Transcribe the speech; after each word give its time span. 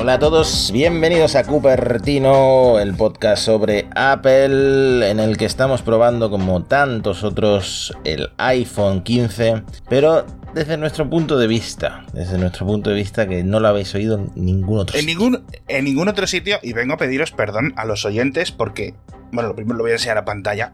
Hola 0.00 0.14
a 0.14 0.18
todos, 0.18 0.70
bienvenidos 0.72 1.36
a 1.36 1.44
Cupertino, 1.44 2.78
el 2.80 2.94
podcast 2.94 3.44
sobre 3.44 3.86
Apple, 3.94 5.10
en 5.10 5.20
el 5.20 5.36
que 5.36 5.44
estamos 5.44 5.82
probando 5.82 6.30
como 6.30 6.64
tantos 6.64 7.22
otros 7.22 7.94
el 8.04 8.30
iPhone 8.38 9.02
15, 9.02 9.62
pero 9.90 10.24
desde 10.54 10.78
nuestro 10.78 11.10
punto 11.10 11.36
de 11.36 11.46
vista, 11.46 12.06
desde 12.14 12.38
nuestro 12.38 12.64
punto 12.64 12.88
de 12.88 12.96
vista 12.96 13.28
que 13.28 13.44
no 13.44 13.60
lo 13.60 13.68
habéis 13.68 13.94
oído 13.94 14.16
en 14.16 14.30
ningún 14.36 14.78
otro 14.78 14.96
en 14.96 15.02
sitio. 15.02 15.18
Ningún, 15.18 15.44
en 15.68 15.84
ningún 15.84 16.08
otro 16.08 16.26
sitio, 16.26 16.58
y 16.62 16.72
vengo 16.72 16.94
a 16.94 16.96
pediros 16.96 17.32
perdón 17.32 17.74
a 17.76 17.84
los 17.84 18.06
oyentes 18.06 18.52
porque, 18.52 18.94
bueno, 19.32 19.50
lo 19.50 19.54
primero 19.54 19.76
lo 19.76 19.84
voy 19.84 19.90
a 19.90 19.96
enseñar 19.96 20.16
a 20.16 20.24
pantalla, 20.24 20.72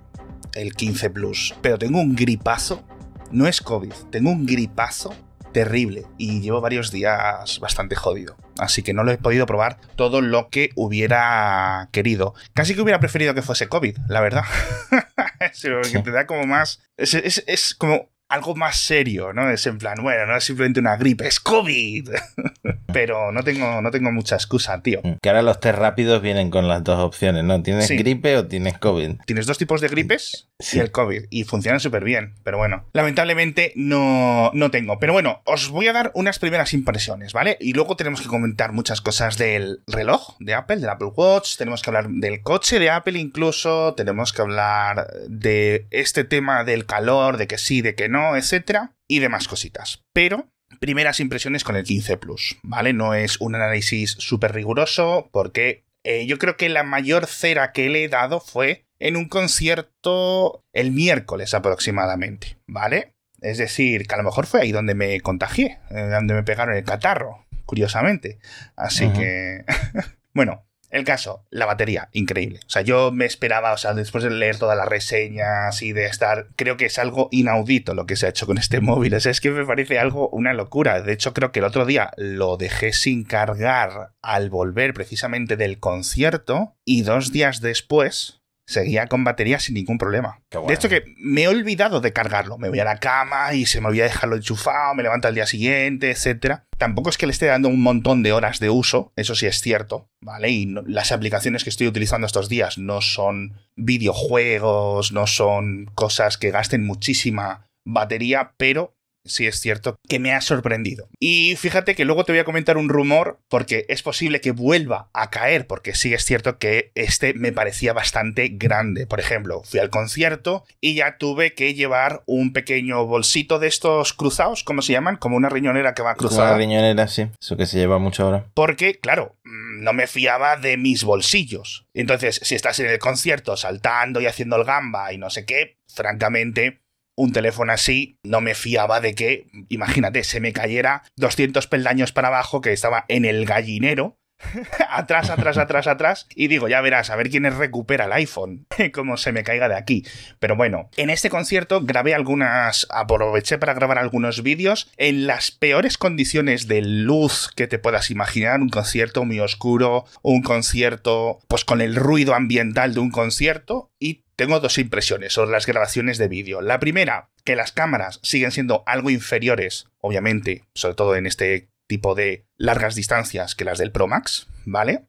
el 0.54 0.72
15 0.74 1.11
Plus, 1.11 1.52
pero 1.62 1.79
tengo 1.79 1.98
un 1.98 2.14
gripazo, 2.14 2.84
no 3.32 3.48
es 3.48 3.61
COVID, 3.61 3.93
tengo 4.08 4.30
un 4.30 4.46
gripazo 4.46 5.12
terrible 5.57 6.04
y 6.18 6.43
llevo 6.43 6.61
varios 6.61 6.90
días 6.90 7.61
bastante 7.61 7.96
jodido. 7.96 8.36
Así 8.58 8.82
que 8.82 8.93
no 8.93 9.04
lo 9.04 9.11
he 9.12 9.17
podido 9.17 9.46
probar 9.46 9.79
todo 9.96 10.21
lo 10.21 10.50
que 10.50 10.68
hubiera 10.75 11.89
querido. 11.93 12.35
Casi 12.53 12.75
que 12.75 12.82
hubiera 12.82 13.00
preferido 13.00 13.32
que 13.32 13.40
fuese 13.40 13.66
COVID, 13.66 13.96
la 14.08 14.21
verdad. 14.21 14.44
sí, 15.54 15.68
porque 15.71 16.00
te 16.00 16.11
da 16.11 16.27
como 16.27 16.44
más... 16.44 16.82
Es, 16.99 17.14
es- 17.14 17.43
es 17.46 17.75
como 17.75 18.11
algo 18.29 18.54
más 18.57 18.76
serio, 18.80 19.32
¿no? 19.32 19.50
Es 19.50 19.66
en 19.66 19.79
plan, 19.79 19.98
bueno, 20.03 20.26
no 20.26 20.36
es 20.36 20.44
simplemente 20.44 20.80
una 20.80 20.96
gripe, 20.96 21.26
es 21.26 21.40
COVID. 21.40 22.11
Pero 22.93 23.30
no 23.30 23.43
tengo, 23.43 23.82
no 23.82 23.90
tengo 23.90 24.11
mucha 24.11 24.36
excusa, 24.36 24.80
tío. 24.82 25.02
Que 25.21 25.29
ahora 25.29 25.43
los 25.43 25.61
test 25.61 25.79
rápidos 25.79 26.22
vienen 26.22 26.50
con 26.50 26.66
las 26.66 26.82
dos 26.82 26.99
opciones, 26.99 27.44
¿no? 27.44 27.62
¿Tienes 27.62 27.86
Sí. 27.89 27.96
gripe 27.96 28.36
o 28.39 28.46
tienes 28.46 28.79
COVID? 28.79 29.16
Tienes 29.26 29.46
dos 29.46 29.58
tipos 29.58 29.80
de 29.80 29.89
gripes 29.89 30.49
Sí. 30.58 30.79
y 30.79 30.80
el 30.80 30.90
COVID. 30.90 31.25
Y 31.30 31.44
funcionan 31.44 31.79
súper 31.80 32.05
bien. 32.05 32.34
Pero 32.42 32.56
bueno, 32.58 32.86
lamentablemente 32.94 33.72
no, 33.77 34.50
no 34.55 34.70
tengo. 34.70 34.98
Pero 34.98 35.12
bueno, 35.12 35.42
os 35.44 35.69
voy 35.69 35.88
a 35.88 35.92
dar 35.92 36.11
unas 36.14 36.38
primeras 36.38 36.72
impresiones, 36.72 37.33
¿vale? 37.34 37.58
Y 37.61 37.74
luego 37.74 37.97
tenemos 37.97 38.22
que 38.22 38.28
comentar 38.28 38.72
muchas 38.72 39.00
cosas 39.02 39.36
del 39.36 39.80
reloj 39.86 40.36
de 40.41 40.54
Apple, 40.54 40.77
del 40.77 40.88
Apple 40.88 41.10
Watch. 41.14 41.56
Tenemos 41.58 41.82
que 41.82 41.91
hablar 41.91 42.08
del 42.08 42.42
coche 42.42 42.78
de 42.78 42.88
Apple 42.91 43.19
incluso. 43.19 43.92
Tenemos 43.94 44.32
que 44.32 44.41
hablar 44.42 45.06
de 45.28 45.86
este 45.91 46.24
tema 46.24 46.64
del 46.64 46.86
calor, 46.86 47.36
de 47.36 47.47
que 47.47 47.58
sí, 47.58 47.82
de 47.82 47.94
que 47.94 48.08
no, 48.08 48.16
etcétera. 48.36 48.92
Y 49.09 49.20
demás 49.20 49.48
cositas. 49.48 50.05
Pero 50.12 50.48
primeras 50.81 51.20
impresiones 51.20 51.64
con 51.64 51.77
el 51.77 51.84
15 51.84 52.17
Plus, 52.17 52.59
¿vale? 52.62 52.92
No 52.92 53.14
es 53.14 53.41
un 53.41 53.55
análisis 53.55 54.12
súper 54.19 54.53
riguroso 54.53 55.28
porque 55.33 55.84
eh, 56.05 56.27
yo 56.27 56.39
creo 56.39 56.56
que 56.56 56.69
la 56.69 56.83
mayor 56.83 57.27
cera 57.27 57.72
que 57.72 57.89
le 57.89 58.05
he 58.05 58.09
dado 58.09 58.41
fue 58.41 58.87
en 58.98 59.17
un 59.17 59.28
concierto 59.28 60.64
el 60.72 60.91
miércoles 60.91 61.55
aproximadamente, 61.55 62.59
¿vale? 62.67 63.14
Es 63.41 63.59
decir, 63.59 64.06
que 64.06 64.14
a 64.14 64.19
lo 64.19 64.25
mejor 64.25 64.47
fue 64.47 64.62
ahí 64.62 64.72
donde 64.72 64.94
me 64.94 65.20
contagié, 65.20 65.78
eh, 65.91 66.09
donde 66.11 66.34
me 66.34 66.42
pegaron 66.42 66.77
el 66.77 66.84
catarro, 66.84 67.47
curiosamente. 67.64 68.39
Así 68.77 69.09
que... 69.12 69.64
bueno, 70.34 70.67
el 70.97 71.05
caso, 71.05 71.44
la 71.50 71.66
batería, 71.66 72.08
increíble. 72.12 72.61
O 72.66 72.70
sea, 72.70 72.83
yo 72.83 73.12
me 73.12 73.25
esperaba, 73.25 73.72
o 73.72 73.77
sea, 73.77 73.94
después 73.94 74.25
de 74.25 74.30
leer 74.30 74.58
todas 74.58 74.77
las 74.77 74.89
reseñas 74.89 75.83
y 75.83 75.92
de 75.92 76.06
estar, 76.06 76.48
creo 76.56 76.77
que 76.77 76.86
es 76.86 76.98
algo 76.98 77.28
inaudito 77.30 77.94
lo 77.94 78.06
que 78.06 78.16
se 78.16 78.27
ha 78.27 78.30
hecho 78.30 78.47
con 78.47 78.58
este 78.58 78.80
móvil. 78.83 79.14
O 79.14 79.20
sea, 79.20 79.33
es 79.33 79.41
que 79.41 79.50
me 79.50 79.64
parece 79.64 79.98
algo, 79.98 80.28
una 80.30 80.53
locura. 80.53 81.00
De 81.03 81.12
hecho, 81.12 81.34
creo 81.34 81.53
que 81.53 81.61
el 81.61 81.64
otro 81.64 81.86
día 81.86 82.11
lo 82.16 82.56
dejé 82.56 82.92
sin 82.92 83.25
cargar 83.25 84.12
al 84.22 84.50
volver 84.50 84.94
precisamente 84.94 85.56
del 85.56 85.78
concierto 85.78 86.77
y 86.84 87.03
dos 87.03 87.33
días 87.33 87.60
después 87.60 88.41
seguía 88.67 89.06
con 89.06 89.25
batería 89.25 89.59
sin 89.61 89.75
ningún 89.75 89.97
problema. 89.98 90.41
Bueno. 90.53 90.69
De 90.69 90.75
hecho 90.75 90.89
que 90.89 91.05
me 91.19 91.42
he 91.45 91.48
olvidado 91.48 92.00
de 92.00 92.12
cargarlo. 92.12 92.59
Me 92.59 92.69
voy 92.69 92.81
a 92.81 92.84
la 92.84 92.98
cama 92.98 93.55
y 93.55 93.64
se 93.67 93.81
me 93.81 93.89
olvida 93.89 94.05
dejarlo 94.05 94.36
enchufado, 94.36 94.95
me 94.95 95.03
levanto 95.05 95.28
al 95.28 95.34
día 95.34 95.47
siguiente, 95.47 96.11
etcétera. 96.11 96.67
Tampoco 96.77 97.09
es 97.11 97.17
que 97.17 97.27
le 97.27 97.33
esté 97.33 97.47
dando 97.47 97.69
un 97.69 97.81
montón 97.83 98.22
de 98.22 98.33
horas 98.33 98.59
de 98.59 98.69
uso, 98.70 99.12
eso 99.17 99.34
sí 99.34 99.47
es 99.47 99.61
cierto, 99.61 100.11
¿vale? 100.20 100.50
Y 100.50 100.67
no- 100.67 100.83
las 100.87 101.12
aplicaciones 101.12 101.64
que 101.64 101.70
estoy 101.70 101.87
utilizando 101.87 102.26
estos 102.26 102.49
días 102.49 102.76
no 102.76 103.00
son 103.00 103.55
videojuegos, 103.76 105.12
no 105.12 105.26
son 105.26 105.87
cosas 105.94 106.37
que 106.38 106.50
gasten 106.50 106.84
muchísima 106.84 107.66
batería, 107.84 108.53
pero 108.56 108.95
sí 109.28 109.47
es 109.47 109.60
cierto 109.60 109.97
que 110.09 110.19
me 110.19 110.32
ha 110.32 110.41
sorprendido. 110.41 111.09
Y 111.20 111.56
fíjate 111.56 111.94
que 111.94 112.04
luego 112.04 112.25
te 112.25 112.32
voy 112.32 112.41
a 112.41 112.44
comentar 112.44 112.76
un 112.76 112.88
rumor 112.88 113.38
porque 113.48 113.87
es 113.88 114.03
posible 114.03 114.41
que 114.41 114.50
vuelva 114.50 115.09
a 115.12 115.31
caer, 115.31 115.66
porque 115.66 115.94
sí 115.94 116.12
es 116.14 116.25
cierto 116.25 116.59
que 116.59 116.92
este 116.94 117.34
me 117.34 117.53
parecía 117.53 117.92
bastante 117.92 118.48
grande. 118.53 119.06
Por 119.06 119.20
ejemplo, 119.20 119.62
fui 119.64 119.81
al 119.81 119.91
concierto 119.91 120.64
y 120.81 120.94
ya 120.94 121.19
tuve 121.19 121.54
que 121.54 121.75
llevar 121.75 122.22
un 122.26 122.53
pequeño 122.53 123.06
bolsito 123.06 123.59
de 123.59 123.69
estos 123.69 124.12
cruzados, 124.12 124.64
¿cómo 124.64 124.82
se 124.82 124.92
llaman? 124.92 125.16
Como 125.16 125.37
una 125.37 125.48
riñonera 125.48 125.94
que 125.94 126.03
va 126.03 126.14
Como 126.14 126.28
cruzada. 126.28 126.50
una 126.50 126.58
riñonera, 126.58 127.08
sí. 127.08 127.28
Eso 127.41 127.56
que 127.56 127.66
se 127.66 127.78
lleva 127.78 127.98
mucho 127.98 128.25
ahora. 128.25 128.47
Porque, 128.54 128.98
claro, 128.98 129.37
mm, 129.44 129.82
no 129.82 129.93
me 129.93 130.06
fiaba 130.06 130.56
de 130.56 130.76
mis 130.76 131.04
bolsillos. 131.04 131.87
Entonces, 131.94 132.41
si 132.43 132.54
estás 132.54 132.78
en 132.81 132.87
el 132.87 132.98
concierto 132.98 133.56
saltando 133.56 134.20
y 134.20 134.26
haciendo 134.26 134.56
el 134.56 134.64
gamba 134.64 135.12
y 135.12 135.19
no 135.19 135.31
sé 135.31 135.44
qué, 135.44 135.78
francamente, 135.93 136.81
un 137.16 137.32
teléfono 137.32 137.72
así 137.72 138.19
no 138.22 138.41
me 138.41 138.54
fiaba 138.54 139.00
de 139.00 139.15
que, 139.15 139.49
imagínate, 139.69 140.22
se 140.22 140.41
me 140.41 140.53
cayera 140.53 141.03
200 141.16 141.66
peldaños 141.66 142.12
para 142.12 142.28
abajo 142.28 142.60
que 142.60 142.72
estaba 142.72 143.04
en 143.09 143.25
el 143.25 143.47
gallinero. 143.47 144.19
atrás, 144.91 145.30
atrás, 145.30 145.58
atrás, 145.58 145.86
atrás. 145.86 146.26
Y 146.34 146.48
digo, 146.48 146.69
ya 146.69 146.80
verás, 146.80 147.10
a 147.10 147.16
ver 147.16 147.30
quién 147.30 147.44
recupera 147.44 148.06
el 148.06 148.12
iPhone. 148.12 148.66
Como 148.92 149.16
se 149.16 149.32
me 149.32 149.44
caiga 149.44 149.69
de 149.69 149.76
aquí. 149.76 150.04
Pero 150.38 150.56
bueno, 150.56 150.91
en 150.97 151.10
este 151.10 151.30
concierto 151.30 151.80
grabé 151.82 152.14
algunas. 152.14 152.86
Aproveché 152.91 153.58
para 153.58 153.75
grabar 153.75 153.98
algunos 153.98 154.42
vídeos 154.42 154.91
en 154.96 155.26
las 155.26 155.50
peores 155.50 155.98
condiciones 155.98 156.69
de 156.69 156.82
luz 156.82 157.50
que 157.54 157.66
te 157.66 157.78
puedas 157.78 158.10
imaginar. 158.10 158.60
Un 158.60 158.69
concierto 158.69 159.25
muy 159.25 159.41
oscuro, 159.41 160.04
un 160.22 160.42
concierto, 160.42 161.38
pues 161.48 161.64
con 161.64 161.80
el 161.80 161.96
ruido 161.96 162.34
ambiental 162.34 162.94
de 162.94 163.00
un 163.00 163.10
concierto. 163.10 163.91
Y 163.98 164.25
tengo 164.36 164.60
dos 164.60 164.78
impresiones 164.78 165.32
sobre 165.32 165.50
las 165.50 165.66
grabaciones 165.66 166.19
de 166.19 166.28
vídeo. 166.28 166.60
La 166.60 166.78
primera, 166.78 167.30
que 167.44 167.56
las 167.56 167.72
cámaras 167.72 168.20
siguen 168.22 168.52
siendo 168.52 168.82
algo 168.86 169.08
inferiores, 169.08 169.86
obviamente, 170.00 170.64
sobre 170.75 170.94
todo 170.94 171.16
en 171.16 171.26
este 171.26 171.69
tipo 171.86 172.14
de 172.14 172.47
largas 172.56 172.94
distancias 172.94 173.54
que 173.54 173.64
las 173.64 173.78
del 173.78 173.92
Pro 173.92 174.06
Max, 174.06 174.48
¿vale? 174.64 175.06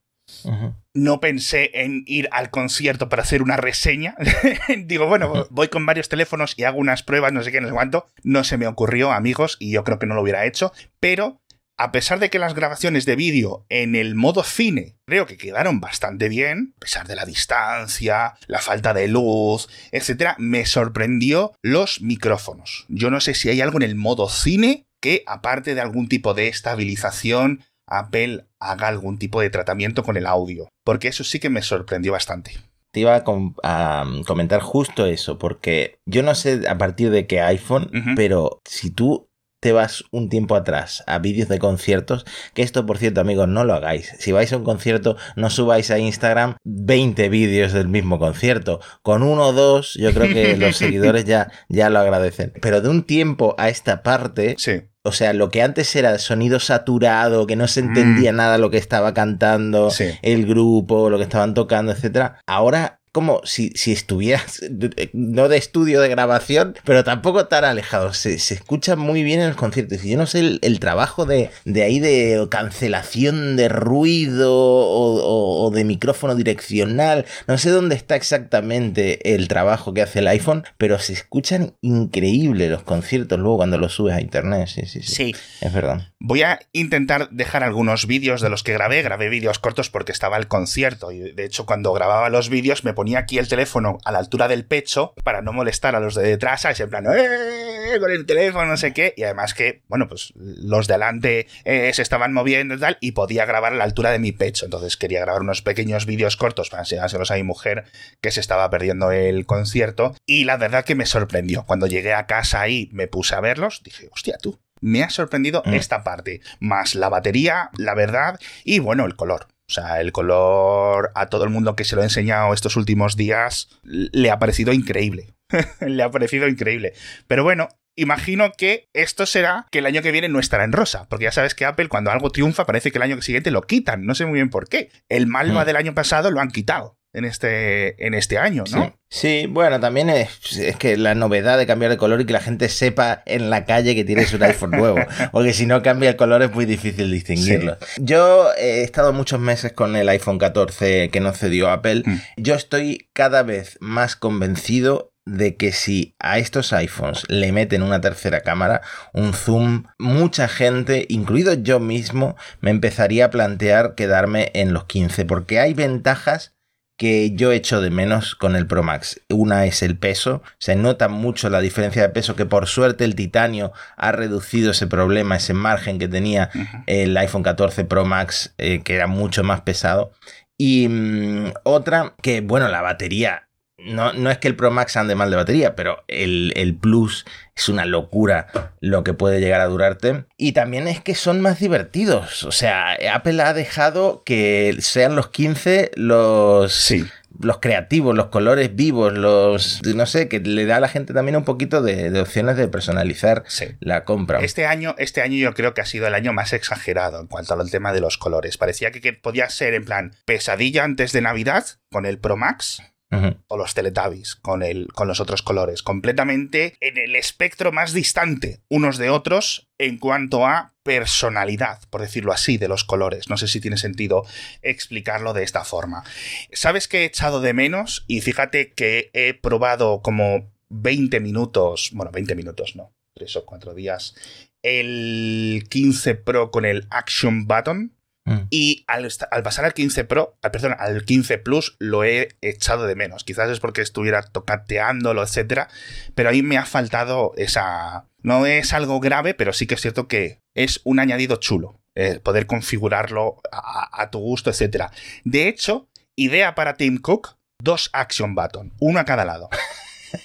No 0.94 1.20
pensé 1.20 1.72
en 1.74 2.04
ir 2.06 2.28
al 2.32 2.50
concierto 2.50 3.08
para 3.08 3.24
hacer 3.24 3.42
una 3.42 3.58
reseña. 3.58 4.16
Digo, 4.86 5.08
bueno, 5.08 5.48
voy 5.50 5.70
con 5.70 5.86
varios 5.86 6.10
teléfonos 6.10 6.54
y 6.58 6.64
hago 6.64 6.80
unas 6.80 7.04
pruebas, 7.04 7.32
no 7.32 7.44
sé 7.44 7.52
qué, 7.52 7.62
no 7.62 7.68
sé 7.68 7.74
cuánto. 7.74 8.08
No 8.24 8.44
se 8.44 8.58
me 8.58 8.68
ocurrió, 8.68 9.12
amigos, 9.12 9.58
y 9.60 9.72
yo 9.72 9.84
creo 9.84 10.00
que 10.00 10.06
no 10.06 10.16
lo 10.16 10.22
hubiera 10.22 10.46
hecho. 10.46 10.74
Pero, 11.00 11.40
a 11.78 11.92
pesar 11.92 12.20
de 12.20 12.30
que 12.30 12.40
las 12.40 12.56
grabaciones 12.56 13.06
de 13.06 13.16
vídeo 13.16 13.66
en 13.70 13.96
el 13.96 14.16
modo 14.16 14.44
cine 14.44 14.98
creo 15.06 15.28
que 15.28 15.38
quedaron 15.38 15.80
bastante 15.80 16.28
bien, 16.28 16.74
a 16.78 16.80
pesar 16.80 17.08
de 17.08 17.16
la 17.16 17.26
distancia, 17.26 18.34
la 18.48 18.60
falta 18.60 18.94
de 18.94 19.08
luz, 19.08 19.70
etcétera, 19.92 20.36
me 20.40 20.66
sorprendió 20.66 21.54
los 21.62 22.02
micrófonos. 22.02 22.86
Yo 22.90 23.12
no 23.12 23.22
sé 23.22 23.34
si 23.34 23.50
hay 23.50 23.62
algo 23.62 23.78
en 23.78 23.84
el 23.84 23.96
modo 23.96 24.28
cine 24.28 24.87
que, 25.02 25.24
aparte 25.28 25.76
de 25.76 25.82
algún 25.82 26.08
tipo 26.08 26.34
de 26.34 26.48
estabilización, 26.48 27.62
Apple 27.88 28.46
haga 28.60 28.88
algún 28.88 29.18
tipo 29.18 29.42
de 29.42 29.50
tratamiento 29.50 30.04
con 30.04 30.18
el 30.18 30.26
audio. 30.26 30.68
Porque 30.84 31.08
eso 31.08 31.24
sí 31.24 31.40
que 31.40 31.50
me 31.50 31.62
sorprendió 31.62 32.12
bastante. 32.12 32.52
Te 32.92 33.02
iba 33.02 33.16
a, 33.16 33.24
com- 33.24 33.54
a 33.64 34.06
comentar 34.26 34.62
justo 34.62 35.06
eso, 35.06 35.38
porque 35.38 36.00
yo 36.06 36.24
no 36.24 36.34
sé 36.36 36.68
a 36.68 36.78
partir 36.78 37.12
de 37.12 37.28
qué 37.28 37.42
iPhone, 37.42 37.90
pero 38.16 38.60
si 38.66 38.90
tú 38.90 39.27
te 39.60 39.72
vas 39.72 40.04
un 40.12 40.30
tiempo 40.30 40.56
atrás 40.56 41.04
a 41.08 41.20
vídeos 41.20 41.50
de 41.50 41.60
conciertos, 41.60 42.26
que 42.54 42.62
esto 42.62 42.86
por 42.86 42.98
cierto 42.98 43.22
amigos 43.22 43.48
no 43.48 43.64
lo 43.64 43.74
hagáis, 43.74 44.14
si 44.20 44.32
vais 44.32 44.52
a 44.54 44.58
un 44.58 44.64
concierto 44.64 45.18
no 45.36 45.50
subáis 45.50 45.90
a 45.92 45.98
Instagram 46.00 46.56
20 46.64 47.30
vídeos 47.30 47.74
del 47.74 47.88
mismo 47.88 48.20
concierto, 48.20 48.80
con 49.02 49.24
uno 49.24 49.48
o 49.48 49.54
dos 49.54 49.96
yo 49.96 50.14
creo 50.14 50.32
que 50.34 50.58
los 50.58 50.78
seguidores 50.78 51.26
ya, 51.26 51.52
ya 51.70 51.90
lo 51.90 52.00
agradecen, 52.00 52.54
pero 52.62 52.82
de 52.82 52.90
un 52.90 53.04
tiempo 53.04 53.56
a 53.58 53.70
esta 53.70 54.04
parte 54.04 54.56
Sí. 54.60 54.82
o 55.04 55.12
sea, 55.12 55.34
lo 55.34 55.50
que 55.50 55.62
antes 55.64 55.96
era 55.96 56.20
sonido 56.20 56.60
saturado, 56.60 57.48
que 57.48 57.56
no 57.56 57.68
se 57.68 57.80
entendía 57.80 58.32
nada 58.34 58.58
lo 58.58 58.70
que 58.70 58.78
estaba 58.78 59.14
cantando, 59.14 59.90
Sí. 59.90 60.06
el 60.22 60.46
grupo, 60.46 61.10
lo 61.10 61.18
que 61.18 61.24
estaban 61.24 61.54
tocando, 61.54 61.92
etcétera. 61.94 62.40
Ahora, 62.46 63.00
como 63.12 63.42
si, 63.46 63.70
si 63.76 63.92
estuvieras, 63.92 64.62
no 65.14 65.48
de 65.50 65.58
estudio 65.58 66.02
de 66.02 66.10
grabación, 66.10 66.76
pero 66.86 67.04
tampoco 67.04 67.48
tan 67.48 67.64
alejado. 67.66 68.14
Se, 68.14 68.38
se 68.40 68.54
escucha 68.54 68.96
muy 68.96 69.24
bien 69.24 69.40
en 69.42 69.48
los 69.48 69.56
conciertos. 69.58 70.04
Y 70.06 70.12
yo 70.12 70.18
no 70.18 70.26
sé 70.28 70.40
el, 70.40 70.60
el 70.62 70.80
trabajo 70.80 71.26
de, 71.26 71.50
de 71.66 71.84
ahí 71.84 72.00
de 72.00 72.48
cancelación 72.50 73.56
de 73.58 73.70
ruido 73.70 74.54
o, 74.54 75.16
o- 75.22 75.66
o 75.68 75.72
de 75.72 75.84
micrófono 75.84 76.36
direccional. 76.36 77.26
No 77.48 77.58
sé 77.58 77.70
dónde 77.72 77.96
está 77.96 78.16
exactamente 78.16 79.34
el 79.36 79.48
trabajo 79.48 79.94
que 79.94 80.02
hace 80.02 80.20
el 80.20 80.28
iPhone, 80.28 80.64
pero 80.78 81.00
se 81.00 81.14
escuchan 81.14 81.76
increíble 81.82 82.70
los 82.70 82.84
conciertos 82.84 83.40
luego 83.40 83.58
cuando 83.58 83.78
los 83.78 83.94
subes 83.94 84.16
a 84.16 84.22
internet. 84.22 84.68
Sí, 84.68 84.82
sí, 84.86 85.02
sí. 85.02 85.14
Sí. 85.16 85.36
Es 85.62 85.74
verdad. 85.74 86.08
Voy 86.20 86.42
a 86.44 86.60
intentar 86.72 87.30
dejar 87.32 87.64
algunos 87.64 88.08
vídeos 88.08 88.42
de 88.42 88.50
los 88.50 88.64
que 88.64 88.74
grabé. 88.74 89.02
Grabé 89.02 89.30
vídeos 89.30 89.60
cortos 89.60 89.90
porque 89.90 90.12
estaba 90.12 90.38
el 90.38 90.48
concierto. 90.48 91.12
Y 91.12 91.32
de 91.34 91.46
hecho, 91.46 91.66
cuando 91.66 91.94
grababa 91.94 92.30
los 92.30 92.50
vídeos 92.50 92.84
me 92.84 92.94
ponía 92.94 93.07
ponía 93.08 93.20
aquí 93.20 93.38
el 93.38 93.48
teléfono 93.48 94.00
a 94.04 94.12
la 94.12 94.20
altura 94.20 94.50
del 94.50 94.66
pecho 94.66 95.14
para 95.24 95.42
no 95.42 95.54
molestar 95.54 95.96
a 95.96 96.02
los 96.02 96.14
de 96.16 96.24
detrás, 96.24 96.64
¿sabes? 96.64 96.82
En 96.82 96.90
plan, 96.90 97.06
¡eh! 97.08 97.98
Con 98.02 98.12
el 98.12 98.26
teléfono, 98.26 98.66
no 98.66 98.76
sé 98.76 98.92
qué. 98.92 99.14
Y 99.16 99.24
además 99.24 99.54
que, 99.54 99.82
bueno, 99.88 100.10
pues 100.10 100.34
los 100.36 100.88
de 100.88 100.96
adelante 100.96 101.48
eh, 101.64 101.90
se 101.94 102.02
estaban 102.02 102.34
moviendo 102.34 102.76
y 102.76 102.80
tal, 102.80 102.98
y 103.00 103.14
podía 103.14 103.46
grabar 103.46 103.72
a 103.72 103.76
la 103.78 103.86
altura 103.86 104.12
de 104.12 104.20
mi 104.20 104.34
pecho. 104.34 104.66
Entonces 104.66 104.98
quería 104.98 105.22
grabar 105.22 105.42
unos 105.42 105.62
pequeños 105.62 106.06
vídeos 106.06 106.36
cortos 106.36 106.70
para 106.70 106.84
enseñárselos 106.84 107.32
a 107.32 107.36
mi 107.36 107.44
mujer 107.44 107.86
que 108.20 108.32
se 108.32 108.42
estaba 108.42 108.70
perdiendo 108.70 109.12
el 109.12 109.46
concierto. 109.46 110.14
Y 110.26 110.44
la 110.44 110.58
verdad 110.58 110.84
que 110.84 110.96
me 110.96 111.06
sorprendió. 111.06 111.64
Cuando 111.64 111.88
llegué 111.88 112.14
a 112.14 112.26
casa 112.26 112.68
y 112.68 112.90
me 112.92 113.08
puse 113.08 113.36
a 113.36 113.40
verlos, 113.40 113.84
dije, 113.86 114.10
hostia, 114.12 114.38
tú, 114.38 114.60
me 114.82 115.02
ha 115.04 115.10
sorprendido 115.10 115.64
Mm. 115.66 115.76
esta 115.76 116.04
parte, 116.04 116.42
más 116.60 116.94
la 116.94 117.08
batería, 117.08 117.70
la 117.78 117.96
verdad 117.96 118.38
y 118.66 118.80
bueno, 118.80 119.06
el 119.06 119.16
color. 119.16 119.48
O 119.70 119.74
sea, 119.74 120.00
el 120.00 120.12
color 120.14 121.12
a 121.16 121.28
todo 121.28 121.44
el 121.44 121.50
mundo 121.50 121.76
que 121.76 121.84
se 121.84 121.96
lo 121.96 122.02
he 122.02 122.06
enseñado 122.06 122.54
estos 122.54 122.78
últimos 122.78 123.18
días 123.18 123.68
le 123.84 124.32
ha 124.32 124.40
parecido 124.40 124.72
increíble. 124.74 125.34
le 125.82 126.04
ha 126.04 126.10
parecido 126.12 126.48
increíble. 126.48 126.94
Pero 127.28 127.44
bueno, 127.44 127.68
imagino 127.96 128.52
que 128.58 128.88
esto 128.94 129.26
será 129.26 129.66
que 129.72 129.80
el 129.80 129.86
año 129.86 130.02
que 130.02 130.12
viene 130.12 130.30
no 130.30 130.40
estará 130.40 130.64
en 130.64 130.72
rosa, 130.72 131.08
porque 131.10 131.26
ya 131.26 131.32
sabes 131.32 131.54
que 131.56 131.66
Apple 131.66 131.90
cuando 131.90 132.12
algo 132.12 132.30
triunfa 132.30 132.66
parece 132.66 132.92
que 132.92 132.98
el 132.98 133.02
año 133.04 133.22
siguiente 133.22 133.52
lo 133.52 133.62
quitan, 133.64 134.06
no 134.06 134.16
sé 134.16 134.26
muy 134.26 134.36
bien 134.36 134.50
por 134.50 134.70
qué. 134.70 134.90
El 135.10 135.28
Malva 135.28 135.64
Mm. 135.64 135.68
del 135.68 135.76
año 135.76 135.94
pasado 135.94 136.32
lo 136.32 136.40
han 136.40 136.52
quitado 136.52 136.97
en 137.18 137.26
este, 137.26 138.06
en 138.06 138.14
este 138.14 138.38
año, 138.38 138.64
¿no? 138.72 138.86
Sí. 138.86 138.94
Sí, 139.10 139.46
bueno, 139.48 139.80
también 139.80 140.10
es, 140.10 140.58
es 140.58 140.76
que 140.76 140.98
la 140.98 141.16
novedad 141.16 141.58
de 141.58 141.66
cambiar 141.66 141.90
de 141.90 141.98
color 141.98 142.20
y 142.20 142.26
que 142.26 142.34
la 142.34 142.42
gente 142.42 142.68
sepa 142.68 143.24
en 143.26 143.50
la 143.50 143.64
calle 143.64 143.96
que 143.96 144.04
tienes 144.04 144.34
un 144.34 144.44
iPhone 144.44 144.72
nuevo, 144.78 145.00
porque 145.32 145.54
si 145.54 145.66
no 145.66 145.82
cambia 145.82 146.10
el 146.10 146.18
color 146.18 146.42
es 146.44 146.54
muy 146.54 146.66
difícil 146.66 147.10
distinguirlo. 147.10 147.78
Yo 147.98 148.50
he 148.58 148.84
estado 148.84 149.14
muchos 149.14 149.40
meses 149.40 149.72
con 149.72 149.96
el 149.96 150.10
iPhone 150.10 150.40
14 150.40 151.10
que 151.10 151.20
nos 151.22 151.38
cedió 151.38 151.70
Apple. 151.70 152.04
Mm. 152.06 152.18
Yo 152.36 152.56
estoy 152.56 153.10
cada 153.14 153.44
vez 153.44 153.78
más 153.80 154.18
convencido 154.18 155.14
de 155.28 155.56
que 155.56 155.72
si 155.72 156.16
a 156.20 156.38
estos 156.40 156.74
iPhones 156.74 157.24
le 157.30 157.52
meten 157.52 157.84
una 157.84 158.02
tercera 158.02 158.42
cámara, 158.42 158.82
un 159.14 159.34
zoom, 159.34 159.84
mucha 159.98 160.48
gente, 160.48 161.06
incluido 161.10 161.54
yo 161.54 161.80
mismo, 161.80 162.36
me 162.62 162.72
empezaría 162.72 163.26
a 163.26 163.30
plantear 163.30 163.96
quedarme 163.96 164.52
en 164.54 164.74
los 164.74 164.86
15, 164.86 165.26
porque 165.26 165.60
hay 165.60 165.74
ventajas 165.74 166.57
que 166.98 167.32
yo 167.36 167.52
echo 167.52 167.80
de 167.80 167.92
menos 167.92 168.36
con 168.36 168.56
el 168.56 168.68
Pro 168.68 168.84
Max. 168.84 169.22
Una 169.30 169.66
es 169.66 169.84
el 169.84 169.98
peso, 169.98 170.42
se 170.58 170.76
nota 170.76 171.08
mucho 171.08 171.50
la 171.50 171.62
diferencia 171.62 172.02
de 172.02 172.10
peso 172.10 172.36
que 172.36 172.46
por 172.46 172.68
suerte 172.68 173.06
el 173.06 173.16
titanio 173.16 173.72
ha 173.96 174.12
reducido 174.12 174.72
ese 174.72 174.88
problema, 174.88 175.38
ese 175.38 175.54
margen 175.54 176.00
que 176.00 176.08
tenía 176.08 176.50
el 176.88 177.16
iPhone 177.16 177.44
14 177.44 177.86
Pro 177.86 178.04
Max, 178.04 178.54
eh, 178.58 178.82
que 178.84 178.96
era 178.96 179.08
mucho 179.08 179.44
más 179.44 179.62
pesado. 179.62 180.12
Y 180.58 180.88
mm, 180.90 181.54
otra, 181.64 182.16
que 182.22 182.42
bueno, 182.42 182.68
la 182.68 182.82
batería. 182.82 183.47
No, 183.80 184.12
no 184.14 184.32
es 184.32 184.40
que 184.40 184.48
el 184.48 184.56
Pro 184.56 184.72
Max 184.72 184.98
ande 184.98 185.14
mal 185.14 185.30
de 185.30 185.36
batería, 185.36 185.76
pero 185.76 186.04
el, 186.08 186.52
el 186.56 186.76
Plus 186.76 187.26
es 187.56 187.70
una 187.70 187.86
locura 187.86 188.48
lo 188.82 189.04
que 189.04 189.14
puede 189.14 189.40
llegar 189.40 189.62
a 189.62 189.68
durarte. 189.68 190.26
Y 190.36 190.54
también 190.54 190.88
es 190.88 191.00
que 191.00 191.14
son 191.14 191.42
más 191.42 191.60
divertidos. 191.60 192.44
O 192.44 192.52
sea, 192.52 192.98
Apple 193.14 193.42
ha 193.44 193.54
dejado 193.54 194.24
que 194.26 194.76
sean 194.80 195.16
los 195.16 195.30
15 195.30 195.92
los, 195.96 196.74
Sí. 196.74 197.06
los 197.40 197.60
creativos, 197.60 198.16
los 198.16 198.28
colores 198.28 198.76
vivos, 198.76 199.14
los. 199.14 199.82
No 199.86 200.08
sé, 200.08 200.28
que 200.28 200.40
le 200.40 200.66
da 200.66 200.78
a 200.78 200.80
la 200.80 200.90
gente 200.90 201.14
también 201.14 201.36
un 201.38 201.46
poquito 201.46 201.84
de, 201.84 202.10
de 202.10 202.20
opciones 202.22 202.58
de 202.58 202.68
personalizar 202.68 203.44
Sí. 203.48 203.66
la 203.80 204.06
compra. 204.06 204.40
Este 204.40 204.66
año, 204.66 204.96
este 204.98 205.22
año 205.22 205.36
yo 205.38 205.54
creo 205.54 205.76
que 205.76 205.82
ha 205.82 205.86
sido 205.86 206.08
el 206.08 206.16
año 206.16 206.34
más 206.34 206.52
exagerado 206.52 207.22
en 207.22 207.28
cuanto 207.28 207.54
al 207.54 207.70
tema 207.70 207.94
de 207.94 208.02
los 208.02 208.18
colores. 208.18 208.58
Parecía 208.58 208.92
que, 208.92 209.02
que 209.02 209.14
podía 209.14 209.48
ser 209.52 209.76
en 209.76 209.86
plan 209.86 210.16
pesadilla 210.26 210.84
antes 210.84 211.12
de 211.12 211.22
Navidad 211.22 211.64
con 211.92 212.08
el 212.08 212.18
Pro 212.18 212.38
Max 212.38 212.82
O 213.10 213.58
los 213.58 213.74
Teletubbies 213.74 214.36
con, 214.36 214.64
el, 214.64 214.88
con 214.94 215.08
los 215.08 215.20
otros 215.20 215.42
colores. 215.42 215.82
Completamente 215.82 216.76
en 216.82 216.98
el 216.98 217.16
espectro 217.16 217.72
más 217.72 217.94
distante 217.94 218.60
unos 218.70 218.98
de 218.98 219.10
otros 219.10 219.70
en 219.78 219.98
cuanto 219.98 220.46
a 220.46 220.74
personalidad, 220.84 221.82
por 221.90 222.02
decirlo 222.02 222.32
así, 222.32 222.58
de 222.58 222.68
los 222.68 222.84
colores. 222.84 223.30
No 223.30 223.38
sé 223.38 223.48
si 223.48 223.62
tiene 223.62 223.78
sentido 223.78 224.26
explicarlo 224.62 225.34
de 225.34 225.44
esta 225.44 225.64
forma. 225.64 226.04
¿Sabes 226.52 226.88
qué 226.88 227.00
he 227.00 227.06
echado 227.06 227.42
de 227.42 227.54
menos? 227.54 228.06
Y 228.08 228.22
fíjate 228.22 228.72
que 228.72 229.10
he 229.14 229.34
probado 229.34 230.02
como 230.02 230.52
20 230.70 231.20
minutos, 231.20 231.92
bueno, 231.94 232.12
20 232.12 232.36
minutos 232.36 232.76
no, 232.76 232.94
3 233.16 233.36
o 233.38 233.46
4 233.46 233.74
días, 233.74 234.16
el 234.64 235.66
15 235.70 236.16
Pro 236.16 236.52
con 236.52 236.66
el 236.66 236.88
Action 236.90 237.48
Button. 237.48 237.97
Mm. 238.28 238.48
Y 238.50 238.84
al, 238.88 239.08
pasar 239.42 239.64
al 239.64 239.74
15 239.74 240.04
Pro, 240.04 240.38
al, 240.42 240.52
perdón, 240.52 240.76
al 240.78 241.06
15 241.06 241.38
Plus 241.38 241.78
lo 241.80 242.04
he 242.04 242.36
echado 242.42 242.86
de 242.86 242.96
menos. 242.96 243.24
Quizás 243.24 243.50
es 243.50 243.62
porque 243.62 243.82
estuviera 243.82 244.22
tocateándolo, 244.22 245.24
etcétera, 245.24 245.70
pero 246.14 246.30
ahí 246.30 246.44
me 246.44 246.58
ha 246.58 246.66
faltado 246.66 247.32
esa. 247.38 248.06
No 248.22 248.46
es 248.46 248.74
algo 248.74 249.00
grave, 249.00 249.34
pero 249.34 249.54
sí 249.54 249.66
que 249.66 249.76
es 249.76 249.82
cierto 249.82 250.10
que 250.10 250.40
es 250.54 250.82
un 250.84 251.00
añadido 251.00 251.38
chulo. 251.38 251.80
eh, 251.96 252.20
poder 252.20 252.46
configurarlo 252.48 253.38
a, 253.52 254.02
a 254.02 254.12
tu 254.12 254.20
gusto, 254.20 254.50
etcétera. 254.50 254.92
De 255.24 255.48
hecho, 255.48 255.88
idea 256.18 256.54
para 256.54 256.76
Tim 256.76 256.98
Cook: 256.98 257.38
dos 257.64 257.90
Action 257.94 258.36
Button, 258.36 258.74
uno 258.80 259.00
a 259.00 259.06
cada 259.06 259.24
lado. 259.24 259.50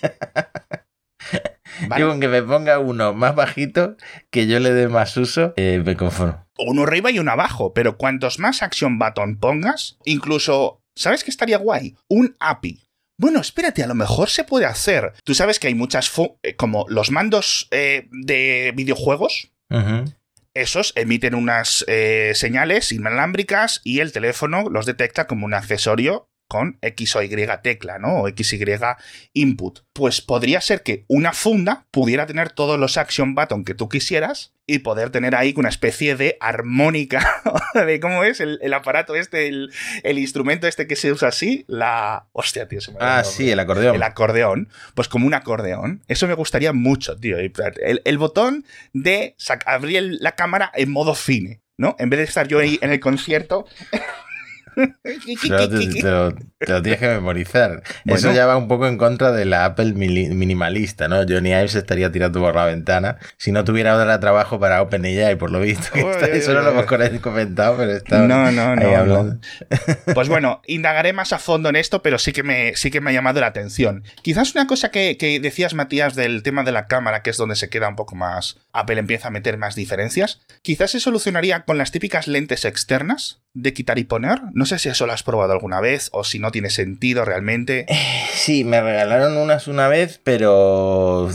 ¿Vale? 1.88 2.00
Yo 2.00 2.08
con 2.08 2.20
que 2.20 2.28
me 2.28 2.42
ponga 2.42 2.78
uno 2.78 3.14
más 3.14 3.34
bajito, 3.34 3.96
que 4.30 4.46
yo 4.46 4.58
le 4.60 4.72
dé 4.72 4.88
más 4.88 5.16
uso, 5.16 5.54
eh, 5.56 5.82
me 5.84 5.96
conformo. 5.96 6.46
uno 6.58 6.82
arriba 6.82 7.10
y 7.10 7.18
uno 7.18 7.30
abajo, 7.32 7.72
pero 7.74 7.96
cuantos 7.96 8.38
más 8.38 8.62
action 8.62 8.98
button 8.98 9.38
pongas, 9.38 9.98
incluso, 10.04 10.82
¿sabes 10.94 11.24
qué 11.24 11.30
estaría 11.30 11.58
guay? 11.58 11.96
Un 12.08 12.36
API. 12.40 12.82
Bueno, 13.18 13.40
espérate, 13.40 13.82
a 13.82 13.86
lo 13.86 13.94
mejor 13.94 14.30
se 14.30 14.44
puede 14.44 14.66
hacer. 14.66 15.12
Tú 15.24 15.34
sabes 15.34 15.58
que 15.58 15.68
hay 15.68 15.74
muchas, 15.74 16.10
eh, 16.42 16.56
como 16.56 16.86
los 16.88 17.10
mandos 17.10 17.68
eh, 17.70 18.08
de 18.10 18.72
videojuegos, 18.74 19.52
esos 20.54 20.92
emiten 20.96 21.34
unas 21.34 21.84
eh, 21.88 22.32
señales 22.34 22.92
inalámbricas 22.92 23.80
y 23.84 24.00
el 24.00 24.12
teléfono 24.12 24.68
los 24.68 24.86
detecta 24.86 25.26
como 25.26 25.46
un 25.46 25.54
accesorio 25.54 26.28
con 26.52 26.76
X 26.82 27.16
o 27.16 27.22
Y 27.22 27.30
tecla, 27.62 27.98
¿no? 27.98 28.20
O 28.20 28.28
X, 28.28 28.52
Y 28.52 28.60
input. 29.32 29.78
Pues 29.94 30.20
podría 30.20 30.60
ser 30.60 30.82
que 30.82 31.06
una 31.08 31.32
funda 31.32 31.86
pudiera 31.90 32.26
tener 32.26 32.50
todos 32.50 32.78
los 32.78 32.98
action 32.98 33.34
button 33.34 33.64
que 33.64 33.72
tú 33.74 33.88
quisieras 33.88 34.52
y 34.66 34.80
poder 34.80 35.08
tener 35.08 35.34
ahí 35.34 35.54
una 35.56 35.70
especie 35.70 36.14
de 36.14 36.36
armónica 36.40 37.40
de 37.86 37.98
cómo 38.00 38.22
es 38.22 38.40
el, 38.40 38.58
el 38.60 38.74
aparato 38.74 39.14
este, 39.14 39.48
el, 39.48 39.72
el 40.02 40.18
instrumento 40.18 40.68
este 40.68 40.86
que 40.86 40.94
se 40.94 41.10
usa 41.10 41.28
así, 41.28 41.64
la... 41.68 42.26
Hostia, 42.32 42.68
tío, 42.68 42.82
se 42.82 42.92
me 42.92 42.98
Ah, 43.00 43.24
sí, 43.24 43.50
el 43.50 43.58
acordeón. 43.58 43.96
el 43.96 44.02
acordeón, 44.02 44.68
pues 44.94 45.08
como 45.08 45.26
un 45.26 45.32
acordeón. 45.32 46.02
Eso 46.06 46.28
me 46.28 46.34
gustaría 46.34 46.74
mucho, 46.74 47.16
tío. 47.16 47.38
El, 47.38 48.02
el 48.04 48.18
botón 48.18 48.66
de 48.92 49.36
abrir 49.64 50.18
la 50.20 50.32
cámara 50.32 50.70
en 50.74 50.90
modo 50.90 51.14
cine, 51.14 51.62
¿no? 51.78 51.96
En 51.98 52.10
vez 52.10 52.18
de 52.18 52.24
estar 52.24 52.46
yo 52.46 52.58
ahí 52.58 52.78
en 52.82 52.92
el 52.92 53.00
concierto. 53.00 53.64
Pero 54.74 55.68
te, 55.68 56.02
lo, 56.02 56.34
te 56.34 56.72
lo 56.72 56.82
tienes 56.82 57.00
que 57.00 57.08
memorizar. 57.08 57.82
Bueno. 58.04 58.18
Eso 58.18 58.32
ya 58.32 58.46
va 58.46 58.56
un 58.56 58.68
poco 58.68 58.86
en 58.86 58.98
contra 58.98 59.32
de 59.32 59.44
la 59.44 59.64
Apple 59.64 59.92
minimalista, 59.94 61.08
¿no? 61.08 61.16
Johnny 61.28 61.50
Ive 61.50 61.68
se 61.68 61.78
estaría 61.78 62.10
tirando 62.12 62.40
por 62.40 62.54
la 62.54 62.66
ventana 62.66 63.18
si 63.36 63.52
no 63.52 63.64
tuviera 63.64 63.92
ahora 63.92 64.18
trabajo 64.20 64.58
para 64.58 64.82
OpenAI, 64.82 65.36
por 65.36 65.50
lo 65.50 65.60
visto. 65.60 65.88
Uy, 65.94 66.00
está- 66.00 66.26
uy, 66.26 66.30
eso 66.38 66.54
no 66.54 66.62
lo 66.62 66.70
hemos 66.70 66.86
comentado, 67.20 67.76
pero 67.76 67.92
está 67.92 68.18
No, 68.20 68.50
no, 68.52 68.70
ahí 68.70 68.76
no, 68.76 68.76
no. 68.76 68.96
hablando. 68.96 69.38
Pues 70.14 70.28
bueno, 70.28 70.62
indagaré 70.66 71.12
más 71.12 71.32
a 71.32 71.38
fondo 71.38 71.68
en 71.68 71.76
esto, 71.76 72.02
pero 72.02 72.18
sí 72.18 72.32
que 72.32 72.42
me, 72.42 72.76
sí 72.76 72.90
que 72.90 73.00
me 73.00 73.10
ha 73.10 73.14
llamado 73.14 73.40
la 73.40 73.46
atención. 73.48 74.04
Quizás 74.22 74.54
una 74.54 74.66
cosa 74.66 74.90
que, 74.90 75.16
que 75.16 75.40
decías, 75.40 75.74
Matías, 75.74 76.14
del 76.14 76.42
tema 76.42 76.62
de 76.62 76.72
la 76.72 76.86
cámara, 76.86 77.22
que 77.22 77.30
es 77.30 77.36
donde 77.36 77.56
se 77.56 77.68
queda 77.68 77.88
un 77.88 77.96
poco 77.96 78.14
más. 78.14 78.58
Apple 78.72 78.98
empieza 78.98 79.28
a 79.28 79.30
meter 79.30 79.58
más 79.58 79.74
diferencias. 79.74 80.40
Quizás 80.62 80.90
se 80.92 81.00
solucionaría 81.00 81.64
con 81.64 81.78
las 81.78 81.90
típicas 81.92 82.26
lentes 82.28 82.64
externas 82.64 83.40
de 83.54 83.72
quitar 83.72 83.98
y 83.98 84.04
poner. 84.04 84.40
No 84.54 84.64
sé 84.64 84.78
si 84.78 84.88
eso 84.88 85.06
lo 85.06 85.12
has 85.12 85.22
probado 85.22 85.52
alguna 85.52 85.80
vez 85.80 86.08
o 86.12 86.24
si 86.24 86.38
no 86.38 86.50
tiene 86.50 86.70
sentido 86.70 87.24
realmente. 87.24 87.86
Sí, 88.32 88.64
me 88.64 88.80
regalaron 88.80 89.36
unas 89.36 89.68
una 89.68 89.88
vez, 89.88 90.20
pero 90.22 91.28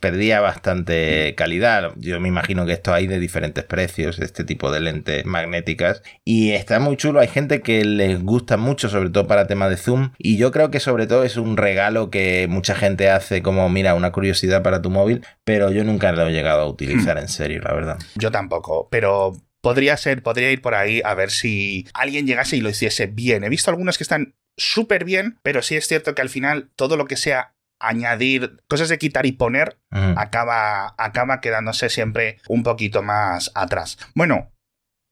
perdía 0.00 0.40
bastante 0.40 1.34
calidad. 1.36 1.92
Yo 1.96 2.20
me 2.20 2.28
imagino 2.28 2.64
que 2.64 2.72
esto 2.72 2.94
hay 2.94 3.06
de 3.06 3.18
diferentes 3.18 3.64
precios, 3.64 4.18
este 4.18 4.44
tipo 4.44 4.70
de 4.70 4.80
lentes 4.80 5.26
magnéticas. 5.26 6.02
Y 6.24 6.52
está 6.52 6.78
muy 6.78 6.96
chulo. 6.96 7.20
Hay 7.20 7.28
gente 7.28 7.60
que 7.60 7.84
les 7.84 8.22
gusta 8.22 8.56
mucho, 8.56 8.88
sobre 8.88 9.10
todo 9.10 9.26
para 9.26 9.46
tema 9.46 9.68
de 9.68 9.76
zoom. 9.76 10.12
Y 10.18 10.36
yo 10.36 10.52
creo 10.52 10.70
que 10.70 10.80
sobre 10.80 11.06
todo 11.06 11.24
es 11.24 11.36
un 11.36 11.56
regalo 11.56 12.10
que 12.10 12.46
mucha 12.48 12.74
gente 12.74 13.10
hace 13.10 13.42
como, 13.42 13.68
mira, 13.68 13.94
una 13.94 14.12
curiosidad 14.12 14.62
para 14.62 14.80
tu 14.80 14.90
móvil. 14.90 15.24
Pero 15.44 15.70
yo 15.70 15.82
nunca 15.84 16.12
lo 16.12 16.28
he 16.28 16.32
llegado 16.32 16.62
a 16.62 16.68
utilizar 16.68 17.18
en 17.18 17.28
serio, 17.28 17.60
la 17.62 17.74
verdad. 17.74 17.98
Yo 18.14 18.30
tampoco, 18.30 18.88
pero 18.90 19.32
podría 19.68 19.98
ser, 19.98 20.22
podría 20.22 20.50
ir 20.50 20.62
por 20.62 20.74
ahí 20.74 21.02
a 21.04 21.12
ver 21.12 21.30
si 21.30 21.86
alguien 21.92 22.26
llegase 22.26 22.56
y 22.56 22.62
lo 22.62 22.70
hiciese 22.70 23.06
bien. 23.06 23.44
He 23.44 23.50
visto 23.50 23.70
algunas 23.70 23.98
que 23.98 24.02
están 24.02 24.34
súper 24.56 25.04
bien, 25.04 25.38
pero 25.42 25.60
sí 25.60 25.76
es 25.76 25.86
cierto 25.86 26.14
que 26.14 26.22
al 26.22 26.30
final 26.30 26.70
todo 26.74 26.96
lo 26.96 27.04
que 27.04 27.18
sea 27.18 27.52
añadir 27.78 28.62
cosas 28.66 28.88
de 28.88 28.96
quitar 28.96 29.26
y 29.26 29.32
poner 29.32 29.78
acaba, 29.90 30.94
acaba 30.96 31.42
quedándose 31.42 31.90
siempre 31.90 32.38
un 32.48 32.62
poquito 32.62 33.02
más 33.02 33.52
atrás. 33.54 33.98
Bueno, 34.14 34.50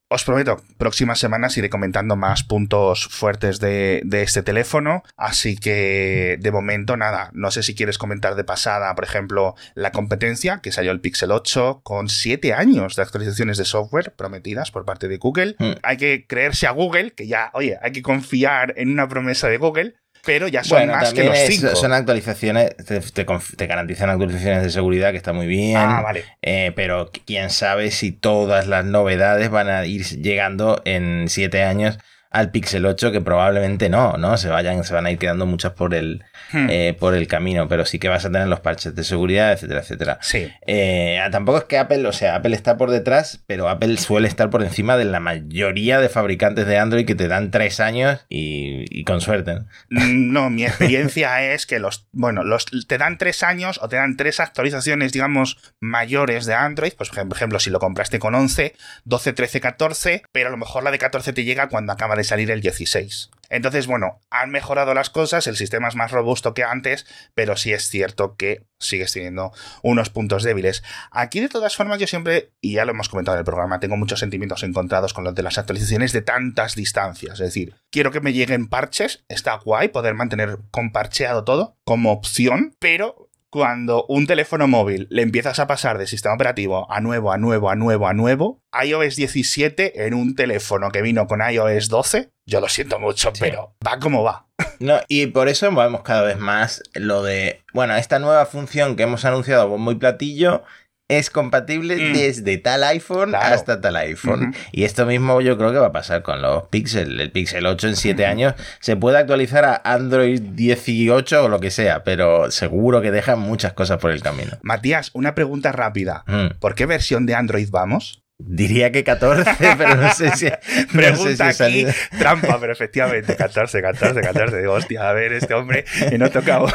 os 0.09 0.23
prometo, 0.23 0.63
próximas 0.79 1.19
semanas 1.19 1.57
iré 1.57 1.69
comentando 1.69 2.15
más 2.15 2.45
puntos 2.45 3.09
fuertes 3.09 3.59
de, 3.59 4.03
de, 4.05 4.23
este 4.23 4.43
teléfono, 4.43 5.03
así 5.17 5.57
que 5.57 6.39
de 6.41 6.53
momento 6.53 6.97
nada, 6.97 7.31
no 7.33 7.51
sé 7.51 7.65
si 7.65 7.75
quieres 7.75 7.99
comentar 7.99 8.37
de 8.37 8.45
pasada, 8.45 8.95
por 8.95 9.05
ejemplo, 9.05 9.57
la 9.75 9.91
competencia, 9.91 10.61
que 10.63 10.71
salió 10.71 10.93
el 10.93 11.01
Pixel 11.01 11.33
8 11.33 11.81
con 11.83 12.09
7 12.09 12.55
años 12.55 12.95
de 12.95 13.03
actualizaciones 13.03 13.59
de 13.59 13.65
software 13.65 14.15
prometidas 14.15 14.71
por 14.71 14.85
parte 14.85 15.09
de 15.09 15.17
Google. 15.17 15.57
Mm. 15.59 15.73
Hay 15.83 15.97
que 15.97 16.27
creerse 16.29 16.69
a 16.69 16.71
Google, 16.71 17.11
que 17.11 17.27
ya, 17.27 17.51
oye, 17.55 17.77
hay 17.83 17.91
que 17.91 18.03
confiar 18.03 18.75
en 18.77 18.91
una 18.91 19.09
promesa 19.09 19.49
de 19.49 19.59
Google, 19.59 19.97
pero 20.27 20.49
ya 20.49 20.65
son 20.65 20.89
más 20.89 21.15
que 21.15 21.25
los 21.25 21.39
cinco. 21.39 21.75
Son 21.77 21.93
actualizaciones, 21.93 22.75
te, 22.85 23.67
garantizan 23.67 24.11
actualizaciones 24.11 24.65
de 24.65 24.71
seguridad 24.71 25.13
que 25.13 25.17
está 25.17 25.33
muy 25.33 25.47
bien. 25.47 25.77
Ah, 25.79 26.03
vale. 26.03 26.25
Eh, 26.43 26.73
pero 26.75 27.11
quién 27.25 27.49
sabe 27.51 27.93
si 27.93 28.13
todas 28.13 28.67
las 28.67 28.85
novedades 28.85 29.49
van 29.49 29.69
a 29.69 29.87
ir 29.87 30.05
llegando 30.05 30.83
en 30.85 31.27
siete 31.29 31.63
años 31.63 31.99
al 32.37 32.51
Pixel 32.51 32.85
8, 32.85 33.13
que 33.13 33.23
probablemente 33.23 33.89
no, 33.89 34.19
¿no? 34.19 34.37
Se 34.37 34.51
vayan, 34.51 34.85
se 34.85 34.93
van 34.93 35.07
a 35.07 35.11
ir 35.11 35.17
quedando 35.17 35.47
muchas 35.47 35.73
por 35.73 35.95
el, 35.95 36.23
hmm. 36.53 36.67
eh, 36.69 36.97
por 36.99 37.15
el 37.15 37.27
camino, 37.27 37.67
pero 37.67 37.87
sí 37.87 37.99
que 37.99 38.11
vas 38.11 38.27
a 38.27 38.31
tener 38.31 38.47
los 38.47 38.61
parches 38.61 38.95
de 38.95 39.05
seguridad, 39.05 39.53
etcétera, 39.53 39.81
etcétera. 39.81 40.19
Sí. 40.21 40.53
Eh, 40.67 41.19
tampoco 41.33 41.59
es 41.59 41.65
que 41.65 41.79
Apple, 41.79 42.07
o 42.07 42.13
sea, 42.13 42.35
Apple 42.35 42.55
está 42.55 42.77
por 42.77 42.91
detrás, 42.91 43.43
pero 43.47 43.71
Apple 43.71 43.97
suele 43.97 44.29
estar 44.29 44.51
por 44.51 44.63
encima 44.63 44.99
de 44.99 45.07
la 45.07 45.19
mayoría 45.19 45.99
de 45.99 46.11
fabricantes 46.11 46.67
de 46.67 46.77
Android 46.77 47.07
que 47.07 47.15
te 47.15 47.27
dan 47.27 47.51
tres 47.51 47.81
años 47.81 48.27
y, 48.29 49.03
con 49.05 49.23
suerte. 49.23 49.61
Mm, 49.89 50.33
no, 50.33 50.51
mi 50.51 50.67
experiencia 50.67 51.43
es 51.55 51.65
que 51.65 51.79
los, 51.79 52.07
bueno, 52.13 52.45
los, 52.45 52.67
te 52.87 52.99
dan 52.99 53.17
tres 53.17 53.43
años 53.43 53.81
o 53.83 53.89
te 53.89 53.97
dan 53.97 54.19
tres 54.19 54.41
actualizaciones, 54.41 55.13
digamos, 55.13 55.57
mayores 55.81 56.45
de 56.45 56.53
Android, 56.53 56.93
pues 56.99 57.09
por 57.09 57.33
ejemplo, 57.33 57.61
si 57.61 57.71
lo 57.71 57.79
compraste 57.79 58.19
con 58.19 58.35
11, 58.35 58.75
12, 59.05 59.33
13, 59.33 59.61
14, 59.63 60.23
pero 60.33 60.49
a 60.49 60.51
lo 60.51 60.59
mejor 60.59 60.85
la 60.85 60.91
de 60.91 60.99
14 60.99 61.33
te 61.33 61.45
llega 61.45 61.71
cuando 61.71 61.95
acaba 61.95 62.15
de 62.15 62.26
salir 62.27 62.51
el 62.51 62.61
16. 62.61 63.31
Entonces, 63.49 63.87
bueno, 63.87 64.21
han 64.31 64.51
mejorado 64.51 64.95
las 64.95 65.11
cosas, 65.11 65.47
el 65.47 65.57
sistema 65.57 65.89
es 65.89 65.95
más 65.95 66.11
robusto 66.11 66.55
que 66.55 66.65
antes, 66.65 67.07
pero 67.35 67.57
sí 67.57 67.73
es 67.73 67.89
cierto 67.89 68.37
que 68.37 68.67
sigues 68.79 69.13
teniendo 69.13 69.53
unos 69.83 70.11
puntos 70.11 70.43
débiles. 70.43 70.83
Aquí, 71.11 71.41
de 71.41 71.49
todas 71.49 71.77
formas, 71.77 71.99
yo 71.99 72.07
siempre, 72.07 72.51
y 72.61 72.75
ya 72.75 72.85
lo 72.85 72.91
hemos 72.91 73.09
comentado 73.09 73.37
en 73.37 73.41
el 73.41 73.45
programa, 73.45 73.81
tengo 73.81 73.97
muchos 73.97 74.21
sentimientos 74.21 74.63
encontrados 74.63 75.15
con 75.15 75.25
lo 75.25 75.33
de 75.33 75.43
las 75.43 75.59
actualizaciones 75.59 76.13
de 76.13 76.23
tantas 76.23 76.75
distancias. 76.75 77.35
Es 77.35 77.47
decir, 77.47 77.75
quiero 77.91 78.11
que 78.11 78.21
me 78.21 78.33
lleguen 78.33 78.69
parches, 78.69 79.25
está 79.29 79.55
guay 79.55 79.89
poder 79.89 80.15
mantener 80.15 80.59
comparcheado 80.71 81.45
todo 81.45 81.77
como 81.85 82.13
opción, 82.13 82.75
pero 82.79 83.26
cuando 83.57 84.05
un 84.11 84.27
teléfono 84.27 84.69
móvil 84.69 85.07
le 85.09 85.23
empiezas 85.23 85.59
a 85.61 85.67
pasar 85.67 85.97
de 85.97 86.07
sistema 86.07 86.35
operativo 86.35 86.93
a 86.93 87.01
nuevo, 87.01 87.33
a 87.33 87.39
nuevo, 87.39 87.71
a 87.71 87.75
nuevo, 87.75 88.07
a 88.07 88.13
nuevo, 88.13 88.61
iOS 88.85 89.17
17 89.17 90.05
en 90.05 90.13
un 90.13 90.35
teléfono 90.35 90.91
que 90.91 91.01
vino 91.01 91.27
con 91.27 91.41
iOS 91.41 91.89
12, 91.89 92.33
yo 92.45 92.61
lo 92.61 92.69
siento 92.69 92.99
mucho, 92.99 93.33
pero 93.41 93.75
va 93.85 93.99
como 93.99 94.23
va. 94.23 94.47
No, 94.79 95.01
y 95.09 95.29
por 95.29 95.49
eso 95.49 95.75
vemos 95.75 96.03
cada 96.03 96.21
vez 96.21 96.37
más 96.37 96.83
lo 96.93 97.23
de, 97.23 97.65
bueno, 97.73 97.97
esta 97.97 98.19
nueva 98.19 98.45
función 98.45 98.95
que 98.95 99.05
hemos 99.05 99.25
anunciado 99.25 99.71
con 99.71 99.81
muy 99.81 99.95
platillo 99.95 100.63
es 101.09 101.31
compatible 101.31 101.97
mm. 101.97 102.13
desde 102.15 102.59
tal 102.59 102.83
iPhone 102.85 103.35
hasta 103.35 103.81
tal 103.81 103.97
iPhone. 103.97 104.55
Y 104.73 104.85
esto 104.85 105.07
mismo 105.07 105.41
yo 105.41 105.57
creo 105.57 105.73
que 105.73 105.79
va 105.79 105.89
a 105.89 105.93
pasar 105.93 106.23
con 106.23 106.43
los 106.43 106.65
Pixel. 106.65 107.21
El 107.21 107.31
Pixel 107.31 107.67
8 107.67 107.89
en 107.89 107.97
7 107.97 108.27
años 108.27 108.55
se 108.81 108.97
puede 108.97 109.19
actualizar 109.19 109.65
a 109.65 109.81
Android 109.85 110.41
18 110.41 111.45
o 111.45 111.49
lo 111.49 111.61
que 111.61 111.71
sea, 111.71 112.03
pero 112.03 112.51
seguro 112.51 113.01
que 113.03 113.13
deja 113.13 113.37
muchas 113.37 113.73
cosas 113.73 113.99
por 113.99 114.11
el 114.11 114.23
camino. 114.23 114.53
Matías, 114.63 115.11
una 115.15 115.35
pregunta 115.35 115.73
rápida. 115.73 116.25
Mm. 116.27 116.59
¿Por 116.59 116.75
qué 116.75 116.87
versión 116.87 117.27
de 117.27 117.35
Android 117.35 117.69
vamos? 117.71 118.26
Diría 118.39 118.93
que 118.93 119.03
14, 119.03 119.51
pero 119.79 119.97
no 119.97 120.13
sé 120.13 120.31
si. 120.37 120.47
Pregunta 120.93 121.49
aquí, 121.49 121.87
trampa, 122.19 122.61
pero 122.61 122.73
efectivamente, 122.75 123.35
14, 123.35 123.81
14, 123.81 124.21
14. 124.21 124.59
Digo, 124.59 124.75
hostia, 124.75 125.09
a 125.09 125.13
ver, 125.15 125.33
este 125.33 125.55
hombre 125.55 125.87
que 126.11 126.19
no 126.19 126.31
tocado. 126.31 126.67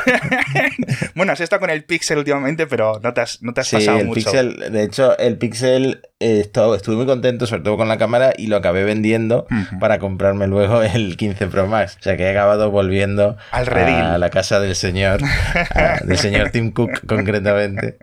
bueno, 1.16 1.34
has 1.34 1.42
estado 1.42 1.60
con 1.60 1.70
el 1.70 1.84
Pixel 1.84 2.18
últimamente, 2.18 2.66
pero 2.66 3.00
no 3.04 3.14
te 3.14 3.22
has, 3.22 3.44
no 3.44 3.54
te 3.54 3.62
has 3.62 3.70
pasado 3.70 4.00
el 4.00 4.08
mucho. 4.08 4.32
Pixel, 4.32 4.72
de 4.72 4.84
hecho, 4.84 5.16
el 5.20 5.38
Pixel 5.38 6.02
estuve 6.22 6.96
muy 6.96 7.06
contento, 7.06 7.48
sobre 7.48 7.64
todo 7.64 7.78
con 7.78 7.88
la 7.88 7.98
cámara, 7.98 8.34
y 8.38 8.48
lo 8.48 8.58
acabé 8.58 8.84
vendiendo 8.84 9.48
para 9.80 10.00
comprarme 10.00 10.48
luego 10.48 10.82
el 10.82 11.18
15 11.18 11.48
Pro 11.48 11.68
Max. 11.68 11.98
O 12.00 12.04
sea 12.04 12.18
que 12.18 12.24
he 12.24 12.30
acabado 12.30 12.72
volviendo 12.72 13.38
Al 13.52 13.70
a 13.72 14.18
la 14.18 14.30
casa 14.30 14.60
del 14.60 14.76
señor, 14.76 15.22
del 16.04 16.18
señor 16.18 16.50
Tim 16.52 16.72
Cook 16.72 17.02
concretamente. 17.08 17.98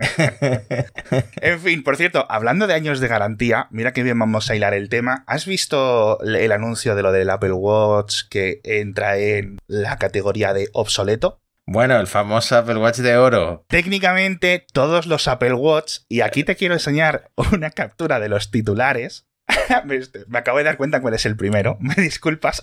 en 1.41 1.61
fin, 1.61 1.83
por 1.83 1.97
cierto, 1.97 2.27
hablando 2.29 2.67
de 2.67 2.75
años 2.75 3.01
de 3.01 3.09
garantía, 3.09 3.48
mira 3.71 3.93
qué 3.93 4.03
bien 4.03 4.19
vamos 4.19 4.51
a 4.51 4.57
hilar 4.57 4.75
el 4.75 4.89
tema. 4.89 5.25
¿Has 5.27 5.47
visto 5.47 6.21
el 6.23 6.53
anuncio 6.53 6.95
de 6.95 7.03
lo 7.03 7.13
del 7.13 7.31
Apple 7.31 7.53
Watch 7.53 8.23
que 8.29 8.61
entra 8.65 9.19
en 9.19 9.59
la 9.67 9.97
categoría 9.97 10.53
de 10.53 10.69
obsoleto? 10.73 11.41
Bueno, 11.67 12.01
el 12.01 12.07
famoso 12.07 12.57
Apple 12.57 12.77
Watch 12.77 12.99
de 12.99 13.17
oro. 13.19 13.65
Técnicamente, 13.69 14.67
todos 14.73 15.07
los 15.07 15.29
Apple 15.29 15.53
Watch, 15.53 15.99
y 16.09 16.23
aquí 16.23 16.43
te 16.43 16.57
quiero 16.57 16.75
enseñar 16.75 17.31
una 17.53 17.71
captura 17.71 18.21
de 18.21 18.31
los 18.31 18.51
titulares. 18.51 19.27
Me 20.29 20.39
acabo 20.39 20.59
de 20.59 20.65
dar 20.65 20.79
cuenta 20.79 21.03
cuál 21.03 21.15
es 21.15 21.27
el 21.27 21.37
primero. 21.37 21.77
Me 21.81 21.95
disculpas. 21.95 22.63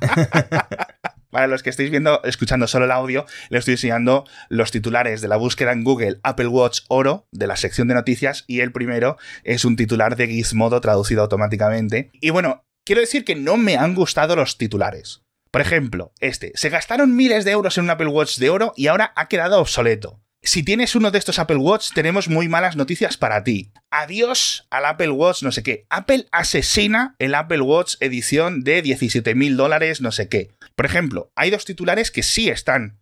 Para 1.36 1.48
los 1.48 1.62
que 1.62 1.68
estéis 1.68 1.90
viendo, 1.90 2.22
escuchando 2.24 2.66
solo 2.66 2.86
el 2.86 2.90
audio, 2.90 3.26
les 3.50 3.58
estoy 3.58 3.72
enseñando 3.72 4.24
los 4.48 4.70
titulares 4.70 5.20
de 5.20 5.28
la 5.28 5.36
búsqueda 5.36 5.72
en 5.72 5.84
Google 5.84 6.18
Apple 6.22 6.46
Watch 6.46 6.80
Oro 6.88 7.28
de 7.30 7.46
la 7.46 7.56
sección 7.56 7.88
de 7.88 7.94
noticias 7.94 8.44
y 8.46 8.60
el 8.60 8.72
primero 8.72 9.18
es 9.44 9.66
un 9.66 9.76
titular 9.76 10.16
de 10.16 10.28
Gizmodo 10.28 10.80
traducido 10.80 11.20
automáticamente. 11.20 12.10
Y 12.22 12.30
bueno, 12.30 12.64
quiero 12.86 13.02
decir 13.02 13.26
que 13.26 13.34
no 13.34 13.58
me 13.58 13.76
han 13.76 13.94
gustado 13.94 14.34
los 14.34 14.56
titulares. 14.56 15.24
Por 15.50 15.60
ejemplo, 15.60 16.14
este, 16.20 16.52
se 16.54 16.70
gastaron 16.70 17.14
miles 17.14 17.44
de 17.44 17.50
euros 17.50 17.76
en 17.76 17.84
un 17.84 17.90
Apple 17.90 18.06
Watch 18.06 18.38
de 18.38 18.48
oro 18.48 18.72
y 18.74 18.86
ahora 18.86 19.12
ha 19.14 19.28
quedado 19.28 19.60
obsoleto. 19.60 20.22
Si 20.46 20.62
tienes 20.62 20.94
uno 20.94 21.10
de 21.10 21.18
estos 21.18 21.40
Apple 21.40 21.56
Watch, 21.56 21.90
tenemos 21.92 22.28
muy 22.28 22.48
malas 22.48 22.76
noticias 22.76 23.16
para 23.16 23.42
ti. 23.42 23.72
Adiós 23.90 24.68
al 24.70 24.84
Apple 24.84 25.10
Watch, 25.10 25.42
no 25.42 25.50
sé 25.50 25.64
qué. 25.64 25.86
Apple 25.90 26.28
asesina 26.30 27.16
el 27.18 27.34
Apple 27.34 27.62
Watch 27.62 27.96
edición 27.98 28.62
de 28.62 28.80
17 28.80 29.34
mil 29.34 29.56
dólares, 29.56 30.00
no 30.00 30.12
sé 30.12 30.28
qué. 30.28 30.54
Por 30.76 30.86
ejemplo, 30.86 31.32
hay 31.34 31.50
dos 31.50 31.64
titulares 31.64 32.12
que 32.12 32.22
sí 32.22 32.48
están, 32.48 33.00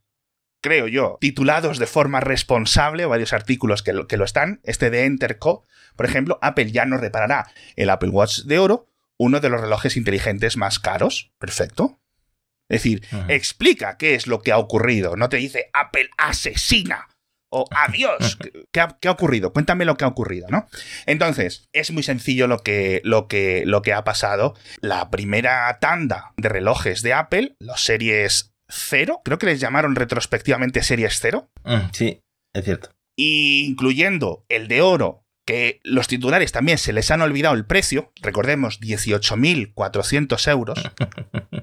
creo 0.63 0.89
yo, 0.89 1.19
titulados 1.21 1.79
de 1.79 1.87
forma 1.87 2.21
responsable, 2.21 3.05
varios 3.05 3.35
artículos 3.35 3.83
que 3.83 3.93
lo, 3.93 4.07
que 4.07 4.17
lo 4.17 4.25
están. 4.25 4.61
Este 4.65 4.89
de 4.89 5.05
Enterco, 5.05 5.67
por 5.97 6.07
ejemplo, 6.07 6.39
Apple 6.41 6.73
ya 6.73 6.87
no 6.87 6.97
reparará 6.97 7.51
el 7.77 7.91
Apple 7.91 8.09
Watch 8.09 8.45
de 8.45 8.59
oro, 8.59 8.89
uno 9.19 9.41
de 9.41 9.51
los 9.51 9.61
relojes 9.61 9.99
inteligentes 9.99 10.57
más 10.57 10.79
caros. 10.79 11.31
Perfecto. 11.39 12.01
Es 12.71 12.83
decir, 12.83 13.07
explica 13.29 13.99
qué 13.99 14.15
es 14.15 14.27
lo 14.27 14.41
que 14.41 14.51
ha 14.51 14.57
ocurrido. 14.57 15.15
No 15.15 15.29
te 15.29 15.37
dice 15.37 15.69
Apple 15.75 16.09
asesina 16.17 17.09
o 17.55 17.67
adiós. 17.71 18.37
¿Qué 18.73 18.81
ha, 18.81 19.11
ocurrido? 19.11 19.53
Cuéntame 19.53 19.85
lo 19.85 19.97
que 19.97 20.05
ha 20.05 20.09
ocurrido, 20.09 20.49
¿no? 20.51 20.67
Entonces, 21.07 21.69
es 21.73 21.93
muy 21.93 22.03
sencillo 22.03 22.49
lo 22.49 22.59
que, 22.59 23.01
lo, 23.05 23.29
que, 23.29 23.63
lo 23.65 23.81
que 23.83 23.93
ha 23.93 24.03
pasado. 24.03 24.55
La 24.81 25.11
primera 25.11 25.79
tanda 25.81 26.33
de 26.37 26.49
relojes 26.49 27.03
de 27.03 27.13
Apple, 27.13 27.55
los 27.61 27.85
series 27.85 28.53
0, 28.69 29.23
creo 29.25 29.39
que 29.39 29.47
les 29.47 29.61
llamaron 29.61 29.95
retrospectivamente 29.95 30.83
series 30.83 31.19
0. 31.21 31.49
Mm, 31.65 31.91
sí, 31.93 32.21
es 32.53 32.65
cierto. 32.65 32.91
Incluyendo 33.17 34.45
el 34.49 34.67
de 34.67 34.83
oro 34.83 35.24
que 35.45 35.81
los 35.85 36.09
titulares 36.09 36.53
también 36.53 36.79
se 36.79 36.93
les 36.93 37.11
han 37.11 37.21
olvidado 37.21 37.55
el 37.55 37.67
precio, 37.67 38.13
recordemos 38.23 38.81
18.400 38.81 40.51
euros, 40.51 40.91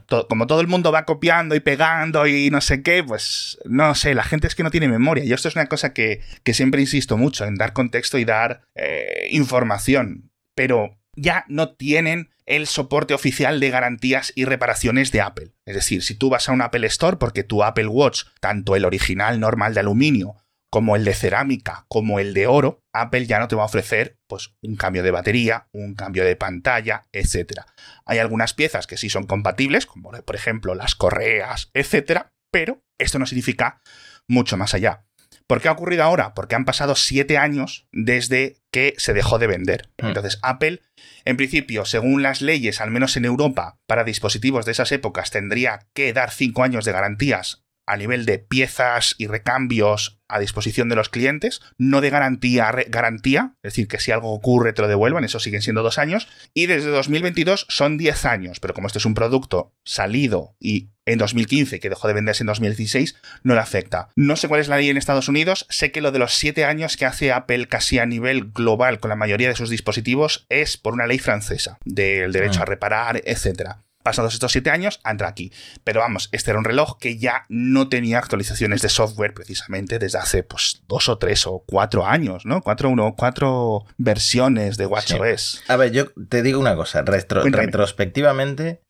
como 0.29 0.47
todo 0.47 0.61
el 0.61 0.67
mundo 0.67 0.91
va 0.91 1.05
copiando 1.05 1.55
y 1.55 1.59
pegando 1.59 2.27
y 2.27 2.49
no 2.49 2.61
sé 2.61 2.83
qué, 2.83 3.03
pues 3.03 3.57
no 3.65 3.95
sé, 3.95 4.13
la 4.13 4.23
gente 4.23 4.47
es 4.47 4.55
que 4.55 4.63
no 4.63 4.71
tiene 4.71 4.87
memoria. 4.87 5.23
Y 5.23 5.33
esto 5.33 5.47
es 5.47 5.55
una 5.55 5.67
cosa 5.67 5.93
que, 5.93 6.21
siempre 6.53 6.81
insisto 6.81 7.17
mucho 7.17 7.45
en 7.45 7.55
dar 7.55 7.73
contexto 7.73 8.17
y 8.17 8.25
dar 8.25 8.61
eh, 8.75 9.27
información, 9.31 10.31
pero 10.53 10.97
ya 11.15 11.45
no 11.47 11.69
tienen 11.69 12.29
el 12.45 12.67
soporte 12.67 13.13
oficial 13.13 13.59
de 13.59 13.69
garantías 13.69 14.33
y 14.35 14.45
reparaciones 14.45 15.11
de 15.11 15.21
Apple. 15.21 15.51
Es 15.65 15.75
decir, 15.75 16.03
si 16.03 16.15
tú 16.15 16.29
vas 16.29 16.49
a 16.49 16.51
un 16.51 16.61
Apple 16.61 16.85
Store 16.87 17.17
porque 17.17 17.43
tu 17.43 17.63
Apple 17.63 17.87
Watch, 17.87 18.23
tanto 18.39 18.75
el 18.75 18.85
original 18.85 19.39
normal 19.39 19.73
de 19.73 19.79
aluminio 19.79 20.35
como 20.71 20.95
el 20.95 21.03
de 21.03 21.13
cerámica, 21.13 21.85
como 21.89 22.19
el 22.19 22.33
de 22.33 22.47
oro, 22.47 22.81
Apple 22.93 23.25
ya 23.25 23.39
no 23.39 23.49
te 23.49 23.55
va 23.55 23.63
a 23.63 23.65
ofrecer 23.65 24.17
pues, 24.27 24.55
un 24.63 24.77
cambio 24.77 25.03
de 25.03 25.11
batería, 25.11 25.67
un 25.73 25.95
cambio 25.95 26.23
de 26.23 26.37
pantalla, 26.37 27.03
etc. 27.11 27.61
Hay 28.05 28.19
algunas 28.19 28.53
piezas 28.53 28.87
que 28.87 28.97
sí 28.97 29.09
son 29.09 29.25
compatibles, 29.25 29.85
como 29.85 30.11
por 30.11 30.35
ejemplo 30.35 30.73
las 30.73 30.95
correas, 30.95 31.69
etc. 31.73 32.27
Pero 32.51 32.81
esto 32.97 33.19
no 33.19 33.25
significa 33.25 33.81
mucho 34.29 34.55
más 34.55 34.73
allá. 34.73 35.05
¿Por 35.45 35.61
qué 35.61 35.67
ha 35.67 35.73
ocurrido 35.73 36.03
ahora? 36.03 36.33
Porque 36.33 36.55
han 36.55 36.63
pasado 36.63 36.95
siete 36.95 37.37
años 37.37 37.89
desde 37.91 38.55
que 38.71 38.93
se 38.97 39.13
dejó 39.13 39.39
de 39.39 39.47
vender. 39.47 39.89
Hmm. 40.01 40.07
Entonces, 40.07 40.39
Apple, 40.41 40.81
en 41.25 41.35
principio, 41.35 41.83
según 41.83 42.23
las 42.23 42.41
leyes, 42.41 42.79
al 42.79 42.91
menos 42.91 43.17
en 43.17 43.25
Europa, 43.25 43.77
para 43.85 44.05
dispositivos 44.05 44.65
de 44.65 44.71
esas 44.71 44.93
épocas, 44.93 45.31
tendría 45.31 45.87
que 45.93 46.13
dar 46.13 46.31
cinco 46.31 46.63
años 46.63 46.85
de 46.85 46.93
garantías 46.93 47.65
a 47.85 47.97
nivel 47.97 48.25
de 48.25 48.39
piezas 48.39 49.15
y 49.17 49.27
recambios 49.27 50.19
a 50.31 50.39
disposición 50.39 50.87
de 50.87 50.95
los 50.95 51.09
clientes, 51.09 51.61
no 51.77 51.99
de 51.99 52.09
garantía, 52.09 52.71
garantía, 52.87 53.55
es 53.63 53.73
decir, 53.73 53.87
que 53.87 53.99
si 53.99 54.11
algo 54.11 54.31
ocurre 54.33 54.71
te 54.71 54.81
lo 54.81 54.87
devuelvan, 54.87 55.25
eso 55.25 55.39
siguen 55.39 55.61
siendo 55.61 55.83
dos 55.83 55.97
años, 55.97 56.27
y 56.53 56.67
desde 56.67 56.89
2022 56.89 57.65
son 57.69 57.97
10 57.97 58.25
años, 58.25 58.59
pero 58.59 58.73
como 58.73 58.87
este 58.87 58.99
es 58.99 59.05
un 59.05 59.13
producto 59.13 59.73
salido 59.83 60.55
y 60.59 60.89
en 61.05 61.17
2015, 61.17 61.79
que 61.79 61.89
dejó 61.89 62.07
de 62.07 62.13
venderse 62.13 62.43
en 62.43 62.47
2016, 62.47 63.15
no 63.43 63.55
le 63.55 63.59
afecta. 63.59 64.09
No 64.15 64.37
sé 64.37 64.47
cuál 64.47 64.61
es 64.61 64.69
la 64.69 64.77
ley 64.77 64.89
en 64.89 64.97
Estados 64.97 65.27
Unidos, 65.27 65.65
sé 65.69 65.91
que 65.91 65.99
lo 65.99 66.11
de 66.11 66.19
los 66.19 66.33
7 66.35 66.63
años 66.63 66.95
que 66.95 67.05
hace 67.05 67.33
Apple 67.33 67.67
casi 67.67 67.99
a 67.99 68.05
nivel 68.05 68.51
global 68.51 68.99
con 68.99 69.09
la 69.09 69.15
mayoría 69.15 69.49
de 69.49 69.55
sus 69.55 69.69
dispositivos 69.69 70.45
es 70.49 70.77
por 70.77 70.93
una 70.93 71.07
ley 71.07 71.19
francesa, 71.19 71.77
del 71.83 72.31
derecho 72.31 72.59
ah. 72.59 72.63
a 72.63 72.67
reparar, 72.67 73.21
etcétera 73.25 73.83
pasados 74.03 74.33
estos 74.33 74.51
siete 74.51 74.69
años, 74.69 74.99
entra 75.05 75.27
aquí. 75.27 75.51
Pero 75.83 76.01
vamos, 76.01 76.29
este 76.31 76.51
era 76.51 76.59
un 76.59 76.65
reloj 76.65 76.97
que 76.99 77.17
ya 77.17 77.45
no 77.49 77.89
tenía 77.89 78.19
actualizaciones 78.19 78.81
de 78.81 78.89
software 78.89 79.33
precisamente 79.33 79.99
desde 79.99 80.19
hace 80.19 80.43
pues 80.43 80.83
dos 80.87 81.09
o 81.09 81.17
tres 81.17 81.47
o 81.47 81.63
cuatro 81.67 82.05
años, 82.05 82.45
¿no? 82.45 82.61
Cuatro, 82.61 82.89
uno, 82.89 83.15
cuatro 83.17 83.85
versiones 83.97 84.77
de 84.77 84.85
WatchOS. 84.85 85.63
A 85.67 85.75
ver, 85.75 85.91
yo 85.91 86.11
te 86.29 86.43
digo 86.43 86.59
una 86.59 86.75
cosa, 86.75 87.03
retrospectivamente, 87.03 88.81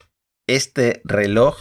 este 0.47 1.01
reloj 1.05 1.57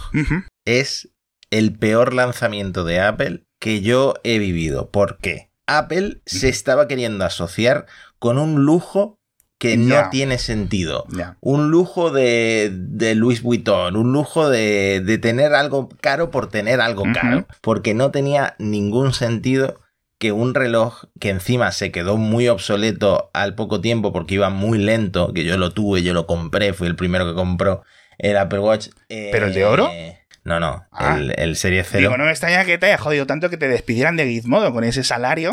es 0.66 1.10
el 1.50 1.76
peor 1.76 2.14
lanzamiento 2.14 2.84
de 2.84 3.00
Apple 3.00 3.44
que 3.60 3.82
yo 3.82 4.14
he 4.24 4.38
vivido. 4.38 4.90
¿Por 4.90 5.18
qué? 5.18 5.50
Apple 5.66 6.20
se 6.26 6.48
estaba 6.48 6.88
queriendo 6.88 7.24
asociar 7.24 7.86
con 8.18 8.38
un 8.38 8.64
lujo 8.64 9.19
que 9.60 9.76
no 9.76 10.08
tiene 10.10 10.38
sentido. 10.38 11.04
Un 11.40 11.70
lujo 11.70 12.10
de, 12.10 12.70
de, 12.72 13.14
Louis 13.14 13.42
Vuitton, 13.42 13.94
un 13.94 14.10
lujo 14.10 14.48
de, 14.48 15.02
de, 15.04 15.18
tener 15.18 15.52
algo 15.52 15.90
caro 16.00 16.30
por 16.30 16.48
tener 16.48 16.80
algo 16.80 17.04
caro, 17.12 17.46
porque 17.60 17.92
no 17.92 18.10
tenía 18.10 18.56
ningún 18.58 19.12
sentido 19.12 19.78
que 20.18 20.32
un 20.32 20.54
reloj 20.54 21.04
que 21.20 21.28
encima 21.28 21.72
se 21.72 21.92
quedó 21.92 22.16
muy 22.16 22.48
obsoleto 22.48 23.30
al 23.34 23.54
poco 23.54 23.82
tiempo 23.82 24.14
porque 24.14 24.36
iba 24.36 24.48
muy 24.48 24.78
lento, 24.78 25.34
que 25.34 25.44
yo 25.44 25.58
lo 25.58 25.72
tuve, 25.72 26.02
yo 26.02 26.14
lo 26.14 26.26
compré, 26.26 26.72
fui 26.72 26.86
el 26.86 26.96
primero 26.96 27.26
que 27.26 27.34
compró 27.34 27.82
el 28.16 28.38
Apple 28.38 28.60
Watch. 28.60 28.88
¿Pero 29.08 29.48
el 29.48 29.52
de 29.52 29.66
oro? 29.66 29.90
Eh, 29.92 30.20
no, 30.42 30.58
no, 30.58 30.86
ah. 30.90 31.18
el, 31.36 31.54
Serie 31.54 31.84
0. 31.84 31.98
Digo, 31.98 32.16
no 32.16 32.24
me 32.24 32.30
extraña 32.30 32.64
que 32.64 32.78
te 32.78 32.86
haya 32.86 32.96
jodido 32.96 33.26
tanto 33.26 33.50
que 33.50 33.58
te 33.58 33.68
despidieran 33.68 34.16
de 34.16 34.26
Gizmodo 34.26 34.72
con 34.72 34.84
ese 34.84 35.04
salario. 35.04 35.50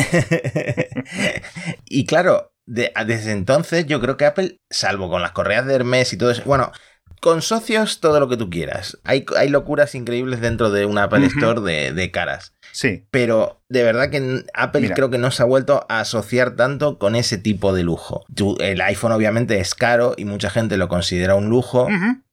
y 1.86 2.06
claro, 2.06 2.54
desde 2.68 3.32
entonces 3.32 3.86
yo 3.88 4.00
creo 4.00 4.18
que 4.18 4.26
Apple, 4.26 4.60
salvo 4.70 5.10
con 5.10 5.22
las 5.22 5.32
correas 5.32 5.66
de 5.66 5.76
Hermes 5.76 6.14
y 6.14 6.18
todo 6.18 6.32
eso, 6.32 6.44
bueno, 6.46 6.72
con 7.22 7.42
socios 7.42 8.00
todo 8.00 8.20
lo 8.20 8.30
que 8.30 8.38
tú 8.38 8.50
quieras. 8.50 8.98
Hay, 9.04 9.26
hay 9.38 9.50
locuras 9.50 9.96
increíbles 9.96 10.42
dentro 10.42 10.70
de 10.70 10.86
una 10.86 11.04
Apple 11.04 11.26
Store 11.26 11.62
de, 11.62 12.12
caras. 12.12 12.54
Sí. 12.72 13.06
Pero 13.10 13.62
de 13.70 13.84
verdad 13.84 14.10
que 14.12 14.44
Apple 14.54 14.92
creo 14.94 15.10
que 15.10 15.18
no 15.18 15.32
se 15.32 15.42
ha 15.42 15.46
vuelto 15.46 15.86
a 15.90 16.02
asociar 16.02 16.56
tanto 16.56 17.00
con 17.00 17.16
ese 17.16 17.38
tipo 17.38 17.74
de 17.74 17.84
lujo. 17.84 18.26
el 18.60 18.82
iPhone 18.82 19.14
obviamente 19.14 19.60
es 19.60 19.74
caro 19.74 20.14
y 20.16 20.26
mucha 20.26 20.50
gente 20.50 20.78
lo 20.78 20.88
considera 20.88 21.36
un 21.36 21.50
lujo 21.50 21.88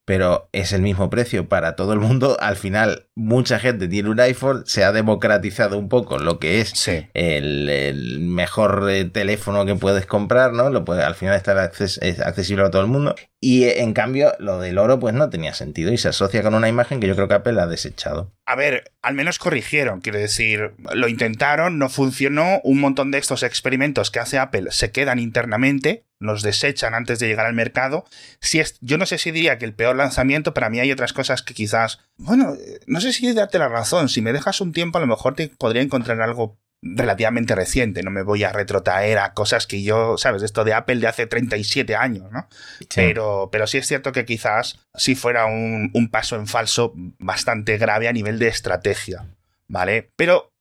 pero 0.04 0.48
es 0.52 0.72
el 0.72 0.82
mismo 0.82 1.10
precio 1.10 1.48
para 1.48 1.76
todo 1.76 1.92
el 1.92 2.00
mundo. 2.00 2.36
Al 2.40 2.56
final, 2.56 3.06
mucha 3.14 3.58
gente 3.58 3.88
tiene 3.88 4.10
un 4.10 4.20
iPhone, 4.20 4.64
se 4.66 4.84
ha 4.84 4.92
democratizado 4.92 5.78
un 5.78 5.88
poco 5.88 6.18
lo 6.18 6.38
que 6.38 6.60
es 6.60 6.88
el, 7.14 8.18
mejor 8.20 8.86
eh, 8.90 9.04
teléfono 9.06 9.64
que 9.64 9.74
puedes 9.74 10.06
comprar, 10.06 10.52
¿no? 10.52 10.70
Lo 10.70 10.84
puede, 10.84 11.02
al 11.02 11.14
final 11.14 11.34
está 11.34 11.60
accesible 11.62 12.64
a 12.64 12.70
todo 12.70 12.82
el 12.82 12.88
mundo. 12.88 13.14
Y 13.40 13.64
eh, 13.64 13.82
en 13.82 13.92
cambio, 13.92 14.32
lo 14.38 14.58
del 14.58 14.78
oro, 14.78 14.98
pues 14.98 15.14
no 15.14 15.30
tenía 15.30 15.54
sentido 15.54 15.92
y 15.92 15.98
se 15.98 16.08
asocia 16.08 16.42
con 16.42 16.54
una 16.54 16.68
imagen 16.68 17.00
que 17.00 17.06
yo 17.06 17.14
creo 17.14 17.28
que 17.28 17.34
Apple 17.34 17.60
ha 17.60 17.66
desechado. 17.66 18.32
A 18.46 18.56
ver, 18.56 18.92
al 19.02 19.14
menos 19.14 19.38
corrigieron, 19.38 20.00
quiero 20.00 20.18
decir, 20.18 20.72
lo 20.94 21.08
intentaron, 21.08 21.78
no 21.78 21.88
funcionó. 21.88 22.60
Un 22.64 22.80
montón 22.80 23.10
de 23.10 23.18
estos 23.18 23.42
experimentos 23.42 24.10
que 24.10 24.20
hace 24.20 24.38
Apple 24.38 24.68
se 24.70 24.92
quedan 24.92 25.18
internamente 25.18 26.04
los 26.24 26.42
desechan 26.42 26.94
antes 26.94 27.18
de 27.18 27.28
llegar 27.28 27.46
al 27.46 27.54
mercado. 27.54 28.04
Si 28.40 28.60
es, 28.60 28.76
yo 28.80 28.98
no 28.98 29.06
sé 29.06 29.18
si 29.18 29.30
diría 29.30 29.58
que 29.58 29.64
el 29.64 29.74
peor 29.74 29.96
lanzamiento, 29.96 30.54
para 30.54 30.70
mí 30.70 30.80
hay 30.80 30.90
otras 30.92 31.12
cosas 31.12 31.42
que 31.42 31.54
quizás, 31.54 32.00
bueno, 32.16 32.56
no 32.86 33.00
sé 33.00 33.12
si 33.12 33.32
darte 33.32 33.58
la 33.58 33.68
razón, 33.68 34.08
si 34.08 34.20
me 34.20 34.32
dejas 34.32 34.60
un 34.60 34.72
tiempo 34.72 34.98
a 34.98 35.00
lo 35.00 35.06
mejor 35.06 35.34
te 35.34 35.48
podría 35.48 35.82
encontrar 35.82 36.20
algo 36.20 36.58
relativamente 36.84 37.54
reciente, 37.54 38.02
no 38.02 38.10
me 38.10 38.22
voy 38.22 38.44
a 38.44 38.52
retrotraer 38.52 39.18
a 39.18 39.32
cosas 39.32 39.66
que 39.66 39.82
yo, 39.82 40.18
sabes, 40.18 40.42
esto 40.42 40.64
de 40.64 40.74
Apple 40.74 40.96
de 40.96 41.06
hace 41.06 41.26
37 41.26 41.96
años, 41.96 42.30
¿no? 42.30 42.46
Pero, 42.94 43.48
pero 43.50 43.66
sí 43.66 43.78
es 43.78 43.86
cierto 43.86 44.12
que 44.12 44.26
quizás 44.26 44.80
sí 44.94 45.14
fuera 45.14 45.46
un, 45.46 45.90
un 45.94 46.10
paso 46.10 46.36
en 46.36 46.46
falso 46.46 46.92
bastante 46.94 47.78
grave 47.78 48.06
a 48.06 48.12
nivel 48.12 48.38
de 48.38 48.48
estrategia, 48.48 49.26
¿vale? 49.66 50.10
Pero 50.16 50.52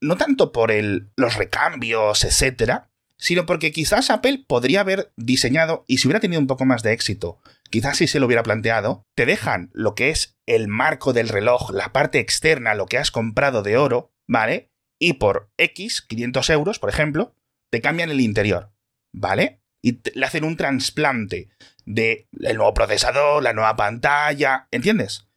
no 0.00 0.16
tanto 0.16 0.52
por 0.52 0.70
el, 0.70 1.10
los 1.16 1.34
recambios, 1.34 2.24
etcétera, 2.24 2.88
sino 3.22 3.46
porque 3.46 3.70
quizás 3.70 4.10
Apple 4.10 4.44
podría 4.48 4.80
haber 4.80 5.12
diseñado, 5.16 5.84
y 5.86 5.98
si 5.98 6.08
hubiera 6.08 6.18
tenido 6.18 6.40
un 6.40 6.48
poco 6.48 6.64
más 6.64 6.82
de 6.82 6.92
éxito, 6.92 7.40
quizás 7.70 7.98
si 7.98 8.08
se 8.08 8.18
lo 8.18 8.26
hubiera 8.26 8.42
planteado, 8.42 9.06
te 9.14 9.26
dejan 9.26 9.70
lo 9.72 9.94
que 9.94 10.10
es 10.10 10.36
el 10.44 10.66
marco 10.66 11.12
del 11.12 11.28
reloj, 11.28 11.70
la 11.70 11.92
parte 11.92 12.18
externa, 12.18 12.74
lo 12.74 12.86
que 12.86 12.98
has 12.98 13.12
comprado 13.12 13.62
de 13.62 13.76
oro, 13.76 14.12
¿vale? 14.26 14.72
Y 14.98 15.12
por 15.14 15.52
X, 15.56 16.02
500 16.02 16.50
euros, 16.50 16.78
por 16.80 16.90
ejemplo, 16.90 17.36
te 17.70 17.80
cambian 17.80 18.10
el 18.10 18.20
interior, 18.20 18.72
¿vale? 19.12 19.62
Y 19.82 20.00
le 20.18 20.26
hacen 20.26 20.42
un 20.42 20.56
trasplante 20.56 21.48
del 21.84 22.26
nuevo 22.42 22.74
procesador, 22.74 23.40
la 23.40 23.52
nueva 23.52 23.76
pantalla, 23.76 24.66
¿entiendes? 24.72 25.28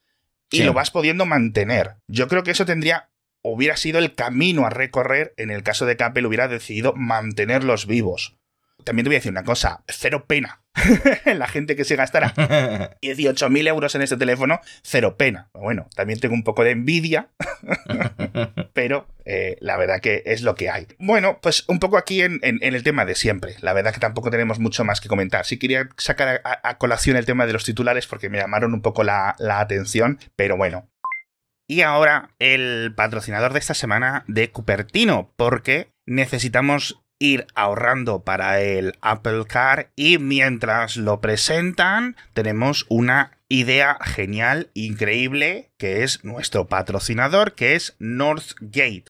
Y 0.50 0.64
lo 0.64 0.74
vas 0.74 0.90
pudiendo 0.90 1.28
mantener. 1.28 1.98
Yo 2.08 2.28
creo 2.28 2.42
que 2.42 2.52
eso 2.52 2.66
tendría 2.66 3.12
hubiera 3.54 3.78
sido 3.78 4.00
el 4.00 4.16
camino 4.16 4.66
a 4.66 4.70
recorrer 4.70 5.34
en 5.38 5.52
el 5.52 5.64
caso 5.64 5.86
de 5.86 5.98
Apple 6.00 6.26
hubiera 6.26 6.48
decidido 6.48 6.94
mantenerlos 6.94 7.86
vivos. 7.86 8.38
También 8.84 9.04
te 9.04 9.10
voy 9.10 9.16
a 9.16 9.20
decir 9.20 9.32
una 9.32 9.44
cosa, 9.44 9.84
cero 9.88 10.26
pena. 10.28 10.62
la 11.26 11.48
gente 11.48 11.76
que 11.76 11.86
se 11.86 11.96
gastara 11.96 12.34
18.000 13.02 13.68
euros 13.68 13.96
en 13.96 14.02
este 14.02 14.18
teléfono, 14.18 14.60
cero 14.84 15.16
pena. 15.18 15.50
Bueno, 15.54 15.88
también 15.96 16.20
tengo 16.20 16.36
un 16.36 16.44
poco 16.44 16.64
de 16.64 16.72
envidia, 16.72 17.30
pero 18.74 19.08
eh, 19.24 19.58
la 19.62 19.78
verdad 19.78 20.02
que 20.02 20.22
es 20.26 20.42
lo 20.42 20.56
que 20.56 20.70
hay. 20.70 20.88
Bueno, 21.00 21.40
pues 21.42 21.64
un 21.68 21.80
poco 21.80 21.98
aquí 21.98 22.22
en, 22.22 22.40
el 22.42 22.84
tema 22.84 23.06
de 23.06 23.16
siempre. 23.16 23.56
La 23.62 23.74
verdad 23.74 23.94
que 23.94 24.00
tampoco 24.00 24.30
tenemos 24.30 24.60
mucho 24.60 24.84
más 24.84 25.02
que 25.02 25.08
comentar. 25.08 25.46
Sí 25.46 25.58
quería 25.58 25.90
sacar 25.98 26.42
a, 26.44 26.78
colación 26.78 27.16
el 27.16 27.26
tema 27.26 27.46
de 27.48 27.54
los 27.54 27.64
titulares 27.64 28.06
porque 28.06 28.30
me 28.30 28.38
llamaron 28.38 28.74
un 28.74 28.82
poco 28.82 29.04
la 29.04 29.36
atención, 29.40 30.20
pero 30.36 30.58
bueno, 30.58 30.90
y 31.68 31.82
ahora 31.82 32.32
el 32.40 32.94
patrocinador 32.96 33.54
de 33.54 33.60
esta 33.60 33.74
semana 33.74 34.24
de 34.28 34.52
Cupertino, 34.52 35.32
porque 35.36 35.90
necesitamos 36.06 37.02
ir 37.20 37.48
ahorrando 37.56 38.24
para 38.24 38.62
el 38.62 38.98
Apple 39.02 39.46
Car 39.48 39.92
y 39.96 40.18
mientras 40.18 40.98
lo 40.98 41.22
presentan 41.22 42.16
tenemos 42.34 42.86
una 42.90 43.38
idea 43.50 43.98
genial, 44.02 44.70
increíble, 44.74 45.72
que 45.78 46.04
es 46.04 46.24
nuestro 46.24 46.68
patrocinador, 46.68 47.54
que 47.54 47.76
es 47.76 47.96
Northgate. 48.00 49.06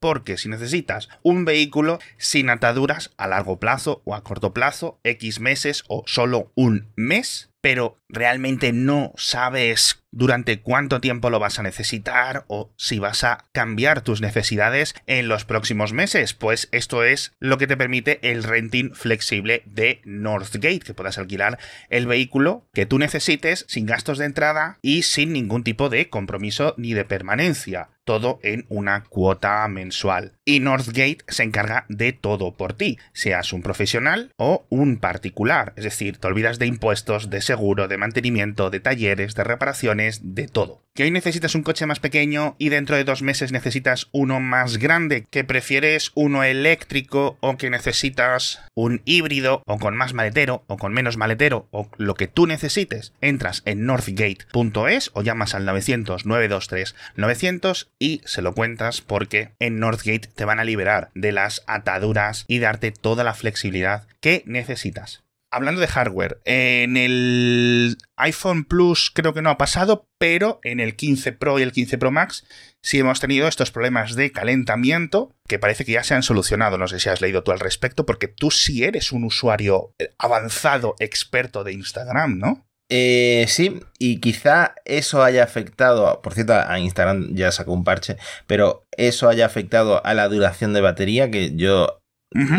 Porque 0.00 0.36
si 0.36 0.50
necesitas 0.50 1.08
un 1.22 1.44
vehículo 1.46 1.98
sin 2.18 2.50
ataduras 2.50 3.12
a 3.16 3.26
largo 3.26 3.58
plazo 3.58 4.02
o 4.04 4.14
a 4.14 4.22
corto 4.22 4.52
plazo, 4.52 5.00
X 5.02 5.40
meses 5.40 5.84
o 5.88 6.02
solo 6.06 6.52
un 6.54 6.92
mes, 6.96 7.50
pero 7.62 7.98
realmente 8.10 8.74
no 8.74 9.12
sabes 9.16 10.03
durante 10.14 10.60
cuánto 10.60 11.00
tiempo 11.00 11.28
lo 11.28 11.40
vas 11.40 11.58
a 11.58 11.62
necesitar 11.62 12.44
o 12.46 12.72
si 12.76 12.98
vas 12.98 13.24
a 13.24 13.44
cambiar 13.52 14.02
tus 14.02 14.20
necesidades 14.20 14.94
en 15.06 15.28
los 15.28 15.44
próximos 15.44 15.92
meses. 15.92 16.34
Pues 16.34 16.68
esto 16.72 17.02
es 17.04 17.32
lo 17.40 17.58
que 17.58 17.66
te 17.66 17.76
permite 17.76 18.20
el 18.30 18.44
renting 18.44 18.94
flexible 18.94 19.62
de 19.66 20.00
Northgate, 20.04 20.80
que 20.80 20.94
puedas 20.94 21.18
alquilar 21.18 21.58
el 21.90 22.06
vehículo 22.06 22.64
que 22.72 22.86
tú 22.86 22.98
necesites 22.98 23.66
sin 23.68 23.86
gastos 23.86 24.18
de 24.18 24.26
entrada 24.26 24.78
y 24.82 25.02
sin 25.02 25.32
ningún 25.32 25.64
tipo 25.64 25.88
de 25.88 26.08
compromiso 26.08 26.74
ni 26.76 26.94
de 26.94 27.04
permanencia 27.04 27.88
todo 28.04 28.38
en 28.42 28.66
una 28.68 29.04
cuota 29.04 29.66
mensual. 29.68 30.32
Y 30.44 30.60
Northgate 30.60 31.24
se 31.28 31.42
encarga 31.42 31.86
de 31.88 32.12
todo 32.12 32.54
por 32.54 32.74
ti, 32.74 32.98
seas 33.12 33.52
un 33.52 33.62
profesional 33.62 34.30
o 34.36 34.66
un 34.68 34.98
particular. 34.98 35.72
Es 35.76 35.84
decir, 35.84 36.18
te 36.18 36.26
olvidas 36.26 36.58
de 36.58 36.66
impuestos, 36.66 37.30
de 37.30 37.40
seguro, 37.40 37.88
de 37.88 37.98
mantenimiento, 37.98 38.70
de 38.70 38.80
talleres, 38.80 39.34
de 39.34 39.44
reparaciones, 39.44 40.03
de 40.22 40.48
todo. 40.48 40.84
Que 40.94 41.02
hoy 41.02 41.10
necesitas 41.10 41.56
un 41.56 41.64
coche 41.64 41.86
más 41.86 41.98
pequeño 41.98 42.54
y 42.56 42.68
dentro 42.68 42.94
de 42.94 43.02
dos 43.02 43.22
meses 43.22 43.50
necesitas 43.50 44.06
uno 44.12 44.38
más 44.38 44.76
grande, 44.76 45.26
que 45.28 45.42
prefieres 45.42 46.12
uno 46.14 46.44
eléctrico 46.44 47.36
o 47.40 47.56
que 47.56 47.68
necesitas 47.68 48.60
un 48.74 49.02
híbrido 49.04 49.64
o 49.66 49.78
con 49.78 49.96
más 49.96 50.14
maletero 50.14 50.62
o 50.68 50.76
con 50.76 50.92
menos 50.92 51.16
maletero 51.16 51.66
o 51.72 51.90
lo 51.96 52.14
que 52.14 52.28
tú 52.28 52.46
necesites. 52.46 53.12
Entras 53.20 53.62
en 53.64 53.86
northgate.es 53.86 55.10
o 55.14 55.22
llamas 55.22 55.56
al 55.56 55.64
900 55.64 56.26
923 56.26 56.94
900 57.16 57.90
y 57.98 58.20
se 58.24 58.42
lo 58.42 58.54
cuentas 58.54 59.00
porque 59.00 59.50
en 59.58 59.80
Northgate 59.80 60.28
te 60.32 60.44
van 60.44 60.60
a 60.60 60.64
liberar 60.64 61.10
de 61.16 61.32
las 61.32 61.64
ataduras 61.66 62.44
y 62.46 62.60
darte 62.60 62.92
toda 62.92 63.24
la 63.24 63.34
flexibilidad 63.34 64.06
que 64.20 64.44
necesitas. 64.46 65.23
Hablando 65.54 65.80
de 65.80 65.86
hardware, 65.86 66.40
en 66.44 66.96
el 66.96 67.96
iPhone 68.16 68.64
Plus 68.64 69.10
creo 69.14 69.32
que 69.32 69.42
no 69.42 69.50
ha 69.50 69.56
pasado, 69.56 70.08
pero 70.18 70.58
en 70.64 70.80
el 70.80 70.96
15 70.96 71.32
Pro 71.32 71.58
y 71.58 71.62
el 71.62 71.72
15 71.72 71.96
Pro 71.98 72.10
Max 72.10 72.44
sí 72.82 72.98
hemos 72.98 73.20
tenido 73.20 73.46
estos 73.46 73.70
problemas 73.70 74.16
de 74.16 74.32
calentamiento 74.32 75.32
que 75.48 75.58
parece 75.58 75.84
que 75.84 75.92
ya 75.92 76.02
se 76.02 76.14
han 76.14 76.22
solucionado. 76.22 76.76
No 76.76 76.88
sé 76.88 76.98
si 76.98 77.08
has 77.08 77.20
leído 77.20 77.42
tú 77.42 77.52
al 77.52 77.60
respecto, 77.60 78.04
porque 78.04 78.28
tú 78.28 78.50
sí 78.50 78.84
eres 78.84 79.12
un 79.12 79.24
usuario 79.24 79.94
avanzado, 80.18 80.96
experto 80.98 81.64
de 81.64 81.72
Instagram, 81.72 82.38
¿no? 82.38 82.66
Eh, 82.90 83.46
sí, 83.48 83.80
y 83.98 84.20
quizá 84.20 84.74
eso 84.84 85.22
haya 85.22 85.42
afectado, 85.42 86.20
por 86.20 86.34
cierto, 86.34 86.52
a 86.54 86.78
Instagram 86.78 87.34
ya 87.34 87.50
sacó 87.50 87.72
un 87.72 87.82
parche, 87.82 88.18
pero 88.46 88.84
eso 88.96 89.28
haya 89.28 89.46
afectado 89.46 90.04
a 90.04 90.12
la 90.12 90.28
duración 90.28 90.74
de 90.74 90.82
batería, 90.82 91.30
que 91.30 91.56
yo 91.56 92.03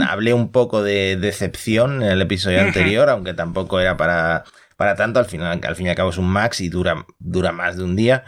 hablé 0.07 0.33
un 0.33 0.51
poco 0.51 0.83
de 0.83 1.17
decepción 1.17 2.03
en 2.03 2.11
el 2.11 2.21
episodio 2.21 2.61
anterior, 2.61 3.09
aunque 3.09 3.33
tampoco 3.33 3.79
era 3.79 3.97
para 3.97 4.43
para 4.77 4.95
tanto, 4.95 5.19
al 5.19 5.25
final, 5.25 5.61
al 5.63 5.75
fin 5.75 5.85
y 5.85 5.89
al 5.89 5.95
cabo 5.95 6.09
es 6.09 6.17
un 6.17 6.27
max 6.27 6.59
y 6.59 6.67
dura, 6.67 7.05
dura 7.19 7.51
más 7.53 7.77
de 7.77 7.83
un 7.83 7.95
día, 7.95 8.25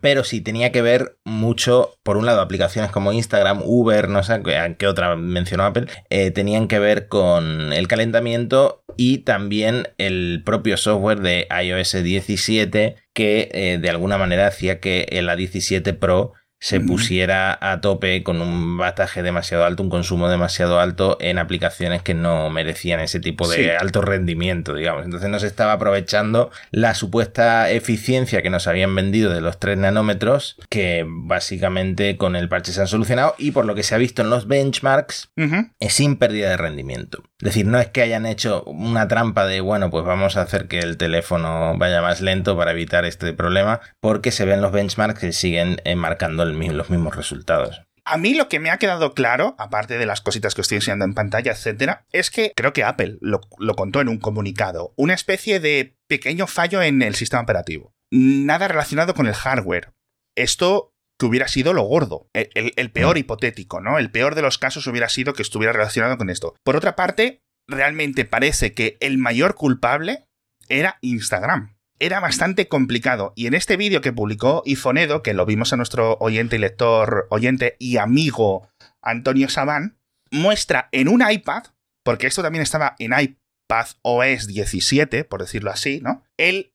pero 0.00 0.22
sí 0.22 0.40
tenía 0.40 0.70
que 0.70 0.80
ver 0.80 1.18
mucho, 1.24 1.94
por 2.04 2.16
un 2.16 2.26
lado, 2.26 2.40
aplicaciones 2.40 2.92
como 2.92 3.12
Instagram, 3.12 3.62
Uber, 3.64 4.08
no 4.08 4.22
sé 4.22 4.40
qué 4.78 4.86
otra 4.86 5.16
mencionó 5.16 5.64
Apple, 5.64 5.86
eh, 6.10 6.30
tenían 6.30 6.68
que 6.68 6.78
ver 6.78 7.08
con 7.08 7.72
el 7.72 7.88
calentamiento 7.88 8.84
y 8.96 9.18
también 9.18 9.88
el 9.98 10.42
propio 10.44 10.76
software 10.76 11.20
de 11.20 11.48
iOS 11.64 12.02
17 12.02 12.96
que 13.12 13.48
eh, 13.52 13.78
de 13.80 13.90
alguna 13.90 14.18
manera 14.18 14.46
hacía 14.46 14.78
que 14.78 15.06
la 15.22 15.34
17 15.34 15.94
Pro 15.94 16.32
se 16.60 16.80
pusiera 16.80 17.56
a 17.60 17.80
tope 17.80 18.22
con 18.22 18.42
un 18.42 18.76
bataje 18.78 19.22
demasiado 19.22 19.64
alto, 19.64 19.82
un 19.82 19.90
consumo 19.90 20.28
demasiado 20.28 20.80
alto 20.80 21.16
en 21.20 21.38
aplicaciones 21.38 22.02
que 22.02 22.14
no 22.14 22.50
merecían 22.50 23.00
ese 23.00 23.20
tipo 23.20 23.48
de 23.48 23.76
alto 23.76 24.00
rendimiento, 24.00 24.74
digamos. 24.74 25.04
Entonces 25.04 25.28
no 25.28 25.38
se 25.38 25.46
estaba 25.46 25.72
aprovechando 25.72 26.50
la 26.70 26.94
supuesta 26.94 27.70
eficiencia 27.70 28.42
que 28.42 28.50
nos 28.50 28.66
habían 28.66 28.94
vendido 28.94 29.32
de 29.32 29.40
los 29.40 29.60
3 29.60 29.78
nanómetros, 29.78 30.56
que 30.68 31.04
básicamente 31.06 32.16
con 32.16 32.34
el 32.34 32.48
parche 32.48 32.72
se 32.72 32.80
han 32.80 32.88
solucionado 32.88 33.34
y 33.38 33.52
por 33.52 33.64
lo 33.64 33.74
que 33.74 33.84
se 33.84 33.94
ha 33.94 33.98
visto 33.98 34.22
en 34.22 34.30
los 34.30 34.48
benchmarks 34.48 35.30
es 35.78 35.92
sin 35.92 36.16
pérdida 36.16 36.50
de 36.50 36.56
rendimiento. 36.56 37.22
Es 37.40 37.44
decir, 37.44 37.66
no 37.66 37.78
es 37.78 37.88
que 37.88 38.02
hayan 38.02 38.26
hecho 38.26 38.64
una 38.64 39.06
trampa 39.06 39.46
de, 39.46 39.60
bueno, 39.60 39.90
pues 39.90 40.04
vamos 40.04 40.36
a 40.36 40.42
hacer 40.42 40.66
que 40.66 40.80
el 40.80 40.96
teléfono 40.96 41.78
vaya 41.78 42.02
más 42.02 42.20
lento 42.20 42.56
para 42.56 42.72
evitar 42.72 43.04
este 43.04 43.32
problema, 43.32 43.80
porque 44.00 44.32
se 44.32 44.44
ven 44.44 44.60
los 44.60 44.72
benchmarks 44.72 45.20
que 45.20 45.32
siguen 45.32 45.80
marcando 45.96 46.44
los 46.44 46.90
mismos 46.90 47.14
resultados. 47.14 47.82
A 48.10 48.16
mí 48.16 48.32
lo 48.32 48.48
que 48.48 48.58
me 48.58 48.70
ha 48.70 48.78
quedado 48.78 49.12
claro, 49.12 49.54
aparte 49.58 49.98
de 49.98 50.06
las 50.06 50.22
cositas 50.22 50.54
que 50.54 50.62
estoy 50.62 50.76
enseñando 50.76 51.04
en 51.04 51.12
pantalla, 51.12 51.52
etcétera, 51.52 52.06
es 52.10 52.30
que 52.30 52.52
creo 52.56 52.72
que 52.72 52.82
Apple 52.82 53.18
lo, 53.20 53.40
contó 53.76 54.00
en 54.00 54.08
un 54.08 54.18
comunicado, 54.18 54.94
una 54.96 55.12
especie 55.12 55.60
de 55.60 55.98
pequeño 56.06 56.46
fallo 56.46 56.80
en 56.80 57.02
el 57.02 57.14
sistema 57.14 57.42
operativo. 57.42 57.92
Nada 58.10 58.66
relacionado 58.66 59.12
con 59.12 59.26
el 59.26 59.34
hardware. 59.34 59.92
Esto 60.36 60.94
que 61.18 61.26
hubiera 61.26 61.48
sido 61.48 61.72
lo 61.72 61.82
gordo, 61.82 62.28
el, 62.32 62.90
peor 62.92 63.16
mm. 63.16 63.18
hipotético, 63.18 63.80
¿no? 63.80 63.98
El 63.98 64.10
peor 64.10 64.34
de 64.34 64.42
los 64.42 64.58
casos 64.58 64.86
hubiera 64.86 65.08
sido 65.08 65.32
que 65.32 65.42
estuviera 65.42 65.72
relacionado 65.72 66.16
con 66.16 66.30
esto. 66.30 66.54
Por 66.64 66.76
otra 66.76 66.94
parte, 66.94 67.40
realmente 67.66 68.24
parece 68.24 68.72
que 68.72 68.96
el 69.00 69.18
mayor 69.18 69.54
culpable 69.54 70.24
era 70.68 70.98
Instagram 71.00 71.78
era 72.00 72.20
bastante 72.20 72.68
complicado. 72.68 73.32
Y 73.36 73.46
en 73.46 73.54
este 73.54 73.76
vídeo 73.76 74.00
que 74.00 74.12
publicó 74.12 74.62
Ifonedo, 74.64 75.22
que 75.22 75.34
lo 75.34 75.46
vimos 75.46 75.72
a 75.72 75.76
nuestro 75.76 76.16
oyente 76.20 76.56
y 76.56 76.58
lector, 76.58 77.26
oyente 77.30 77.76
y 77.78 77.96
amigo 77.96 78.68
Antonio 79.02 79.48
Sabán, 79.48 79.98
muestra 80.30 80.88
en 80.92 81.08
un 81.08 81.28
iPad, 81.28 81.64
porque 82.04 82.26
esto 82.26 82.42
también 82.42 82.62
estaba 82.62 82.94
en 82.98 83.12
iPad 83.18 83.86
OS 84.02 84.46
17, 84.46 85.24
por 85.24 85.40
decirlo 85.40 85.70
así, 85.70 86.00
¿no? 86.00 86.24
El 86.38 86.72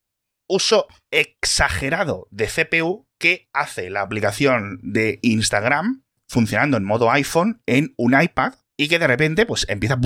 uso 0.50 0.88
exagerado 1.12 2.28
de 2.32 2.48
CPU 2.48 3.06
que 3.24 3.48
hace 3.54 3.90
la 3.90 4.02
aplicación 4.02 4.82
de 4.84 5.20
Instagram 5.22 6.04
funcionando 6.28 6.76
en 6.76 6.84
modo 6.84 7.10
iPhone 7.10 7.62
en 7.68 7.94
un 7.96 8.22
iPad 8.22 8.56
y 8.78 8.90
que 8.90 9.00
de 9.00 9.08
repente 9.08 9.46
pues 9.46 9.66
empieza 9.70 9.98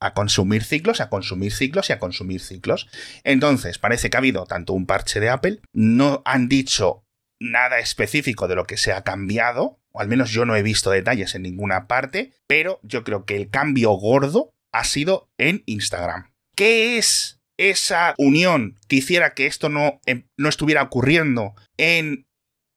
a 0.00 0.14
consumir 0.14 0.64
ciclos, 0.64 1.02
a 1.02 1.10
consumir 1.10 1.52
ciclos 1.52 1.90
y 1.90 1.92
a 1.92 1.98
consumir 1.98 2.40
ciclos. 2.40 2.88
Entonces, 3.22 3.78
parece 3.78 4.08
que 4.08 4.16
ha 4.16 4.20
habido 4.20 4.46
tanto 4.46 4.72
un 4.72 4.86
parche 4.86 5.20
de 5.20 5.28
Apple, 5.28 5.60
no 5.74 6.22
han 6.24 6.48
dicho 6.48 7.04
nada 7.38 7.80
específico 7.80 8.48
de 8.48 8.54
lo 8.54 8.64
que 8.64 8.78
se 8.78 8.94
ha 8.94 9.04
cambiado, 9.04 9.78
o 9.92 10.00
al 10.00 10.08
menos 10.08 10.30
yo 10.30 10.46
no 10.46 10.56
he 10.56 10.62
visto 10.62 10.90
detalles 10.90 11.34
en 11.34 11.42
ninguna 11.42 11.86
parte, 11.86 12.32
pero 12.46 12.80
yo 12.82 13.04
creo 13.04 13.26
que 13.26 13.36
el 13.36 13.50
cambio 13.50 13.90
gordo 13.90 14.54
ha 14.72 14.84
sido 14.84 15.28
en 15.36 15.64
Instagram. 15.66 16.30
¿Qué 16.56 16.96
es 16.96 17.38
esa 17.58 18.14
unión 18.16 18.78
que 18.88 18.96
hiciera 18.96 19.34
que 19.34 19.44
esto 19.44 19.68
no, 19.68 20.00
em, 20.06 20.26
no 20.38 20.48
estuviera 20.48 20.82
ocurriendo 20.82 21.54
en 21.76 22.27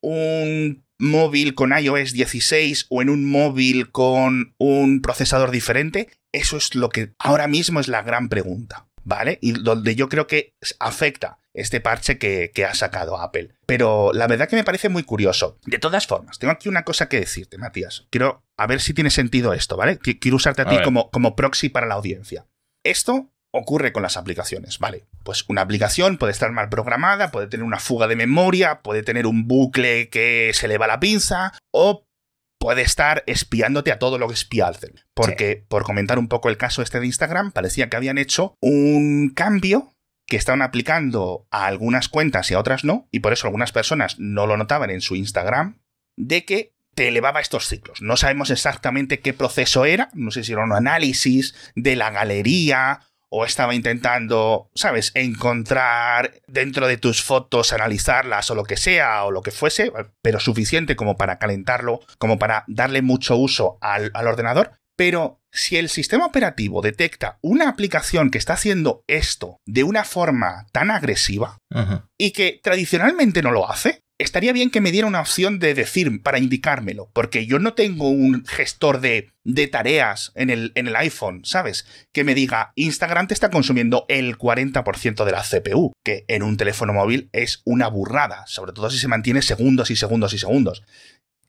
un 0.01 0.83
móvil 0.99 1.55
con 1.55 1.77
iOS 1.77 2.13
16 2.13 2.87
o 2.89 3.01
en 3.01 3.09
un 3.09 3.29
móvil 3.29 3.91
con 3.91 4.55
un 4.57 5.01
procesador 5.01 5.51
diferente? 5.51 6.09
Eso 6.31 6.57
es 6.57 6.75
lo 6.75 6.89
que 6.89 7.13
ahora 7.19 7.47
mismo 7.47 7.79
es 7.79 7.87
la 7.87 8.03
gran 8.03 8.29
pregunta, 8.29 8.87
¿vale? 9.03 9.39
Y 9.41 9.53
donde 9.53 9.95
yo 9.95 10.09
creo 10.09 10.27
que 10.27 10.53
afecta 10.79 11.39
este 11.53 11.81
parche 11.81 12.17
que, 12.17 12.65
ha 12.65 12.73
sacado 12.73 13.17
Apple. 13.17 13.49
Pero 13.65 14.11
la 14.13 14.27
verdad 14.27 14.47
que 14.47 14.55
me 14.55 14.63
parece 14.63 14.89
muy 14.89 15.03
curioso. 15.03 15.57
De 15.65 15.79
todas 15.79 16.07
formas, 16.07 16.39
tengo 16.39 16.53
aquí 16.53 16.69
una 16.69 16.83
cosa 16.83 17.09
que 17.09 17.19
decirte, 17.19 17.57
Matías. 17.57 18.07
Quiero 18.09 18.43
a 18.57 18.67
ver 18.67 18.79
si 18.79 18.93
tiene 18.93 19.09
sentido 19.09 19.53
esto, 19.53 19.75
¿vale? 19.75 19.97
Quiero 19.97 20.37
usarte 20.37 20.61
a, 20.61 20.69
ti 20.69 20.77
como, 20.83 21.09
como 21.11 21.35
proxy 21.35 21.69
para 21.69 21.87
la 21.87 21.95
audiencia. 21.95 22.47
Esto 22.83 23.29
ocurre 23.51 23.91
con 23.91 24.03
las 24.03 24.17
aplicaciones, 24.17 24.79
¿vale? 24.79 25.05
Pues 25.23 25.45
una 25.47 25.61
aplicación 25.61 26.17
puede 26.17 26.31
estar 26.31 26.51
mal 26.51 26.69
programada, 26.69 27.31
puede 27.31 27.47
tener 27.47 27.63
una 27.63 27.79
fuga 27.79 28.07
de 28.07 28.15
memoria, 28.15 28.81
puede 28.81 29.03
tener 29.03 29.27
un 29.27 29.47
bucle 29.47 30.09
que 30.09 30.51
se 30.53 30.67
le 30.67 30.77
va 30.77 30.87
la 30.87 30.99
pinza, 30.99 31.53
o 31.71 32.05
puede 32.59 32.83
estar 32.83 33.23
espiándote 33.25 33.91
a 33.91 33.99
todo 33.99 34.17
lo 34.17 34.27
que 34.27 34.35
espía 34.35 34.71
Porque, 35.13 35.65
por 35.67 35.83
comentar 35.83 36.19
un 36.19 36.27
poco 36.27 36.49
el 36.49 36.57
caso 36.57 36.81
este 36.81 36.99
de 36.99 37.07
Instagram, 37.07 37.51
parecía 37.51 37.89
que 37.89 37.97
habían 37.97 38.17
hecho 38.17 38.55
un 38.61 39.31
cambio 39.35 39.93
que 40.27 40.37
estaban 40.37 40.61
aplicando 40.61 41.47
a 41.51 41.65
algunas 41.65 42.07
cuentas 42.07 42.51
y 42.51 42.53
a 42.53 42.59
otras 42.59 42.83
no, 42.85 43.07
y 43.11 43.19
por 43.19 43.33
eso 43.33 43.47
algunas 43.47 43.71
personas 43.71 44.17
no 44.19 44.47
lo 44.47 44.57
notaban 44.57 44.91
en 44.91 45.01
su 45.01 45.15
Instagram, 45.15 45.81
de 46.15 46.45
que 46.45 46.73
te 46.93 47.07
elevaba 47.07 47.41
estos 47.41 47.67
ciclos. 47.67 48.01
No 48.01 48.15
sabemos 48.15 48.49
exactamente 48.49 49.19
qué 49.19 49.33
proceso 49.33 49.85
era, 49.85 50.09
no 50.13 50.31
sé 50.31 50.43
si 50.43 50.53
era 50.53 50.63
un 50.63 50.73
análisis 50.73 51.55
de 51.75 51.95
la 51.95 52.11
galería 52.11 53.01
o 53.31 53.45
estaba 53.45 53.73
intentando, 53.73 54.69
¿sabes?, 54.75 55.11
encontrar 55.15 56.33
dentro 56.47 56.87
de 56.87 56.97
tus 56.97 57.23
fotos, 57.23 57.71
analizarlas 57.73 58.51
o 58.51 58.55
lo 58.55 58.65
que 58.65 58.77
sea, 58.77 59.23
o 59.23 59.31
lo 59.31 59.41
que 59.41 59.51
fuese, 59.51 59.91
pero 60.21 60.39
suficiente 60.39 60.95
como 60.95 61.15
para 61.15 61.39
calentarlo, 61.39 62.01
como 62.17 62.37
para 62.37 62.65
darle 62.67 63.01
mucho 63.01 63.37
uso 63.37 63.77
al, 63.81 64.11
ordenador. 64.13 64.73
Pero 64.97 65.39
si 65.51 65.77
el 65.77 65.89
sistema 65.89 66.25
operativo 66.25 66.81
detecta 66.81 67.39
una 67.41 67.69
aplicación 67.69 68.29
que 68.29 68.37
está 68.37 68.53
haciendo 68.53 69.03
esto 69.07 69.57
de 69.65 69.83
una 69.83 70.03
forma 70.03 70.67
tan 70.73 70.91
agresiva 70.91 71.57
y 72.17 72.31
que 72.31 72.59
tradicionalmente 72.61 73.41
no 73.41 73.51
lo 73.51 73.69
hace, 73.69 74.01
estaría 74.21 74.53
bien 74.53 74.69
que 74.69 74.81
me 74.81 74.91
diera 74.91 75.07
una 75.07 75.21
opción 75.21 75.60
de 75.60 75.73
decir 75.73 76.21
para 76.21 76.39
indicármelo, 76.39 77.10
porque 77.13 77.45
yo 77.45 77.60
no 77.60 77.73
tengo 77.73 78.10
un 78.10 78.45
gestor 78.45 79.01
de, 79.01 79.29
de 79.43 79.67
tareas 79.67 80.31
en 80.36 80.49
el, 80.49 80.71
en 80.75 80.88
el, 80.88 80.95
iPhone, 80.95 81.41
¿sabes? 81.43 81.86
Que 82.12 82.23
me 82.23 82.36
diga, 82.36 82.73
Instagram 82.75 83.27
te 83.27 83.34
está 83.34 83.49
consumiendo 83.49 84.05
el 84.07 84.38
40% 84.38 85.25
de 85.25 85.31
la 85.31 85.43
CPU, 85.43 85.93
que 86.03 86.25
en 86.27 86.43
un 86.43 86.57
teléfono 86.57 86.93
móvil 86.93 87.29
es 87.34 87.62
una 87.65 87.88
burrada, 87.88 88.45
sobre 88.47 88.73
todo 88.73 88.89
si 88.89 88.97
se 88.97 89.07
mantiene 89.07 89.41
segundos 89.41 89.91
y 89.91 89.95
segundos 89.95 90.34
y 90.34 90.38
segundos. 90.38 90.84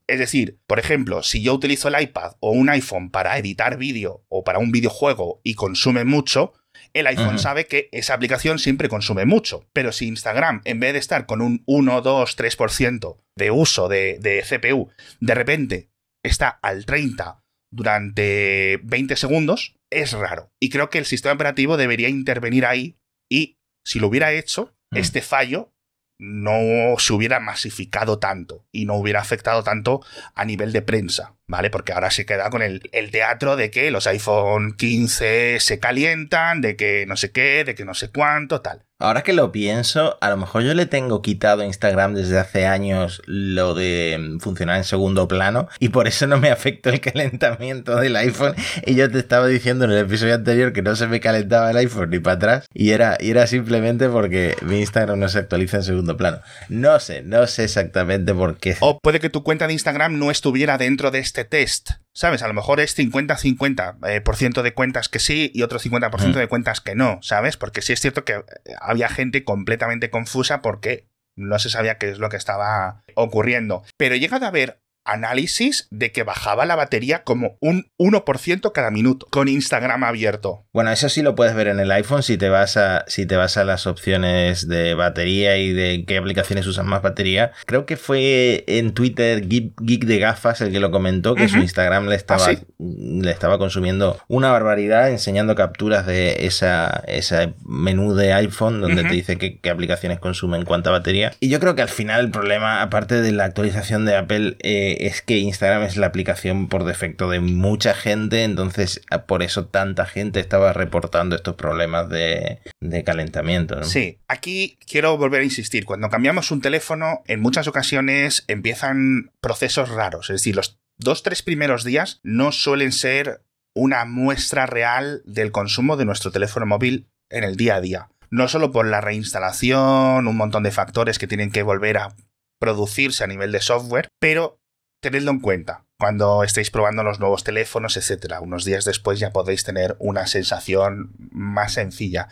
Es 0.06 0.18
decir, 0.18 0.58
por 0.66 0.78
ejemplo, 0.78 1.22
si 1.22 1.42
yo 1.42 1.54
utilizo 1.54 1.88
el 1.88 2.00
iPad 2.02 2.32
o 2.40 2.50
un 2.50 2.68
iPhone 2.68 3.10
para 3.10 3.38
editar 3.38 3.78
vídeo 3.78 4.24
o 4.28 4.44
para 4.44 4.58
un 4.58 4.72
videojuego 4.72 5.40
y 5.44 5.54
consume 5.54 6.04
mucho, 6.04 6.52
el 6.94 7.06
iPhone 7.06 7.38
sabe 7.38 7.66
que 7.66 7.88
esa 7.92 8.14
aplicación 8.14 8.58
siempre 8.58 8.88
consume 8.88 9.24
mucho. 9.24 9.66
Pero 9.72 9.92
si 9.92 10.06
Instagram, 10.06 10.60
en 10.64 10.80
vez 10.80 10.92
de 10.92 10.98
estar 10.98 11.26
con 11.26 11.40
un 11.40 11.62
1, 11.66 12.02
2, 12.02 12.38
3% 12.38 13.16
de 13.36 13.50
uso 13.50 13.88
de, 13.88 14.44
CPU, 14.48 14.90
de 15.20 15.34
repente 15.34 15.90
está 16.22 16.48
al 16.48 16.84
30 16.84 17.42
durante 17.70 18.80
20 18.82 19.16
segundos, 19.16 19.76
es 19.90 20.12
raro. 20.12 20.52
Y 20.60 20.70
creo 20.70 20.90
que 20.90 20.98
el 20.98 21.06
sistema 21.06 21.34
operativo 21.34 21.76
debería 21.76 22.08
intervenir 22.08 22.66
ahí 22.66 22.98
y, 23.30 23.58
si 23.84 23.98
lo 23.98 24.08
hubiera 24.08 24.32
hecho, 24.32 24.74
mm. 24.90 24.96
este 24.98 25.22
fallo 25.22 25.72
no 26.18 26.94
se 26.98 27.12
hubiera 27.12 27.40
masificado 27.40 28.18
tanto 28.18 28.64
y 28.70 28.84
no 28.84 28.94
hubiera 28.94 29.20
afectado 29.20 29.64
tanto 29.64 30.02
a 30.34 30.44
nivel 30.44 30.72
de 30.72 30.82
prensa. 30.82 31.36
¿Vale? 31.46 31.70
Porque 31.70 31.92
ahora 31.92 32.10
se 32.10 32.26
queda 32.26 32.50
con 32.50 32.62
el, 32.62 32.82
el, 32.92 33.10
teatro 33.10 33.56
de 33.56 33.70
que 33.70 33.90
los 33.90 34.06
iPhone 34.06 34.74
15 34.76 35.60
se 35.60 35.78
calientan, 35.78 36.60
de 36.60 36.76
que 36.76 37.04
no 37.06 37.16
sé 37.16 37.30
qué, 37.32 37.64
de 37.64 37.74
que 37.74 37.84
no 37.84 37.94
sé 37.94 38.10
cuánto, 38.10 38.60
tal. 38.60 38.84
Ahora 39.02 39.22
que 39.22 39.32
lo 39.32 39.50
pienso, 39.50 40.16
a 40.20 40.30
lo 40.30 40.36
mejor 40.36 40.62
yo 40.62 40.74
le 40.74 40.86
tengo 40.86 41.22
quitado 41.22 41.62
a 41.62 41.66
Instagram 41.66 42.14
desde 42.14 42.38
hace 42.38 42.66
años 42.66 43.20
lo 43.26 43.74
de 43.74 44.16
mm, 44.16 44.38
funcionar 44.38 44.76
en 44.76 44.84
segundo 44.84 45.26
plano 45.26 45.66
y 45.80 45.88
por 45.88 46.06
eso 46.06 46.28
no 46.28 46.38
me 46.38 46.52
afectó 46.52 46.88
el 46.90 47.00
calentamiento 47.00 47.96
del 47.96 48.14
iPhone. 48.14 48.54
Y 48.86 48.94
yo 48.94 49.10
te 49.10 49.18
estaba 49.18 49.48
diciendo 49.48 49.86
en 49.86 49.90
el 49.90 49.98
episodio 49.98 50.36
anterior 50.36 50.72
que 50.72 50.82
no 50.82 50.94
se 50.94 51.08
me 51.08 51.18
calentaba 51.18 51.72
el 51.72 51.78
iPhone 51.78 52.10
ni 52.10 52.20
para 52.20 52.36
atrás 52.36 52.66
y 52.72 52.90
era, 52.90 53.16
y 53.18 53.30
era 53.30 53.48
simplemente 53.48 54.08
porque 54.08 54.54
mi 54.62 54.78
Instagram 54.78 55.18
no 55.18 55.28
se 55.28 55.40
actualiza 55.40 55.78
en 55.78 55.82
segundo 55.82 56.16
plano. 56.16 56.38
No 56.68 57.00
sé, 57.00 57.22
no 57.22 57.44
sé 57.48 57.64
exactamente 57.64 58.32
por 58.32 58.58
qué. 58.58 58.76
O 58.78 59.00
puede 59.00 59.18
que 59.18 59.30
tu 59.30 59.42
cuenta 59.42 59.66
de 59.66 59.72
Instagram 59.72 60.16
no 60.16 60.30
estuviera 60.30 60.78
dentro 60.78 61.10
de 61.10 61.18
este 61.18 61.31
test. 61.32 61.90
¿Sabes? 62.14 62.42
A 62.42 62.48
lo 62.48 62.52
mejor 62.52 62.78
es 62.80 62.98
50-50% 62.98 64.06
eh, 64.06 64.20
por 64.20 64.36
ciento 64.36 64.62
de 64.62 64.74
cuentas 64.74 65.08
que 65.08 65.18
sí 65.18 65.50
y 65.54 65.62
otro 65.62 65.78
50% 65.78 66.28
mm. 66.28 66.32
de 66.32 66.46
cuentas 66.46 66.82
que 66.82 66.94
no, 66.94 67.18
¿sabes? 67.22 67.56
Porque 67.56 67.80
sí 67.80 67.94
es 67.94 68.00
cierto 68.00 68.24
que 68.24 68.34
eh, 68.34 68.42
había 68.80 69.08
gente 69.08 69.44
completamente 69.44 70.10
confusa 70.10 70.60
porque 70.60 71.08
no 71.36 71.58
se 71.58 71.70
sabía 71.70 71.96
qué 71.96 72.10
es 72.10 72.18
lo 72.18 72.28
que 72.28 72.36
estaba 72.36 73.04
ocurriendo. 73.14 73.82
Pero 73.96 74.14
he 74.14 74.20
llegado 74.20 74.44
a 74.44 74.50
ver 74.50 74.81
análisis 75.04 75.88
de 75.90 76.12
que 76.12 76.22
bajaba 76.22 76.66
la 76.66 76.76
batería 76.76 77.24
como 77.24 77.56
un 77.60 77.90
1% 77.98 78.72
cada 78.72 78.90
minuto 78.90 79.26
con 79.30 79.48
Instagram 79.48 80.04
abierto. 80.04 80.64
Bueno, 80.72 80.90
eso 80.90 81.08
sí 81.08 81.22
lo 81.22 81.34
puedes 81.34 81.54
ver 81.54 81.68
en 81.68 81.80
el 81.80 81.90
iPhone 81.90 82.22
si 82.22 82.36
te 82.36 82.48
vas 82.48 82.76
a 82.76 83.04
si 83.06 83.26
te 83.26 83.36
vas 83.36 83.56
a 83.56 83.64
las 83.64 83.86
opciones 83.86 84.68
de 84.68 84.94
batería 84.94 85.56
y 85.58 85.72
de 85.72 86.04
qué 86.06 86.18
aplicaciones 86.18 86.66
usan 86.66 86.86
más 86.86 87.02
batería. 87.02 87.52
Creo 87.66 87.86
que 87.86 87.96
fue 87.96 88.64
en 88.66 88.92
Twitter 88.92 89.46
Geek, 89.48 90.04
de 90.04 90.18
gafas 90.18 90.60
el 90.60 90.72
que 90.72 90.80
lo 90.80 90.90
comentó 90.90 91.34
que 91.34 91.48
su 91.48 91.58
Instagram 91.58 92.06
le 92.06 92.16
estaba 92.16 92.46
¿Ah, 92.46 92.54
le 92.78 93.30
estaba 93.30 93.58
consumiendo 93.58 94.18
una 94.28 94.50
barbaridad 94.50 95.10
enseñando 95.10 95.54
capturas 95.54 96.06
de 96.06 96.46
esa 96.46 97.02
ese 97.06 97.54
menú 97.64 98.14
de 98.14 98.32
iPhone 98.32 98.80
donde 98.80 99.02
te 99.04 99.14
dice 99.14 99.38
qué, 99.38 99.70
aplicaciones 99.70 100.18
consumen 100.18 100.64
cuánta 100.64 100.90
batería. 100.90 101.32
Y 101.40 101.48
yo 101.48 101.60
creo 101.60 101.74
que 101.74 101.82
al 101.82 101.88
final 101.88 102.20
el 102.20 102.30
problema 102.30 102.82
aparte 102.82 103.20
de 103.20 103.32
la 103.32 103.44
actualización 103.44 104.04
de 104.04 104.16
Apple 104.16 104.56
eh, 104.60 104.91
es 105.00 105.22
que 105.22 105.38
Instagram 105.38 105.82
es 105.82 105.96
la 105.96 106.06
aplicación 106.06 106.68
por 106.68 106.84
defecto 106.84 107.28
de 107.28 107.40
mucha 107.40 107.94
gente, 107.94 108.44
entonces 108.44 109.00
ah, 109.10 109.24
por 109.26 109.42
eso 109.42 109.66
tanta 109.66 110.06
gente 110.06 110.40
estaba 110.40 110.72
reportando 110.72 111.36
estos 111.36 111.56
problemas 111.56 112.08
de, 112.08 112.60
calentamiento. 113.04 113.82
Sí, 113.84 114.18
aquí 114.28 114.78
quiero 114.86 115.16
volver 115.16 115.42
a 115.42 115.44
insistir, 115.44 115.84
cuando 115.84 116.10
cambiamos 116.10 116.50
un 116.50 116.60
teléfono, 116.60 117.22
en 117.26 117.40
muchas 117.40 117.68
ocasiones 117.68 118.44
empiezan 118.48 119.32
procesos 119.40 119.88
raros, 119.88 120.30
es 120.30 120.36
decir, 120.36 120.56
los 120.56 120.78
dos, 120.98 121.22
tres 121.22 121.42
primeros 121.42 121.84
días 121.84 122.20
no 122.22 122.52
suelen 122.52 122.92
ser 122.92 123.42
una 123.74 124.04
muestra 124.04 124.66
real 124.66 125.22
del 125.24 125.52
consumo 125.52 125.96
de 125.96 126.04
nuestro 126.04 126.30
teléfono 126.30 126.66
móvil 126.66 127.08
en 127.30 127.44
el 127.44 127.56
día 127.56 127.76
a 127.76 127.80
día. 127.80 128.08
No 128.30 128.48
solo 128.48 128.72
por 128.72 128.86
la 128.86 129.00
reinstalación, 129.00 130.26
un 130.26 130.36
montón 130.36 130.62
de 130.62 130.70
factores 130.70 131.18
que 131.18 131.26
tienen 131.26 131.50
que 131.50 131.62
volver 131.62 131.98
a 131.98 132.14
producirse 132.58 133.24
a 133.24 133.26
nivel 133.26 133.52
de 133.52 133.60
software, 133.60 134.08
pero 134.20 134.61
tenedlo 135.02 135.32
en 135.32 135.40
cuenta 135.40 135.84
cuando 135.98 136.42
estéis 136.42 136.70
probando 136.70 137.04
los 137.04 137.20
nuevos 137.20 137.44
teléfonos, 137.44 137.96
etcétera. 137.96 138.40
Unos 138.40 138.64
días 138.64 138.84
después 138.84 139.20
ya 139.20 139.32
podéis 139.32 139.62
tener 139.62 139.94
una 139.98 140.26
sensación 140.26 141.12
más 141.30 141.74
sencilla. 141.74 142.28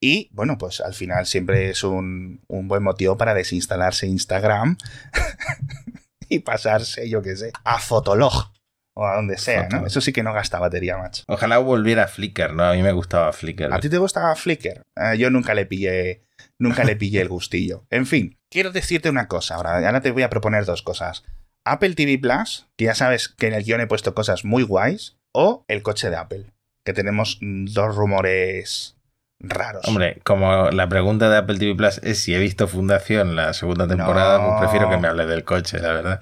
Y 0.00 0.28
bueno, 0.32 0.58
pues 0.58 0.80
al 0.80 0.94
final 0.94 1.24
siempre 1.26 1.70
es 1.70 1.84
un, 1.84 2.42
buen 2.48 2.82
motivo 2.82 3.16
para 3.16 3.32
desinstalarse 3.32 4.06
Instagram 4.06 4.76
y 6.28 6.40
pasarse, 6.40 7.08
yo 7.08 7.22
qué 7.22 7.36
sé, 7.36 7.52
a 7.64 7.78
Fotolog 7.78 8.52
o 8.94 9.06
a 9.06 9.16
donde 9.16 9.38
sea, 9.38 9.68
¿no? 9.68 9.86
Eso 9.86 10.00
sí 10.00 10.12
que 10.12 10.22
no 10.22 10.32
gasta 10.32 10.58
batería, 10.58 10.98
macho. 10.98 11.24
Ojalá 11.26 11.58
volviera 11.58 12.04
a 12.04 12.08
Flickr, 12.08 12.52
¿no? 12.52 12.64
A 12.64 12.74
mí 12.74 12.82
me 12.82 12.92
gustaba 12.92 13.32
Flickr. 13.32 13.72
¿A 13.72 13.80
ti 13.80 13.88
te 13.88 13.98
gustaba 13.98 14.36
Flickr? 14.36 14.82
Eh, 14.96 15.18
yo 15.18 15.30
nunca 15.30 15.54
le 15.54 15.66
pillé, 15.66 16.26
nunca 16.58 16.84
le 16.84 16.94
pillé 16.94 17.22
el 17.22 17.28
gustillo. 17.28 17.86
En 17.90 18.06
fin, 18.06 18.38
quiero 18.50 18.70
decirte 18.70 19.08
una 19.08 19.28
cosa 19.28 19.56
ahora. 19.56 19.78
Ahora 19.78 20.00
te 20.00 20.10
voy 20.10 20.22
a 20.22 20.30
proponer 20.30 20.64
dos 20.64 20.82
cosas. 20.82 21.24
Apple 21.64 21.94
TV 21.94 22.18
Plus, 22.18 22.68
que 22.76 22.84
ya 22.86 22.94
sabes 22.94 23.28
que 23.28 23.46
en 23.46 23.54
el 23.54 23.64
guion 23.64 23.80
he 23.80 23.86
puesto 23.86 24.14
cosas 24.14 24.44
muy 24.44 24.62
guays, 24.62 25.16
o 25.32 25.64
el 25.68 25.82
coche 25.82 26.10
de 26.10 26.16
Apple, 26.16 26.46
que 26.84 26.92
tenemos 26.92 27.38
dos 27.40 27.96
rumores 27.96 28.96
raros. 29.40 29.86
Hombre, 29.86 30.20
como 30.24 30.70
la 30.70 30.88
pregunta 30.88 31.28
de 31.28 31.38
Apple 31.38 31.58
TV 31.58 31.74
Plus 31.74 31.98
es 32.02 32.20
si 32.20 32.34
he 32.34 32.38
visto 32.38 32.68
Fundación 32.68 33.36
la 33.36 33.52
segunda 33.52 33.88
temporada, 33.88 34.46
pues 34.46 34.60
prefiero 34.60 34.90
que 34.90 34.96
me 34.96 35.08
hable 35.08 35.26
del 35.26 35.44
coche, 35.44 35.78
la 35.78 35.92
verdad. 35.92 36.20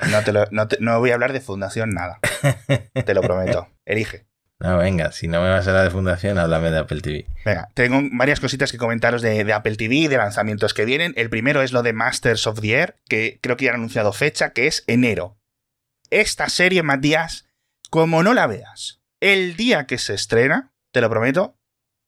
No, 0.51 0.67
te 0.69 0.79
no, 0.81 0.99
voy 0.99 1.11
a 1.11 1.15
hablar 1.15 1.33
de 1.33 1.41
Fundación 1.41 1.91
nada. 1.91 2.19
te 3.05 3.15
lo 3.15 3.21
prometo. 3.21 3.69
Elige. 3.85 4.27
No, 4.63 4.79
venga, 4.79 5.11
si 5.11 5.27
no 5.27 5.43
me 5.43 5.49
vas 5.49 5.67
a 5.67 5.71
hablar 5.71 5.85
de 5.87 5.91
Fundación, 5.91 6.39
háblame 6.39 6.71
de 6.71 6.79
Apple 6.79 7.01
TV. 7.01 7.27
Venga, 7.45 7.69
tengo 7.75 8.01
varias 8.13 8.39
cositas 8.39 8.71
que 8.71 8.79
comentaros 8.79 9.21
de, 9.21 9.53
Apple 9.53 9.75
TV, 9.75 10.09
de 10.09 10.17
lanzamientos 10.17 10.73
que 10.73 10.85
vienen. 10.85 11.13
El 11.17 11.31
primero 11.31 11.63
es 11.63 11.73
lo 11.73 11.83
de 11.83 11.93
Masters 11.93 12.47
of 12.47 12.61
the 12.61 12.73
Air, 12.73 12.97
que 13.09 13.41
creo 13.43 13.57
que 13.57 13.65
ya 13.65 13.73
han 13.73 13.79
anunciado 13.79 14.13
fecha, 14.13 14.53
que 14.53 14.69
es 14.69 14.85
enero. 14.87 15.37
Esta 16.11 16.49
serie, 16.49 16.85
Matías, 16.85 17.49
como 17.91 18.23
no 18.23 18.35
la 18.35 18.47
veas, 18.47 19.01
el 19.21 19.57
día 19.57 19.87
que 19.87 19.99
se 19.99 20.15
estrena, 20.15 20.73
te 20.93 21.01
lo 21.01 21.11
prometo, 21.11 21.59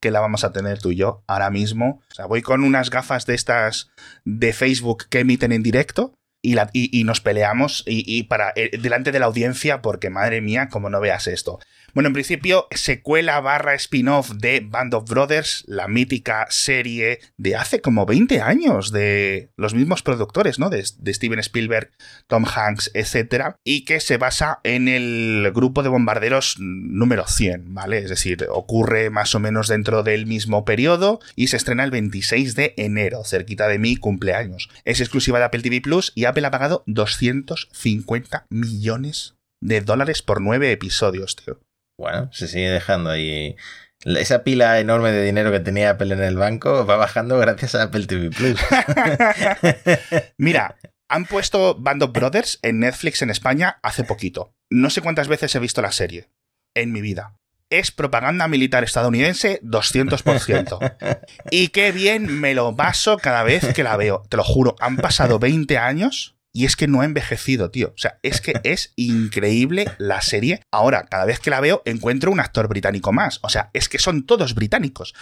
que 0.00 0.12
la 0.12 0.20
vamos 0.20 0.44
a 0.44 0.52
tener 0.52 0.78
tú 0.78 0.92
y 0.92 0.96
yo 0.96 1.24
ahora 1.26 1.50
mismo. 1.50 2.02
O 2.08 2.14
sea, 2.14 2.26
voy 2.26 2.42
con 2.42 2.62
unas 2.62 2.88
gafas 2.88 3.26
de 3.26 3.34
estas 3.34 3.90
de 4.24 4.52
Facebook 4.52 5.06
que 5.08 5.18
emiten 5.20 5.50
en 5.50 5.64
directo 5.64 6.14
y, 6.40 6.54
la, 6.54 6.70
y, 6.72 7.02
nos 7.04 7.20
peleamos 7.20 7.82
y, 7.86 8.22
para 8.24 8.52
eh, 8.54 8.78
delante 8.78 9.10
de 9.10 9.18
la 9.18 9.26
audiencia 9.26 9.80
porque 9.80 10.10
madre 10.10 10.40
mía, 10.40 10.68
como 10.68 10.90
no 10.90 11.00
veas 11.00 11.26
esto. 11.26 11.58
Bueno, 11.94 12.08
en 12.08 12.12
principio, 12.12 12.66
secuela 12.72 13.40
barra 13.40 13.74
spin-off 13.74 14.32
de 14.32 14.58
Band 14.58 14.94
of 14.94 15.08
Brothers, 15.08 15.62
la 15.68 15.86
mítica 15.86 16.48
serie 16.50 17.20
de 17.36 17.54
hace 17.54 17.80
como 17.80 18.04
20 18.04 18.40
años 18.40 18.90
de 18.90 19.52
los 19.56 19.74
mismos 19.74 20.02
productores, 20.02 20.58
¿no? 20.58 20.70
De, 20.70 20.84
Steven 20.84 21.38
Spielberg, 21.38 21.92
Tom 22.26 22.46
Hanks, 22.52 22.90
etc. 22.94 23.54
Y 23.62 23.84
que 23.84 24.00
se 24.00 24.16
basa 24.16 24.58
en 24.64 24.88
el 24.88 25.52
grupo 25.54 25.84
de 25.84 25.88
bombarderos 25.88 26.56
número 26.58 27.28
100, 27.28 27.72
¿vale? 27.72 27.98
Es 27.98 28.10
decir, 28.10 28.44
ocurre 28.50 29.10
más 29.10 29.36
o 29.36 29.38
menos 29.38 29.68
dentro 29.68 30.02
del 30.02 30.26
mismo 30.26 30.64
periodo 30.64 31.20
y 31.36 31.46
se 31.46 31.56
estrena 31.56 31.84
el 31.84 31.92
26 31.92 32.56
de 32.56 32.74
enero, 32.76 33.22
cerquita 33.22 33.68
de 33.68 33.78
mi 33.78 33.94
cumpleaños. 33.94 34.68
Es 34.84 35.00
exclusiva 35.00 35.38
de 35.38 35.44
Apple 35.44 35.62
TV 35.62 35.80
Plus 35.80 36.10
y 36.16 36.24
Apple 36.24 36.44
ha 36.44 36.50
pagado 36.50 36.82
250 36.88 38.46
millones 38.50 39.36
de 39.60 39.80
dólares 39.80 40.22
por 40.22 40.40
nueve 40.40 40.72
episodios, 40.72 41.36
tío. 41.36 41.60
Bueno, 41.98 42.28
se 42.32 42.48
sigue 42.48 42.70
dejando 42.70 43.10
ahí. 43.10 43.56
Esa 44.04 44.44
pila 44.44 44.80
enorme 44.80 45.12
de 45.12 45.24
dinero 45.24 45.50
que 45.50 45.60
tenía 45.60 45.90
Apple 45.90 46.12
en 46.12 46.22
el 46.22 46.36
banco 46.36 46.84
va 46.84 46.96
bajando 46.96 47.38
gracias 47.38 47.74
a 47.74 47.84
Apple 47.84 48.06
TV 48.06 48.30
Plus. 48.30 48.60
Mira, 50.36 50.76
han 51.08 51.24
puesto 51.24 51.76
Band 51.76 52.02
of 52.02 52.12
Brothers 52.12 52.58
en 52.62 52.80
Netflix 52.80 53.22
en 53.22 53.30
España 53.30 53.78
hace 53.82 54.04
poquito. 54.04 54.54
No 54.68 54.90
sé 54.90 55.00
cuántas 55.00 55.28
veces 55.28 55.54
he 55.54 55.58
visto 55.58 55.80
la 55.80 55.92
serie 55.92 56.28
en 56.74 56.92
mi 56.92 57.00
vida. 57.00 57.38
Es 57.70 57.90
propaganda 57.90 58.46
militar 58.46 58.84
estadounidense 58.84 59.60
200%. 59.62 60.96
y 61.50 61.68
qué 61.68 61.92
bien 61.92 62.40
me 62.40 62.54
lo 62.54 62.76
paso 62.76 63.16
cada 63.16 63.42
vez 63.42 63.72
que 63.72 63.84
la 63.84 63.96
veo. 63.96 64.22
Te 64.28 64.36
lo 64.36 64.44
juro, 64.44 64.76
han 64.80 64.96
pasado 64.96 65.38
20 65.38 65.78
años 65.78 66.33
y 66.56 66.66
es 66.66 66.76
que 66.76 66.86
no 66.86 67.00
ha 67.00 67.04
envejecido, 67.04 67.72
tío. 67.72 67.88
O 67.88 67.98
sea, 67.98 68.18
es 68.22 68.40
que 68.40 68.54
es 68.62 68.92
increíble 68.94 69.90
la 69.98 70.22
serie. 70.22 70.60
Ahora, 70.70 71.02
cada 71.02 71.24
vez 71.24 71.40
que 71.40 71.50
la 71.50 71.58
veo, 71.58 71.82
encuentro 71.84 72.30
un 72.30 72.38
actor 72.38 72.68
británico 72.68 73.12
más. 73.12 73.40
O 73.42 73.48
sea, 73.48 73.70
es 73.72 73.88
que 73.88 73.98
son 73.98 74.24
todos 74.24 74.54
británicos. 74.54 75.14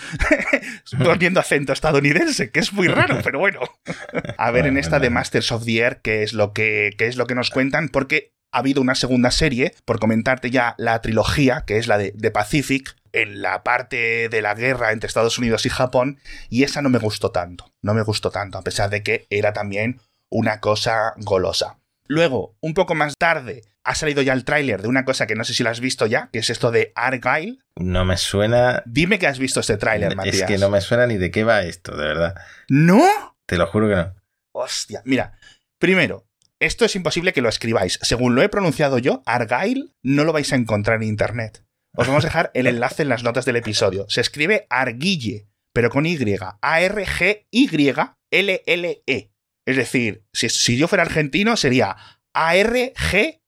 Poniendo 1.03 1.41
acento 1.41 1.73
estadounidense, 1.73 2.51
que 2.51 2.61
es 2.61 2.75
muy 2.75 2.87
raro, 2.87 3.19
pero 3.25 3.39
bueno. 3.39 3.61
A 4.37 4.51
ver 4.51 4.67
en 4.67 4.77
esta 4.77 4.99
de 4.99 5.09
Masters 5.09 5.53
of 5.53 5.65
the 5.65 5.79
Air 5.79 6.01
qué 6.03 6.23
es 6.23 6.35
lo 6.35 6.53
que, 6.53 6.91
qué 6.99 7.07
es 7.07 7.17
lo 7.17 7.27
que 7.27 7.35
nos 7.35 7.49
cuentan, 7.49 7.89
porque 7.89 8.35
ha 8.53 8.59
habido 8.59 8.83
una 8.83 8.95
segunda 8.95 9.31
serie, 9.31 9.75
por 9.87 9.99
comentarte 9.99 10.51
ya 10.51 10.75
la 10.77 11.01
trilogía, 11.01 11.65
que 11.67 11.79
es 11.79 11.87
la 11.87 11.97
de, 11.97 12.13
de 12.15 12.31
Pacific, 12.31 12.95
en 13.13 13.41
la 13.41 13.63
parte 13.63 14.29
de 14.29 14.43
la 14.43 14.55
guerra 14.55 14.93
entre 14.93 15.07
Estados 15.07 15.39
Unidos 15.39 15.65
y 15.65 15.71
Japón, 15.71 16.19
y 16.51 16.65
esa 16.65 16.83
no 16.83 16.91
me 16.91 16.99
gustó 16.99 17.31
tanto. 17.31 17.73
No 17.81 17.95
me 17.95 18.03
gustó 18.03 18.31
tanto, 18.31 18.59
a 18.59 18.63
pesar 18.63 18.91
de 18.91 19.03
que 19.03 19.27
era 19.31 19.55
también 19.55 20.01
una 20.33 20.61
cosa 20.61 21.15
golosa. 21.19 21.79
Luego, 22.09 22.57
un 22.61 22.75
poco 22.75 22.95
más 22.95 23.15
tarde, 23.17 23.63
ha 23.85 23.95
salido 23.95 24.23
ya 24.23 24.33
el 24.33 24.45
tráiler 24.45 24.83
de 24.83 24.89
una 24.89 25.05
cosa 25.05 25.27
que 25.27 25.35
no 25.35 25.45
sé 25.45 25.55
si 25.55 25.63
lo 25.63 25.71
has 25.71 25.81
visto 25.81 26.07
ya, 26.07 26.31
que 26.33 26.41
es 26.41 26.51
esto 26.51 26.71
de 26.71 26.93
Argyle. 26.95 27.59
No 27.77 28.05
me 28.05 28.17
suena. 28.17 28.83
Dime 28.87 29.19
que 29.19 29.27
has 29.27 29.39
visto 29.39 29.61
este 29.61 29.77
tráiler, 29.77 30.17
Matías. 30.17 30.37
Es 30.37 30.43
que 30.45 30.59
no 30.59 30.71
me 30.71 30.81
suena 30.81 31.07
ni 31.07 31.17
de 31.17 31.31
qué 31.31 31.45
va 31.45 31.63
esto, 31.63 31.97
de 31.97 32.05
verdad. 32.05 32.35
¿No? 32.69 33.03
Te 33.47 33.57
lo 33.57 33.67
juro 33.67 33.89
que 33.89 33.97
no. 33.97 34.15
Hostia, 34.53 35.03
mira. 35.05 35.39
Primero, 35.79 36.27
esto 36.61 36.85
es 36.85 36.95
imposible 36.97 37.33
que 37.33 37.43
lo 37.43 37.49
escribáis. 37.49 37.99
Según 38.03 38.35
lo 38.35 38.43
he 38.43 38.49
pronunciado 38.49 38.99
yo, 38.99 39.23
Argyle 39.27 39.95
no 40.03 40.25
lo 40.25 40.33
vais 40.33 40.53
a 40.53 40.57
encontrar 40.57 41.03
en 41.03 41.09
internet. 41.09 41.65
Os 41.95 42.07
vamos 42.07 42.25
a 42.25 42.29
dejar 42.29 42.51
el 42.55 42.67
enlace 42.67 43.03
en 43.03 43.09
las 43.09 43.23
notas 43.23 43.45
del 43.45 43.57
episodio. 43.57 44.07
Se 44.09 44.21
escribe 44.21 44.67
Arguille, 44.71 45.49
pero 45.73 45.91
con 45.91 46.07
Y. 46.07 46.17
A-R-G-Y-L-L-E. 46.61 46.93
Es 49.67 49.77
decir, 49.77 50.25
si, 50.33 50.77
yo 50.77 50.89
fuera 50.89 51.03
argentino 51.03 51.57
sería 51.57 51.97
A-R-G-Y 52.35 53.43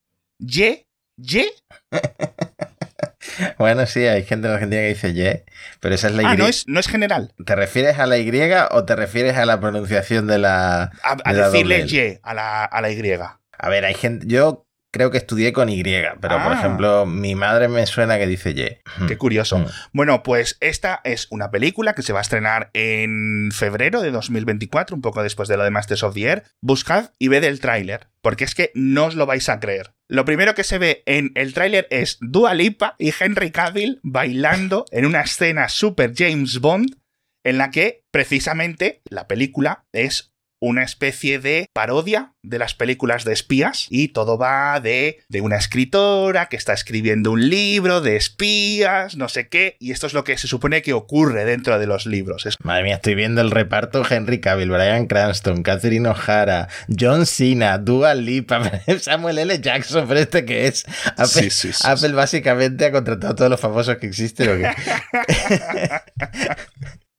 ¿Y? 1.17 1.47
Bueno, 3.59 3.87
sí, 3.87 4.01
hay 4.07 4.23
gente 4.23 4.47
en 4.47 4.55
Argentina 4.55 4.83
que 4.83 4.89
dice 4.89 5.09
Y, 5.09 5.51
pero 5.81 5.95
esa 5.95 6.09
es 6.09 6.15
la 6.15 6.23
Y. 6.23 6.27
Ah, 6.27 6.37
no 6.37 6.47
es, 6.47 6.69
no 6.69 6.79
es 6.79 6.87
general. 6.87 7.33
¿Te 7.45 7.57
refieres 7.57 7.99
a 7.99 8.07
la 8.07 8.19
Y 8.19 8.31
o 8.71 8.85
te 8.85 8.95
refieres 8.95 9.37
a 9.37 9.47
la 9.47 9.61
pronunciación 9.61 10.27
de 10.27 10.39
la. 10.39 10.83
A, 11.03 11.17
a 11.25 11.33
de 11.33 11.41
la 11.41 11.49
decirle? 11.49 11.87
Y 11.89 12.19
a 12.23 12.35
la, 12.35 12.65
a 12.65 12.81
la 12.81 12.91
Y. 12.91 13.19
A 13.59 13.69
ver, 13.69 13.85
hay 13.85 13.95
gente. 13.95 14.27
Yo 14.29 14.64
creo 14.95 15.11
que 15.11 15.19
estudié 15.19 15.53
con 15.53 15.69
Y, 15.69 15.83
pero 15.83 16.43
por 16.43 16.53
Ah. 16.53 16.57
ejemplo, 16.59 17.05
mi 17.05 17.35
madre 17.35 17.67
me 17.67 17.85
suena 17.87 18.17
que 18.17 18.29
dice 18.29 18.51
Y. 18.53 19.07
Qué 19.09 19.19
curioso. 19.19 19.59
Mm. 19.59 19.67
Bueno, 19.93 20.23
pues 20.23 20.57
esta 20.61 21.01
es 21.03 21.27
una 21.31 21.51
película 21.51 21.95
que 21.95 22.03
se 22.03 22.13
va 22.13 22.21
a 22.21 22.23
estrenar 22.23 22.71
en 22.73 23.51
febrero 23.53 24.01
de 24.01 24.13
2024, 24.13 24.95
un 24.95 25.03
poco 25.03 25.23
después 25.25 25.49
de 25.49 25.57
lo 25.57 25.65
de 25.65 25.71
Masters 25.73 26.05
of 26.05 26.15
the 26.15 26.23
Air. 26.23 26.45
Buscad 26.63 27.11
y 27.19 27.27
ved 27.27 27.43
el 27.43 27.59
tráiler, 27.59 28.07
porque 28.23 28.45
es 28.45 28.55
que 28.55 28.71
no 28.75 29.07
os 29.07 29.17
lo 29.17 29.27
vais 29.27 29.49
a 29.49 29.59
creer. 29.59 29.93
Lo 30.09 30.25
primero 30.25 30.55
que 30.55 30.63
se 30.65 30.79
ve 30.79 31.03
en 31.07 31.33
el 31.35 31.55
tráiler 31.55 31.89
es 31.91 32.19
Dua 32.21 32.55
Lipa 32.55 32.95
y 32.99 33.13
Henry 33.19 33.51
Cavill 33.51 33.99
bailando 34.05 34.85
en 34.93 35.07
una 35.07 35.23
escena 35.23 35.69
super 35.69 36.13
James 36.17 36.61
Bond 36.61 36.97
en 37.43 37.59
la 37.59 37.71
que 37.71 38.05
precisamente 38.11 39.03
la 39.11 39.27
película 39.27 39.85
es 39.93 40.34
una 40.65 40.83
especie 40.83 41.39
de 41.39 41.69
parodia 41.73 42.33
de 42.43 42.59
las 42.59 42.75
películas 42.75 43.23
de 43.25 43.33
espías 43.35 43.87
y 43.91 44.09
todo 44.09 44.39
va 44.39 44.81
de, 44.81 45.21
de 45.29 45.43
una 45.43 45.57
escritora 45.57 46.47
que 46.47 46.57
está 46.57 46.73
escribiendo 46.73 47.33
un 47.33 47.51
libro 47.51 48.01
de 48.01 48.17
espías, 48.17 49.15
no 49.17 49.29
sé 49.29 49.49
qué, 49.49 49.77
y 49.79 49.93
esto 49.93 50.07
es 50.07 50.15
lo 50.15 50.25
que 50.25 50.39
se 50.39 50.49
supone 50.49 50.81
que 50.81 50.95
ocurre 50.95 51.45
dentro 51.45 51.79
de 51.79 51.87
los 51.87 52.07
libros. 52.07 52.47
Es 52.47 52.57
Madre 52.63 52.85
mía, 52.85 52.95
estoy 52.97 53.15
viendo 53.15 53.43
el 53.43 53.51
reparto 53.51 54.05
Henry 54.09 54.41
Cavill, 54.41 54.71
Brian 54.71 55.07
Cranston, 55.07 55.63
Catherine 55.63 56.09
O'Hara, 56.09 56.69
John 56.89 57.27
Cena, 57.27 57.77
Dua 57.77 58.15
Lipa, 58.15 58.81
Samuel 59.01 59.39
L. 59.39 59.61
Jackson, 59.61 60.09
pero 60.09 60.21
este 60.21 60.47
que 60.47 60.67
es 60.67 60.87
Apple, 61.17 61.27
Sí, 61.27 61.51
sí, 61.51 61.73
sí, 61.73 61.87
Apple 61.87 62.13
básicamente 62.13 62.87
ha 62.87 62.93
contratado 62.93 63.35
a 63.35 63.37
todos 63.37 63.51
los 63.51 63.61
famosos 63.61 63.99
que 63.99 64.07
existen. 64.07 64.49
¿o 64.49 64.57
qué? 64.57 64.71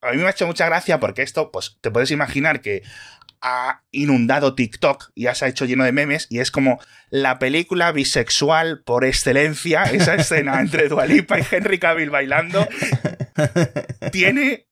A 0.05 0.11
mí 0.11 0.17
me 0.17 0.27
ha 0.27 0.29
hecho 0.29 0.45
mucha 0.45 0.67
gracia 0.67 0.99
porque 0.99 1.23
esto, 1.23 1.51
pues 1.51 1.77
te 1.81 1.89
puedes 1.89 2.11
imaginar 2.11 2.61
que 2.61 2.83
ha 3.47 3.83
inundado 3.91 4.55
TikTok 4.55 5.11
y 5.13 5.23
ya 5.23 5.35
se 5.35 5.45
ha 5.45 5.47
hecho 5.47 5.65
lleno 5.65 5.83
de 5.83 5.91
memes 5.91 6.25
y 6.31 6.39
es 6.39 6.49
como 6.49 6.79
la 7.11 7.37
película 7.37 7.91
bisexual 7.91 8.81
por 8.83 9.05
excelencia, 9.05 9.83
esa 9.83 10.15
escena 10.15 10.59
entre 10.59 10.89
Dualipa 10.89 11.39
y 11.39 11.43
Henry 11.49 11.77
Cavill 11.77 12.09
bailando, 12.09 12.67
tiene 14.11 14.65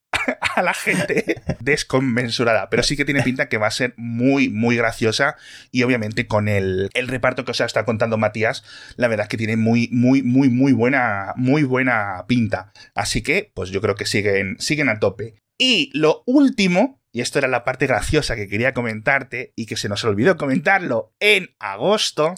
a 0.55 0.63
la 0.63 0.73
gente 0.73 1.41
desconmensurada, 1.59 2.71
pero 2.71 2.81
sí 2.81 2.97
que 2.97 3.05
tiene 3.05 3.21
pinta 3.21 3.47
que 3.47 3.59
va 3.59 3.67
a 3.67 3.71
ser 3.71 3.93
muy, 3.95 4.49
muy 4.49 4.75
graciosa 4.75 5.35
y 5.71 5.83
obviamente 5.83 6.25
con 6.25 6.47
el, 6.47 6.89
el 6.95 7.07
reparto 7.07 7.45
que 7.45 7.51
os 7.51 7.61
está 7.61 7.85
contando 7.85 8.17
Matías, 8.17 8.63
la 8.95 9.07
verdad 9.07 9.25
es 9.25 9.29
que 9.29 9.37
tiene 9.37 9.55
muy, 9.55 9.87
muy, 9.91 10.23
muy, 10.23 10.49
muy 10.49 10.73
buena, 10.73 11.33
muy 11.35 11.61
buena 11.61 12.25
pinta. 12.27 12.73
Así 12.95 13.21
que, 13.21 13.51
pues 13.53 13.69
yo 13.69 13.81
creo 13.81 13.95
que 13.95 14.07
siguen, 14.07 14.55
siguen 14.59 14.89
a 14.89 14.99
tope. 14.99 15.35
Y 15.59 15.91
lo 15.93 16.23
último, 16.25 17.02
y 17.13 17.21
esto 17.21 17.37
era 17.37 17.47
la 17.47 17.63
parte 17.63 17.85
graciosa 17.85 18.35
que 18.35 18.49
quería 18.49 18.73
comentarte 18.73 19.53
y 19.55 19.67
que 19.67 19.77
se 19.77 19.87
nos 19.87 20.03
olvidó 20.03 20.35
comentarlo 20.35 21.13
en 21.19 21.55
agosto, 21.59 22.33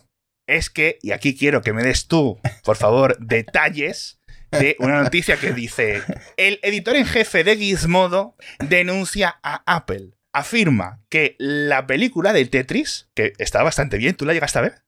es 0.48 0.70
que, 0.70 1.00
y 1.02 1.12
aquí 1.12 1.36
quiero 1.36 1.62
que 1.62 1.72
me 1.72 1.82
des 1.82 2.08
tú, 2.08 2.40
por 2.64 2.76
favor, 2.76 3.18
detalles 3.20 4.20
de 4.52 4.76
una 4.80 5.02
noticia 5.02 5.38
que 5.38 5.54
dice, 5.54 6.02
el 6.38 6.60
editor 6.62 6.98
en 6.98 7.06
jefe 7.06 7.44
de 7.46 7.56
Gizmodo 7.56 8.36
denuncia 8.60 9.40
a 9.44 9.64
Apple. 9.66 10.12
Afirma 10.34 11.02
que 11.10 11.38
la 11.40 11.88
película 11.88 12.34
de 12.34 12.46
Tetris, 12.46 13.10
que 13.16 13.32
está 13.38 13.64
bastante 13.64 13.98
bien, 13.98 14.16
¿tú 14.16 14.26
la 14.26 14.34
llegaste 14.34 14.60
a 14.60 14.64
ver? 14.64 14.84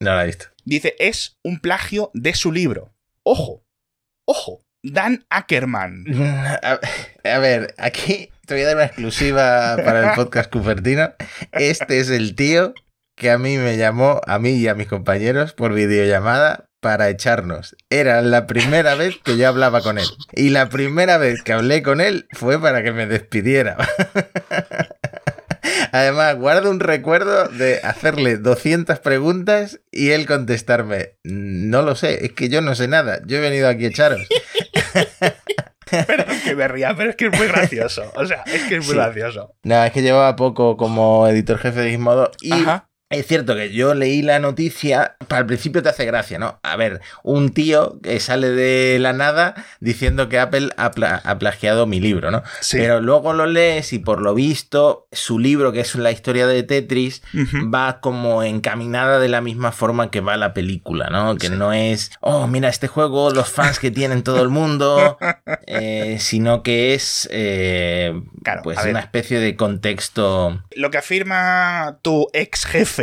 No 0.00 0.14
la 0.14 0.22
he 0.22 0.26
visto. 0.26 0.46
Dice, 0.64 0.94
es 1.00 1.38
un 1.42 1.58
plagio 1.58 2.12
de 2.14 2.34
su 2.34 2.52
libro. 2.52 2.94
Ojo, 3.24 3.64
ojo, 4.24 4.60
Dan 4.84 5.26
Ackerman. 5.28 6.04
A, 6.62 6.78
a 7.24 7.38
ver, 7.38 7.74
aquí 7.78 8.30
te 8.48 8.54
voy 8.54 8.62
a 8.62 8.66
dar 8.68 8.76
una 8.76 8.86
exclusiva 8.86 9.76
para 9.84 10.08
el 10.08 10.14
podcast 10.16 10.50
Cupertino. 10.50 11.12
Este 11.52 12.00
es 12.00 12.08
el 12.08 12.34
tío 12.34 12.72
que 13.14 13.30
a 13.30 13.36
mí 13.36 13.58
me 13.58 13.76
llamó, 13.76 14.22
a 14.26 14.38
mí 14.38 14.52
y 14.52 14.68
a 14.68 14.74
mis 14.74 14.88
compañeros, 14.88 15.52
por 15.52 15.74
videollamada 15.74 16.64
para 16.80 17.10
echarnos. 17.10 17.76
Era 17.90 18.22
la 18.22 18.46
primera 18.46 18.94
vez 18.94 19.16
que 19.22 19.36
yo 19.36 19.48
hablaba 19.48 19.82
con 19.82 19.98
él. 19.98 20.06
Y 20.32 20.48
la 20.48 20.70
primera 20.70 21.18
vez 21.18 21.42
que 21.42 21.52
hablé 21.52 21.82
con 21.82 22.00
él 22.00 22.26
fue 22.32 22.58
para 22.58 22.82
que 22.82 22.92
me 22.92 23.06
despidiera. 23.06 23.76
Además, 25.92 26.36
guardo 26.36 26.70
un 26.70 26.80
recuerdo 26.80 27.48
de 27.48 27.80
hacerle 27.82 28.38
200 28.38 28.98
preguntas 29.00 29.80
y 29.90 30.10
él 30.10 30.24
contestarme, 30.24 31.16
no 31.22 31.82
lo 31.82 31.96
sé, 31.96 32.24
es 32.24 32.32
que 32.32 32.48
yo 32.48 32.62
no 32.62 32.74
sé 32.74 32.88
nada, 32.88 33.20
yo 33.26 33.36
he 33.36 33.40
venido 33.40 33.68
aquí 33.68 33.84
a 33.84 33.88
echaros. 33.88 34.26
Perdón 35.90 36.27
que 36.48 36.56
me 36.56 36.68
ría, 36.68 36.94
pero 36.96 37.10
es 37.10 37.16
que 37.16 37.26
es 37.26 37.38
muy 37.38 37.46
gracioso. 37.48 38.02
O 38.16 38.26
sea, 38.26 38.42
es 38.46 38.62
que 38.64 38.76
es 38.76 38.86
muy 38.86 38.94
Sí. 38.94 38.94
gracioso. 38.94 39.54
No, 39.62 39.84
es 39.84 39.92
que 39.92 40.02
llevaba 40.02 40.34
poco 40.36 40.76
como 40.76 41.26
editor 41.28 41.58
jefe 41.58 41.80
de 41.80 41.90
Gizmodo 41.90 42.30
y 42.40 42.52
Ajá. 42.52 42.87
Es 43.10 43.26
cierto 43.26 43.54
que 43.54 43.72
yo 43.72 43.94
leí 43.94 44.22
la 44.22 44.38
noticia, 44.38 45.16
para 45.28 45.40
el 45.40 45.46
principio 45.46 45.82
te 45.82 45.88
hace 45.88 46.04
gracia, 46.04 46.38
¿no? 46.38 46.58
A 46.62 46.76
ver, 46.76 47.00
un 47.22 47.50
tío 47.50 47.98
que 48.02 48.20
sale 48.20 48.50
de 48.50 48.98
la 48.98 49.12
nada 49.12 49.54
diciendo 49.80 50.28
que 50.28 50.38
Apple 50.38 50.70
ha, 50.76 50.90
pla- 50.90 51.20
ha 51.24 51.38
plagiado 51.38 51.86
mi 51.86 52.00
libro, 52.00 52.30
¿no? 52.30 52.42
Sí. 52.60 52.76
Pero 52.78 53.00
luego 53.00 53.32
lo 53.32 53.46
lees 53.46 53.92
y 53.92 53.98
por 53.98 54.20
lo 54.20 54.34
visto 54.34 55.06
su 55.12 55.38
libro, 55.38 55.72
que 55.72 55.80
es 55.80 55.94
la 55.94 56.10
historia 56.10 56.46
de 56.46 56.62
Tetris, 56.62 57.22
va 57.74 58.00
como 58.00 58.42
encaminada 58.42 59.18
de 59.18 59.28
la 59.28 59.40
misma 59.40 59.72
forma 59.72 60.10
que 60.10 60.20
va 60.20 60.36
la 60.36 60.52
película, 60.52 61.08
¿no? 61.10 61.36
Que 61.36 61.48
no 61.50 61.72
es, 61.72 62.10
oh, 62.20 62.46
mira 62.46 62.68
este 62.68 62.88
juego, 62.88 63.30
los 63.30 63.48
fans 63.48 63.78
que 63.78 63.90
tienen 63.90 64.22
todo 64.22 64.42
el 64.42 64.48
mundo, 64.50 65.16
eh, 65.66 66.16
sino 66.20 66.62
que 66.62 66.94
es, 66.94 67.28
eh, 67.32 68.12
Claro, 68.44 68.60
pues 68.62 68.76
ver. 68.82 68.90
una 68.90 69.00
especie 69.00 69.38
de 69.40 69.56
contexto. 69.56 70.62
Lo 70.74 70.90
que 70.90 70.98
afirma 70.98 71.98
tu 72.02 72.28
ex 72.32 72.64
jefe 72.66 72.97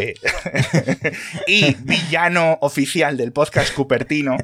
y 1.48 1.76
villano 1.76 2.58
oficial 2.62 3.18
del 3.18 3.32
podcast 3.32 3.74
Cupertino 3.74 4.38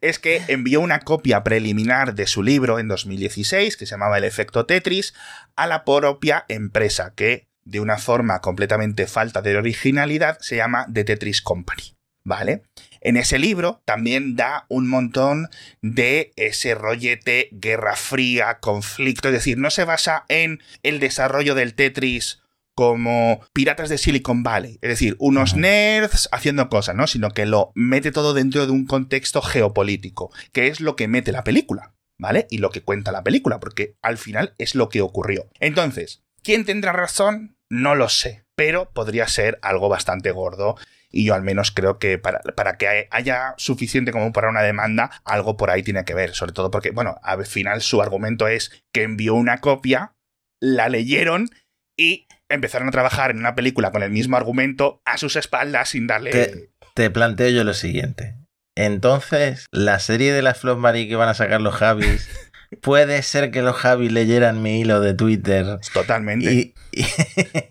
es 0.00 0.18
que 0.18 0.42
envió 0.48 0.80
una 0.80 1.00
copia 1.00 1.42
preliminar 1.44 2.14
de 2.14 2.26
su 2.26 2.42
libro 2.42 2.78
en 2.78 2.88
2016, 2.88 3.76
que 3.76 3.86
se 3.86 3.92
llamaba 3.92 4.18
El 4.18 4.24
efecto 4.24 4.66
Tetris, 4.66 5.14
a 5.56 5.66
la 5.66 5.84
propia 5.84 6.44
empresa, 6.48 7.12
que 7.14 7.46
de 7.64 7.80
una 7.80 7.98
forma 7.98 8.40
completamente 8.40 9.06
falta 9.06 9.42
de 9.42 9.56
originalidad 9.56 10.38
se 10.40 10.56
llama 10.56 10.86
The 10.92 11.04
Tetris 11.04 11.42
Company. 11.42 11.94
¿Vale? 12.24 12.62
En 13.00 13.16
ese 13.16 13.38
libro 13.38 13.82
también 13.84 14.34
da 14.34 14.66
un 14.68 14.88
montón 14.88 15.48
de 15.80 16.32
ese 16.34 16.74
rollete 16.74 17.48
guerra 17.52 17.94
fría, 17.94 18.58
conflicto, 18.58 19.28
es 19.28 19.34
decir, 19.34 19.58
no 19.58 19.70
se 19.70 19.84
basa 19.84 20.24
en 20.28 20.60
el 20.82 20.98
desarrollo 20.98 21.54
del 21.54 21.74
Tetris 21.74 22.42
como 22.76 23.40
piratas 23.54 23.88
de 23.88 23.96
Silicon 23.96 24.42
Valley, 24.42 24.78
es 24.82 24.90
decir, 24.90 25.16
unos 25.18 25.56
nerds 25.56 26.28
haciendo 26.30 26.68
cosas, 26.68 26.94
¿no? 26.94 27.06
Sino 27.06 27.30
que 27.30 27.46
lo 27.46 27.72
mete 27.74 28.12
todo 28.12 28.34
dentro 28.34 28.66
de 28.66 28.72
un 28.72 28.86
contexto 28.86 29.40
geopolítico, 29.40 30.30
que 30.52 30.68
es 30.68 30.80
lo 30.80 30.94
que 30.94 31.08
mete 31.08 31.32
la 31.32 31.42
película, 31.42 31.94
¿vale? 32.18 32.46
Y 32.50 32.58
lo 32.58 32.70
que 32.70 32.82
cuenta 32.82 33.12
la 33.12 33.24
película, 33.24 33.60
porque 33.60 33.96
al 34.02 34.18
final 34.18 34.54
es 34.58 34.74
lo 34.74 34.90
que 34.90 35.00
ocurrió. 35.00 35.48
Entonces, 35.58 36.22
¿quién 36.42 36.66
tendrá 36.66 36.92
razón? 36.92 37.56
No 37.70 37.94
lo 37.94 38.10
sé, 38.10 38.44
pero 38.54 38.92
podría 38.92 39.26
ser 39.26 39.58
algo 39.62 39.88
bastante 39.88 40.30
gordo 40.30 40.76
y 41.10 41.24
yo 41.24 41.34
al 41.34 41.42
menos 41.42 41.70
creo 41.70 41.98
que 41.98 42.18
para, 42.18 42.40
para 42.40 42.76
que 42.76 43.08
haya 43.10 43.54
suficiente 43.56 44.12
como 44.12 44.34
para 44.34 44.50
una 44.50 44.62
demanda, 44.62 45.10
algo 45.24 45.56
por 45.56 45.70
ahí 45.70 45.82
tiene 45.82 46.04
que 46.04 46.12
ver, 46.12 46.34
sobre 46.34 46.52
todo 46.52 46.70
porque, 46.70 46.90
bueno, 46.90 47.18
al 47.22 47.46
final 47.46 47.80
su 47.80 48.02
argumento 48.02 48.48
es 48.48 48.84
que 48.92 49.02
envió 49.02 49.34
una 49.34 49.62
copia, 49.62 50.12
la 50.60 50.90
leyeron 50.90 51.48
y 51.96 52.26
empezaron 52.48 52.88
a 52.88 52.92
trabajar 52.92 53.30
en 53.30 53.38
una 53.38 53.54
película 53.54 53.90
con 53.90 54.02
el 54.02 54.10
mismo 54.10 54.36
argumento 54.36 55.00
a 55.04 55.18
sus 55.18 55.36
espaldas 55.36 55.88
sin 55.90 56.06
darle... 56.06 56.30
Te, 56.30 56.70
te 56.94 57.10
planteo 57.10 57.48
yo 57.50 57.64
lo 57.64 57.74
siguiente. 57.74 58.36
Entonces, 58.76 59.66
la 59.72 59.98
serie 59.98 60.32
de 60.32 60.42
las 60.42 60.58
Flop 60.58 60.78
Marie 60.78 61.08
que 61.08 61.16
van 61.16 61.28
a 61.30 61.34
sacar 61.34 61.60
los 61.60 61.74
Javis, 61.74 62.28
puede 62.82 63.22
ser 63.22 63.50
que 63.50 63.62
los 63.62 63.74
Javis 63.76 64.12
leyeran 64.12 64.62
mi 64.62 64.80
hilo 64.80 65.00
de 65.00 65.14
Twitter 65.14 65.78
Totalmente, 65.92 66.52
y, 66.52 66.74
y- 66.92 67.06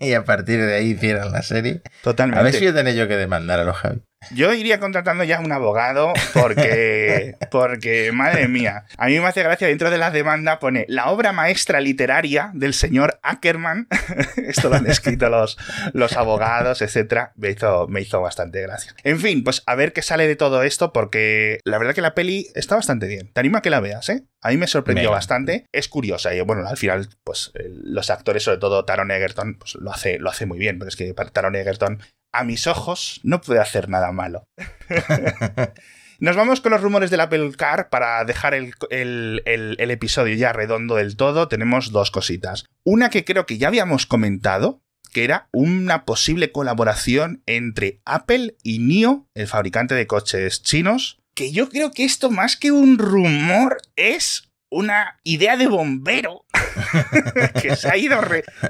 y 0.08 0.12
a 0.14 0.24
partir 0.24 0.60
de 0.60 0.74
ahí 0.74 0.90
hicieran 0.90 1.30
la 1.32 1.42
serie. 1.42 1.82
totalmente. 2.02 2.40
A 2.40 2.42
ver 2.42 2.54
si 2.54 2.64
yo 2.64 2.74
tenía 2.74 2.92
yo 2.94 3.06
que 3.08 3.16
demandar 3.16 3.60
a 3.60 3.64
los 3.64 3.76
Javis. 3.76 4.02
Yo 4.32 4.52
iría 4.54 4.80
contratando 4.80 5.22
ya 5.24 5.38
un 5.40 5.52
abogado 5.52 6.12
porque, 6.34 7.36
porque, 7.50 8.10
madre 8.12 8.48
mía, 8.48 8.84
a 8.96 9.06
mí 9.06 9.20
me 9.20 9.26
hace 9.26 9.42
gracia 9.42 9.68
dentro 9.68 9.90
de 9.90 9.98
la 9.98 10.10
demanda 10.10 10.58
pone 10.58 10.84
la 10.88 11.10
obra 11.10 11.32
maestra 11.32 11.80
literaria 11.80 12.50
del 12.54 12.74
señor 12.74 13.18
Ackerman. 13.22 13.86
Esto 14.36 14.68
lo 14.68 14.76
han 14.76 14.86
escrito 14.86 15.28
los, 15.28 15.56
los 15.92 16.16
abogados, 16.16 16.82
etcétera. 16.82 17.32
Me 17.36 17.50
hizo, 17.50 17.86
me 17.88 18.00
hizo 18.00 18.20
bastante 18.20 18.62
gracia. 18.62 18.94
En 19.04 19.20
fin, 19.20 19.44
pues 19.44 19.62
a 19.66 19.74
ver 19.74 19.92
qué 19.92 20.02
sale 20.02 20.26
de 20.26 20.36
todo 20.36 20.62
esto 20.62 20.92
porque 20.92 21.60
la 21.64 21.78
verdad 21.78 21.94
que 21.94 22.00
la 22.00 22.14
peli 22.14 22.48
está 22.54 22.74
bastante 22.76 23.06
bien. 23.06 23.30
Te 23.32 23.40
animo 23.40 23.58
a 23.58 23.62
que 23.62 23.70
la 23.70 23.80
veas, 23.80 24.08
¿eh? 24.08 24.24
A 24.42 24.50
mí 24.50 24.56
me 24.56 24.66
sorprendió 24.66 25.10
bastante. 25.10 25.66
Es 25.72 25.88
curiosa 25.88 26.34
y 26.34 26.40
bueno, 26.40 26.66
al 26.66 26.76
final, 26.76 27.08
pues 27.24 27.50
el- 27.54 27.94
los 27.94 28.10
actores, 28.10 28.42
sobre 28.44 28.58
todo 28.58 28.84
Taron 28.84 29.10
Egerton, 29.10 29.54
pues 29.58 29.74
lo 29.76 29.90
hace, 29.92 30.18
lo 30.18 30.30
hace 30.30 30.46
muy 30.46 30.58
bien, 30.58 30.78
pero 30.78 30.88
es 30.88 30.96
que 30.96 31.12
para 31.14 31.30
Taron 31.30 31.54
Egerton 31.56 32.00
a 32.38 32.44
mis 32.44 32.66
ojos, 32.66 33.20
no 33.22 33.40
puede 33.40 33.60
hacer 33.60 33.88
nada 33.88 34.12
malo. 34.12 34.44
Nos 36.18 36.34
vamos 36.34 36.62
con 36.62 36.72
los 36.72 36.80
rumores 36.80 37.10
del 37.10 37.20
Apple 37.20 37.52
Car 37.56 37.90
para 37.90 38.24
dejar 38.24 38.54
el, 38.54 38.72
el, 38.90 39.90
episodio 39.90 40.34
ya 40.34 40.52
redondo 40.52 40.96
del 40.96 41.16
todo. 41.16 41.48
Tenemos 41.48 41.92
dos 41.92 42.10
cositas. 42.10 42.64
Una 42.84 43.10
que 43.10 43.24
creo 43.24 43.44
que 43.44 43.58
ya 43.58 43.68
habíamos 43.68 44.06
comentado, 44.06 44.80
que 45.12 45.24
era 45.24 45.48
una 45.52 46.06
posible 46.06 46.52
colaboración 46.52 47.42
entre 47.44 48.00
Apple 48.06 48.56
y 48.62 48.78
NIO, 48.78 49.28
el 49.34 49.46
fabricante 49.46 49.94
de 49.94 50.06
coches 50.06 50.62
chinos. 50.62 51.18
Que 51.34 51.52
yo 51.52 51.68
creo 51.68 51.90
que 51.90 52.04
esto 52.04 52.30
más 52.30 52.56
que 52.56 52.72
un 52.72 52.96
rumor 52.96 53.76
es 53.96 54.45
una 54.70 55.18
idea 55.22 55.56
de 55.56 55.68
bombero 55.68 56.44
que 57.62 57.76
se 57.76 57.88
ha 57.88 57.96
ido 57.96 58.20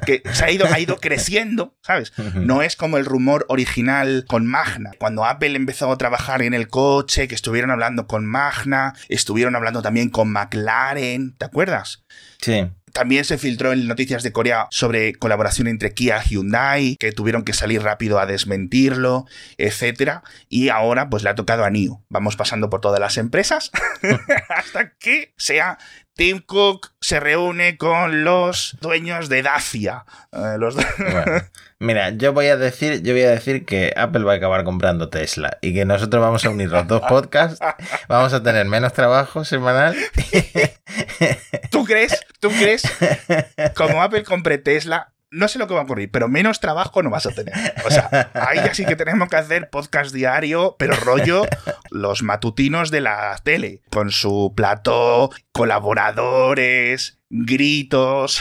que 0.04 0.22
se 0.32 0.44
ha 0.44 0.50
ido, 0.50 0.66
ha 0.66 0.78
ido 0.78 0.98
creciendo, 0.98 1.74
¿sabes? 1.82 2.12
No 2.34 2.62
es 2.62 2.76
como 2.76 2.98
el 2.98 3.04
rumor 3.04 3.46
original 3.48 4.24
con 4.28 4.46
Magna. 4.46 4.92
Cuando 4.98 5.24
Apple 5.24 5.56
empezó 5.56 5.90
a 5.90 5.98
trabajar 5.98 6.42
en 6.42 6.54
el 6.54 6.68
coche, 6.68 7.28
que 7.28 7.34
estuvieron 7.34 7.70
hablando 7.70 8.06
con 8.06 8.26
Magna, 8.26 8.94
estuvieron 9.08 9.56
hablando 9.56 9.82
también 9.82 10.10
con 10.10 10.30
McLaren, 10.30 11.36
¿te 11.36 11.44
acuerdas? 11.44 12.04
Sí. 12.40 12.68
También 12.96 13.26
se 13.26 13.36
filtró 13.36 13.74
en 13.74 13.86
noticias 13.88 14.22
de 14.22 14.32
Corea 14.32 14.68
sobre 14.70 15.14
colaboración 15.16 15.68
entre 15.68 15.92
Kia 15.92 16.22
y 16.24 16.30
Hyundai, 16.30 16.96
que 16.98 17.12
tuvieron 17.12 17.44
que 17.44 17.52
salir 17.52 17.82
rápido 17.82 18.18
a 18.18 18.24
desmentirlo, 18.24 19.26
etc. 19.58 20.20
Y 20.48 20.70
ahora 20.70 21.10
pues 21.10 21.22
le 21.22 21.28
ha 21.28 21.34
tocado 21.34 21.64
a 21.64 21.70
NIO. 21.70 22.02
Vamos 22.08 22.36
pasando 22.36 22.70
por 22.70 22.80
todas 22.80 22.98
las 22.98 23.18
empresas 23.18 23.70
hasta 24.48 24.94
que 24.96 25.34
sea 25.36 25.76
Tim 26.16 26.40
Cook 26.40 26.92
se 26.98 27.20
reúne 27.20 27.76
con 27.76 28.24
los 28.24 28.78
dueños 28.80 29.28
de 29.28 29.42
Dacia. 29.42 30.06
Eh, 30.32 30.56
los 30.58 30.74
mira, 31.78 32.08
yo 32.10 32.32
voy 32.32 32.46
a 32.46 32.56
decir, 32.56 33.02
yo 33.02 33.12
voy 33.12 33.22
a 33.22 33.30
decir 33.30 33.66
que 33.66 33.92
Apple 33.94 34.24
va 34.24 34.32
a 34.32 34.36
acabar 34.36 34.64
comprando 34.64 35.10
Tesla 35.10 35.58
y 35.60 35.74
que 35.74 35.84
nosotros 35.84 36.22
vamos 36.22 36.42
a 36.46 36.50
unir 36.50 36.70
los 36.70 36.86
dos 36.86 37.02
podcasts, 37.08 37.60
vamos 38.08 38.32
a 38.32 38.42
tener 38.42 38.64
menos 38.64 38.94
trabajo 38.94 39.44
semanal. 39.44 39.94
¿Tú 41.70 41.84
crees? 41.84 42.18
¿Tú 42.40 42.48
crees? 42.48 42.82
Como 43.76 44.02
Apple 44.02 44.24
compre 44.24 44.56
Tesla, 44.56 45.12
no 45.30 45.48
sé 45.48 45.58
lo 45.58 45.66
que 45.66 45.74
va 45.74 45.80
a 45.80 45.84
ocurrir, 45.84 46.10
pero 46.10 46.28
menos 46.28 46.60
trabajo 46.60 47.02
no 47.02 47.10
vas 47.10 47.26
a 47.26 47.32
tener. 47.32 47.54
O 47.84 47.90
sea, 47.90 48.30
ahí 48.34 48.58
ya 48.58 48.74
sí 48.74 48.84
que 48.84 48.96
tenemos 48.96 49.28
que 49.28 49.36
hacer 49.36 49.70
podcast 49.70 50.14
diario, 50.14 50.76
pero 50.78 50.94
rollo 50.96 51.42
los 51.90 52.22
matutinos 52.22 52.90
de 52.90 53.00
la 53.00 53.36
tele, 53.42 53.82
con 53.90 54.10
su 54.10 54.52
plató, 54.56 55.30
colaboradores, 55.52 57.18
gritos. 57.28 58.40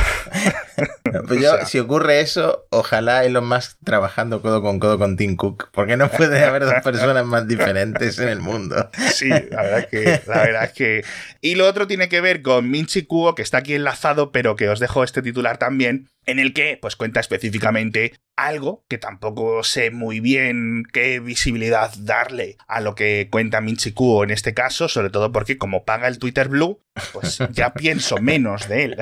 Pues 1.28 1.42
yo, 1.42 1.66
si 1.66 1.80
ocurre 1.80 2.22
eso, 2.22 2.68
ojalá 2.70 3.24
Elon 3.24 3.48
Musk 3.48 3.78
trabajando 3.84 4.42
codo 4.42 4.62
con 4.62 4.80
codo 4.80 4.98
con 5.00 5.18
Tim 5.18 5.36
Cook, 5.36 5.70
porque 5.72 5.98
no 5.98 6.10
puede 6.10 6.44
haber 6.44 6.66
dos 6.66 6.84
personas 6.84 7.26
más 7.26 7.48
diferentes 7.48 8.20
en 8.20 8.30
el 8.30 8.40
mundo. 8.40 8.90
Sí, 9.12 9.30
la 9.30 9.64
verdad 9.64 9.90
que, 9.90 10.22
la 10.28 10.38
verdad 10.38 10.64
es 10.66 10.72
que. 10.74 11.04
Y 11.42 11.56
lo 11.56 11.68
otro 11.68 11.88
tiene 11.88 12.10
que 12.10 12.22
ver 12.22 12.42
con 12.42 12.70
Minchi 12.70 13.04
Kuo, 13.04 13.36
que 13.36 13.42
está 13.42 13.60
aquí 13.60 13.74
enlazado, 13.74 14.32
pero 14.32 14.56
que 14.56 14.70
os 14.70 14.80
dejo 14.80 15.04
este 15.04 15.22
titular 15.22 15.58
también, 15.58 16.10
en 16.26 16.40
el 16.40 16.54
que 16.54 16.78
pues 16.82 16.96
cuenta 16.96 17.20
específicamente 17.20 18.14
algo 18.36 18.86
que 18.90 18.98
tampoco 18.98 19.64
sé 19.64 19.92
muy 19.92 20.20
bien 20.20 20.84
qué 20.92 21.20
visibilidad 21.20 21.94
darle 21.98 22.58
a 22.68 22.82
lo 22.82 22.96
que 22.96 23.30
cuenta 23.32 23.62
Minchi 23.62 23.94
Kuo 23.94 24.24
en 24.24 24.32
este 24.32 24.54
caso, 24.54 24.88
sobre 24.90 25.10
todo 25.10 25.32
porque 25.32 25.58
como 25.58 25.86
paga 25.86 26.08
el 26.08 26.20
Twitter 26.20 26.50
Blue, 26.50 26.82
pues 27.14 27.40
ya 27.52 27.74
pienso 27.74 28.18
menos 28.18 28.68
de 28.68 28.84
él. 28.84 28.98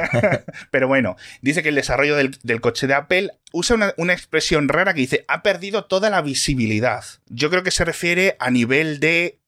Pero 0.70 0.88
bueno, 0.88 1.16
dice 1.40 1.62
que 1.62 1.68
el 1.68 1.74
desarrollo 1.76 2.16
del, 2.16 2.60
coche 2.60 2.86
de 2.86 2.94
Apple 2.94 3.30
usa 3.52 3.76
una, 3.76 3.94
una, 3.96 4.12
expresión 4.12 4.68
rara 4.68 4.94
que 4.94 5.00
dice 5.00 5.24
ha 5.28 5.42
perdido 5.42 5.84
toda 5.84 6.10
la 6.10 6.22
visibilidad. 6.22 7.04
Yo 7.26 7.50
creo 7.50 7.62
que 7.62 7.70
se 7.70 7.84
refiere 7.84 8.36
a 8.40 8.50
nivel 8.50 9.00
de 9.00 9.38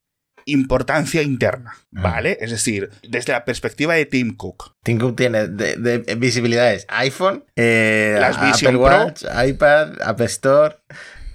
importancia 0.47 1.22
interna, 1.22 1.76
mm. 1.90 2.03
¿vale? 2.03 2.38
Es 2.40 2.51
decir, 2.51 2.90
desde 3.07 3.32
la 3.32 3.44
perspectiva 3.44 3.94
de 3.94 4.07
Tim 4.07 4.34
Cook. 4.36 4.74
Tim 4.82 4.99
Cook 4.99 5.16
tiene 5.16 5.49
de, 5.49 6.16
visibilidades 6.16 6.86
iPhone, 6.88 7.44
eh, 7.57 8.18
Apple 8.22 8.76
Watch, 8.76 9.24
iPad, 9.24 10.01
App 10.03 10.20
Store. 10.22 10.76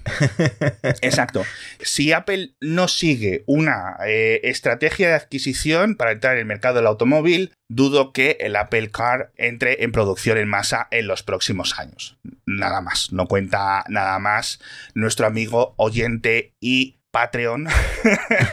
Exacto. 1.00 1.44
Si 1.80 2.12
Apple 2.12 2.54
no 2.60 2.88
sigue 2.88 3.44
una 3.46 3.96
eh, 4.04 4.40
estrategia 4.42 5.08
de 5.08 5.14
adquisición 5.14 5.94
para 5.94 6.10
entrar 6.10 6.34
en 6.34 6.40
el 6.40 6.46
mercado 6.46 6.76
del 6.76 6.86
automóvil, 6.86 7.52
dudo 7.68 8.12
que 8.12 8.38
el 8.40 8.56
Apple 8.56 8.90
Car 8.90 9.32
entre 9.36 9.84
en 9.84 9.92
producción 9.92 10.38
en 10.38 10.48
masa 10.48 10.88
en 10.90 11.06
los 11.06 11.22
próximos 11.22 11.78
años. 11.78 12.18
Nada 12.46 12.80
más, 12.80 13.12
no 13.12 13.26
cuenta 13.26 13.84
nada 13.88 14.18
más 14.18 14.60
nuestro 14.94 15.26
amigo 15.26 15.74
oyente 15.76 16.54
y 16.60 16.96
Patreon, 17.12 17.68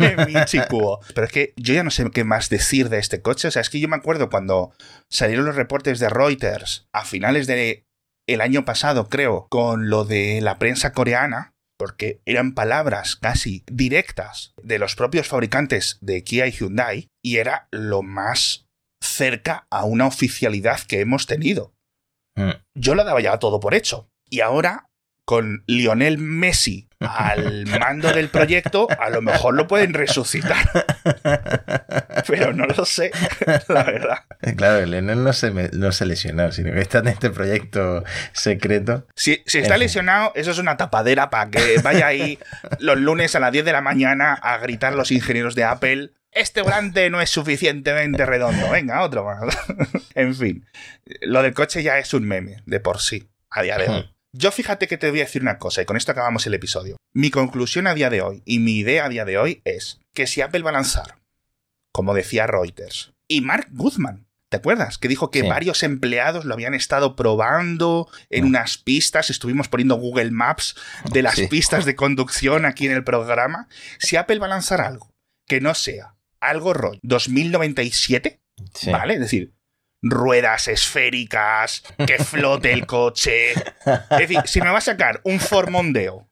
Pero 1.16 1.26
es 1.26 1.32
que 1.32 1.54
yo 1.56 1.74
ya 1.74 1.84
no 1.84 1.92
sé 1.92 2.10
qué 2.12 2.24
más 2.24 2.50
decir 2.50 2.90
de 2.90 3.00
este 3.00 3.22
coche. 3.22 3.48
O 3.48 3.52
sea, 3.52 3.62
es 3.62 3.70
que 3.70 3.80
yo 3.80 3.88
me 3.88 3.96
acuerdo 3.96 4.30
cuando 4.30 4.74
salieron 5.10 5.46
los 5.46 5.56
reportes 5.56 6.00
de 6.00 6.10
Reuters 6.10 6.86
a 6.94 7.06
finales 7.06 7.48
de 7.48 7.86
el 8.28 8.42
año 8.42 8.66
pasado, 8.66 9.10
creo, 9.10 9.48
con 9.50 9.90
lo 9.90 10.06
de 10.06 10.42
la 10.42 10.60
prensa 10.60 10.92
coreana, 10.92 11.54
porque 11.80 12.20
eran 12.26 12.54
palabras 12.54 13.16
casi 13.16 13.64
directas 13.72 14.54
de 14.62 14.78
los 14.78 14.96
propios 14.96 15.28
fabricantes 15.28 15.98
de 16.02 16.24
Kia 16.24 16.46
y 16.46 16.52
Hyundai, 16.52 17.08
y 17.24 17.38
era 17.38 17.70
lo 17.72 18.04
más 18.04 18.68
cerca 19.02 19.66
a 19.72 19.86
una 19.86 20.06
oficialidad 20.06 20.82
que 20.82 21.00
hemos 21.00 21.26
tenido. 21.26 21.74
Mm. 22.36 22.52
Yo 22.76 22.94
lo 22.94 23.06
daba 23.06 23.22
ya 23.22 23.40
todo 23.40 23.60
por 23.60 23.74
hecho. 23.74 24.10
Y 24.30 24.42
ahora 24.42 24.90
con 25.26 25.64
Lionel 25.66 26.18
Messi 26.18 26.89
al 27.00 27.66
mando 27.80 28.12
del 28.12 28.30
proyecto, 28.30 28.88
a 29.00 29.10
lo 29.10 29.22
mejor 29.22 29.56
lo 29.56 29.68
pueden 29.68 29.94
resucitar. 29.94 30.70
Pero 32.28 32.54
no 32.54 32.66
lo 32.66 32.86
sé, 32.86 33.12
la 33.68 33.84
verdad. 33.84 34.18
Claro, 34.58 34.86
Lionel 34.86 35.24
no 35.24 35.34
se, 35.34 35.52
no 35.52 35.92
se 35.92 36.06
lesionó, 36.06 36.52
sino 36.52 36.74
que 36.74 36.82
está 36.82 37.00
en 37.00 37.08
este 37.08 37.30
proyecto 37.30 38.04
secreto. 38.34 39.08
Si, 39.16 39.42
está 39.46 39.78
lesionado, 39.78 40.32
eso 40.36 40.52
es 40.52 40.58
una 40.58 40.78
tapadera 40.78 41.30
para 41.30 41.50
que 41.50 41.80
vaya 41.82 42.08
ahí 42.08 42.38
los 42.80 42.98
lunes 42.98 43.36
a 43.36 43.40
las 43.40 43.52
10 43.52 43.66
de 43.66 43.72
la 43.72 43.82
mañana 43.82 44.34
a 44.34 44.58
gritar 44.58 44.94
los 44.94 45.12
ingenieros 45.12 45.56
de 45.56 45.64
Apple. 45.64 46.12
Este 46.32 46.62
volante 46.62 47.10
no 47.10 47.22
es 47.22 47.30
suficientemente 47.30 48.26
redondo. 48.26 48.70
Venga, 48.70 49.02
otro 49.02 49.26
más. 49.26 49.58
en 50.16 50.36
fin, 50.36 50.66
lo 51.22 51.42
del 51.42 51.54
coche 51.54 51.82
ya 51.82 51.98
es 51.98 52.14
un 52.14 52.28
meme 52.28 52.58
de 52.66 52.80
por 52.80 53.00
sí, 53.00 53.30
a 53.50 53.64
día 53.64 53.78
de 53.78 53.88
hoy. 53.88 54.19
Yo 54.32 54.52
fíjate 54.52 54.88
que 54.88 54.98
te 54.98 55.10
voy 55.10 55.22
a 55.22 55.26
decir 55.26 55.42
una 55.42 55.58
cosa 55.58 55.82
y 55.82 55.86
con 55.86 55.98
esto 55.98 56.12
acabamos 56.12 56.46
el 56.46 56.54
episodio. 56.54 56.98
Mi 57.14 57.32
conclusión 57.32 57.88
a 57.88 57.96
día 57.96 58.10
de 58.10 58.22
hoy 58.22 58.44
y 58.46 58.60
mi 58.60 58.78
idea 58.78 59.06
a 59.06 59.10
día 59.10 59.26
de 59.26 59.38
hoy 59.38 59.62
es 59.66 60.00
que 60.14 60.28
si 60.28 60.42
Apple 60.42 60.62
va 60.62 60.70
a 60.70 60.74
lanzar, 60.74 61.18
como 61.92 62.14
decía 62.14 62.46
Reuters, 62.46 63.14
y 63.28 63.42
Mark 63.42 63.68
Guzman, 63.72 64.28
¿Te 64.50 64.58
acuerdas? 64.58 64.98
Que 64.98 65.08
dijo 65.08 65.30
que 65.30 65.44
varios 65.44 65.84
empleados 65.84 66.44
lo 66.44 66.56
habían 66.56 66.74
estado 66.74 67.16
probando 67.16 68.10
en 68.32 68.46
mm. 68.46 68.48
unas 68.48 68.80
pistas. 68.80 69.30
Estuvimos 69.30 69.68
poniendo 69.68 69.96
Google 69.98 70.32
Maps 70.32 70.76
de 71.12 71.22
las 71.22 71.40
pistas 71.42 71.86
de 71.86 71.96
conducción 71.96 72.66
aquí 72.66 72.88
en 72.88 72.94
el 72.94 73.04
programa. 73.04 73.68
Si 74.00 74.16
Apple 74.16 74.40
va 74.40 74.48
a 74.48 74.50
lanzar 74.50 74.82
algo 74.82 75.14
que 75.48 75.62
no 75.62 75.76
sea 75.76 76.16
algo 76.40 76.74
rollo 76.74 77.00
2097, 77.04 78.40
¿vale? 78.92 79.14
Es 79.14 79.20
decir, 79.20 79.54
ruedas 80.02 80.68
esféricas, 80.68 81.84
que 82.06 82.24
flote 82.24 82.72
el 82.72 82.86
coche. 82.86 83.52
Es 83.52 84.20
decir, 84.20 84.42
si 84.46 84.62
me 84.62 84.70
va 84.70 84.78
a 84.78 84.82
sacar 84.82 85.22
un 85.24 85.40
Ford 85.40 85.70
Mondeo 85.70 86.30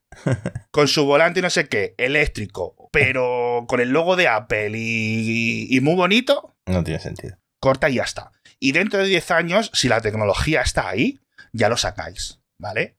con 0.70 0.88
su 0.88 1.04
volante 1.04 1.40
y 1.40 1.42
no 1.42 1.50
sé 1.50 1.68
qué, 1.68 1.94
eléctrico, 1.98 2.88
pero 2.92 3.66
con 3.68 3.80
el 3.80 3.90
logo 3.90 4.16
de 4.16 4.28
Apple 4.28 4.72
y, 4.74 5.78
muy 5.82 5.94
bonito. 5.94 6.56
No 6.66 6.84
tiene 6.84 7.00
sentido. 7.00 7.38
Corta 7.60 7.88
y 7.88 7.94
ya 7.94 8.04
está. 8.04 8.32
Y 8.60 8.72
dentro 8.72 9.00
de 9.00 9.06
10 9.06 9.30
años, 9.30 9.70
si 9.74 9.88
la 9.88 10.00
tecnología 10.00 10.62
está 10.62 10.88
ahí, 10.88 11.20
ya 11.52 11.68
lo 11.68 11.76
sacáis, 11.76 12.40
¿vale? 12.60 12.96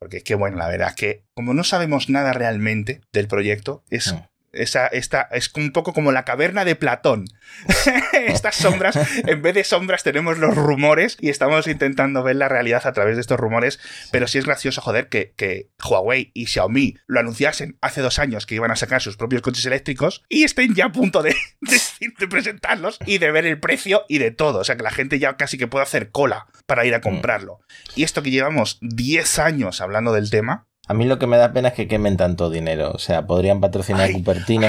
Porque 0.00 0.18
es 0.18 0.24
que, 0.24 0.34
bueno, 0.34 0.56
la 0.56 0.68
verdad 0.68 0.90
es 0.90 0.94
que 0.94 1.24
como 1.34 1.54
no 1.54 1.64
sabemos 1.64 2.08
nada 2.08 2.32
realmente 2.32 3.00
del 3.12 3.28
proyecto, 3.28 3.84
es 3.90 4.14
esa, 4.52 4.86
esta, 4.86 5.22
es 5.32 5.52
un 5.54 5.72
poco 5.72 5.92
como 5.92 6.12
la 6.12 6.24
caverna 6.24 6.64
de 6.64 6.76
Platón. 6.76 7.26
Estas 8.12 8.56
sombras, 8.56 8.98
en 9.26 9.42
vez 9.42 9.54
de 9.54 9.64
sombras 9.64 10.02
tenemos 10.02 10.38
los 10.38 10.54
rumores 10.54 11.16
y 11.20 11.28
estamos 11.28 11.66
intentando 11.66 12.22
ver 12.22 12.36
la 12.36 12.48
realidad 12.48 12.86
a 12.86 12.92
través 12.92 13.16
de 13.16 13.20
estos 13.20 13.38
rumores, 13.38 13.78
pero 14.12 14.26
sí 14.26 14.38
es 14.38 14.46
gracioso, 14.46 14.80
joder, 14.80 15.08
que, 15.08 15.34
que 15.36 15.70
Huawei 15.84 16.30
y 16.34 16.46
Xiaomi 16.46 16.96
lo 17.06 17.20
anunciasen 17.20 17.78
hace 17.80 18.00
dos 18.00 18.18
años 18.18 18.46
que 18.46 18.54
iban 18.54 18.70
a 18.70 18.76
sacar 18.76 19.02
sus 19.02 19.16
propios 19.16 19.42
coches 19.42 19.66
eléctricos 19.66 20.24
y 20.28 20.44
estén 20.44 20.74
ya 20.74 20.86
a 20.86 20.92
punto 20.92 21.22
de, 21.22 21.36
de, 21.60 22.28
presentarlos 22.28 22.98
y 23.06 23.18
de 23.18 23.30
ver 23.30 23.46
el 23.46 23.60
precio 23.60 24.04
y 24.08 24.18
de 24.18 24.30
todo. 24.30 24.60
O 24.60 24.64
sea, 24.64 24.76
que 24.76 24.82
la 24.82 24.90
gente 24.90 25.18
ya 25.18 25.36
casi 25.36 25.58
que 25.58 25.66
puede 25.66 25.84
hacer 25.84 26.10
cola 26.10 26.46
para 26.66 26.84
ir 26.86 26.94
a 26.94 26.98
mm. 26.98 27.02
comprarlo. 27.02 27.60
Y 27.94 28.04
esto 28.04 28.22
que 28.22 28.30
llevamos 28.30 28.78
10 28.80 29.38
años 29.38 29.80
hablando 29.80 30.12
del 30.12 30.30
tema, 30.30 30.66
a 30.88 30.94
mí 30.94 31.04
lo 31.04 31.18
que 31.18 31.26
me 31.26 31.36
da 31.36 31.52
pena 31.52 31.68
es 31.68 31.74
que 31.74 31.88
quemen 31.88 32.16
tanto 32.16 32.48
dinero. 32.48 32.92
O 32.92 32.98
sea, 32.98 33.26
podrían 33.26 33.60
patrocinar 33.60 34.12
Cupertino 34.12 34.68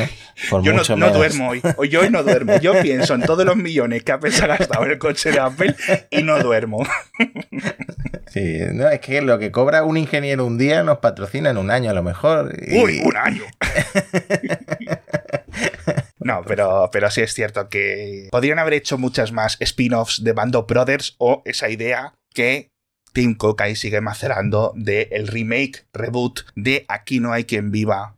por 0.49 0.63
yo 0.63 0.74
mucho 0.74 0.95
no, 0.95 1.07
no 1.07 1.13
duermo 1.13 1.49
hoy. 1.49 1.61
hoy. 1.78 1.89
Yo 1.89 2.01
hoy 2.01 2.09
no 2.09 2.24
duermo. 2.24 2.57
Yo 2.57 2.74
pienso 2.82 3.13
en 3.13 3.22
todos 3.22 3.45
los 3.45 3.55
millones 3.55 4.03
que 4.03 4.11
Apple 4.11 4.32
se 4.32 4.43
ha 4.43 4.47
gastado 4.47 4.86
en 4.86 4.91
el 4.91 4.97
coche 4.97 5.32
de 5.32 5.39
Apple 5.39 5.76
y 6.09 6.24
no 6.24 6.39
duermo. 6.39 6.86
Sí, 8.28 8.59
no, 8.74 8.89
es 8.89 8.99
que 8.99 9.22
lo 9.22 9.39
que 9.39 9.51
cobra 9.51 9.84
un 9.84 9.97
ingeniero 9.97 10.45
un 10.45 10.57
día 10.57 10.84
nos 10.84 10.97
patrocina 10.97 11.49
en 11.49 11.57
un 11.57 11.72
año 11.72 11.91
a 11.91 11.93
lo 11.93 12.03
mejor. 12.03 12.53
¡Uy, 12.72 12.99
un 13.03 13.15
año! 13.15 13.43
No, 16.20 16.41
pero, 16.45 16.89
pero 16.91 17.09
sí 17.09 17.22
es 17.22 17.34
cierto 17.34 17.70
que 17.70 18.28
podrían 18.32 18.59
haber 18.59 18.74
hecho 18.74 18.97
muchas 18.97 19.32
más 19.32 19.55
spin-offs 19.61 20.24
de 20.24 20.34
Band 20.34 20.55
of 20.57 20.68
Brothers 20.68 21.15
o 21.20 21.41
esa 21.45 21.70
idea 21.70 22.15
que 22.34 22.72
Tim 23.18 23.34
Cook 23.34 23.63
ahí 23.63 23.76
sigue 23.76 23.99
macerando 23.99 24.74
de 24.76 25.07
el 25.09 25.26
remake, 25.26 25.88
reboot 25.91 26.41
de 26.53 26.86
Aquí 26.88 27.20
no 27.20 27.34
hay 27.34 27.45
quien 27.45 27.72
viva 27.72 28.13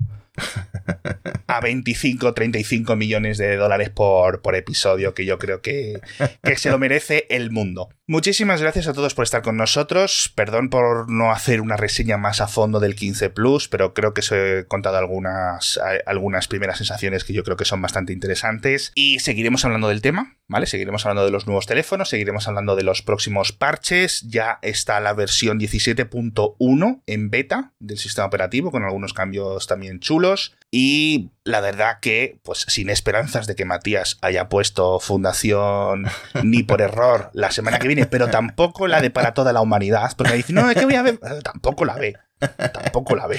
a 1.47 1.61
25, 1.61 2.33
35 2.33 2.97
millones 2.97 3.37
de 3.37 3.55
dólares 3.55 3.89
por, 3.91 4.41
por 4.41 4.55
episodio, 4.55 5.13
que 5.13 5.23
yo 5.25 5.39
creo 5.39 5.61
que, 5.61 6.01
que, 6.43 6.57
se 6.57 6.69
lo 6.69 6.77
merece 6.77 7.27
el 7.29 7.49
mundo. 7.49 7.87
Muchísimas 8.09 8.59
gracias 8.59 8.87
a 8.87 8.93
todos 8.93 9.13
por 9.13 9.21
estar 9.21 9.43
con 9.43 9.55
nosotros. 9.55 10.33
Perdón 10.33 10.71
por 10.71 11.11
no 11.11 11.31
hacer 11.31 11.61
una 11.61 11.77
reseña 11.77 12.17
más 12.17 12.41
a 12.41 12.47
fondo 12.47 12.79
del 12.79 12.95
15 12.95 13.29
Plus, 13.29 13.67
pero 13.67 13.93
creo 13.93 14.15
que 14.15 14.21
os 14.21 14.31
he 14.31 14.65
contado 14.67 14.97
algunas, 14.97 15.79
algunas 16.07 16.47
primeras 16.47 16.79
sensaciones 16.79 17.23
que 17.23 17.33
yo 17.33 17.43
creo 17.43 17.55
que 17.55 17.65
son 17.65 17.83
bastante 17.83 18.11
interesantes. 18.11 18.91
Y 18.95 19.19
seguiremos 19.19 19.63
hablando 19.63 19.89
del 19.89 20.01
tema, 20.01 20.37
¿vale? 20.47 20.65
Seguiremos 20.65 21.05
hablando 21.05 21.23
de 21.23 21.29
los 21.29 21.45
nuevos 21.45 21.67
teléfonos, 21.67 22.09
seguiremos 22.09 22.47
hablando 22.47 22.75
de 22.75 22.81
los 22.81 23.03
próximos 23.03 23.51
parches. 23.51 24.23
Ya 24.27 24.57
está 24.63 24.99
la 24.99 25.13
versión 25.13 25.59
17.1 25.59 27.03
en 27.05 27.29
beta 27.29 27.73
del 27.77 27.99
sistema 27.99 28.25
operativo, 28.25 28.71
con 28.71 28.85
algunos 28.85 29.13
cambios 29.13 29.67
también 29.67 29.99
chulos. 29.99 30.55
Y 30.71 31.29
la 31.43 31.61
verdad 31.61 31.99
que, 31.99 32.39
pues 32.43 32.65
sin 32.67 32.89
esperanzas 32.89 33.47
de 33.47 33.55
que 33.55 33.65
Matías 33.65 34.17
haya 34.21 34.49
puesto 34.49 34.99
Fundación 34.99 36.05
ni 36.43 36.63
por 36.63 36.81
error 36.81 37.29
la 37.33 37.51
semana 37.51 37.79
que 37.79 37.87
viene, 37.87 37.98
pero 38.05 38.27
tampoco 38.27 38.87
la 38.87 39.01
de 39.01 39.09
para 39.09 39.33
toda 39.33 39.53
la 39.53 39.61
humanidad, 39.61 40.11
porque 40.17 40.33
dice, 40.33 40.53
no, 40.53 40.69
es 40.69 40.77
que 40.77 40.85
voy 40.85 40.95
a 40.95 41.01
ver, 41.01 41.19
tampoco 41.43 41.85
la 41.85 41.95
ve. 41.95 42.15
Tampoco 42.39 43.15
la 43.15 43.27
ve. 43.27 43.37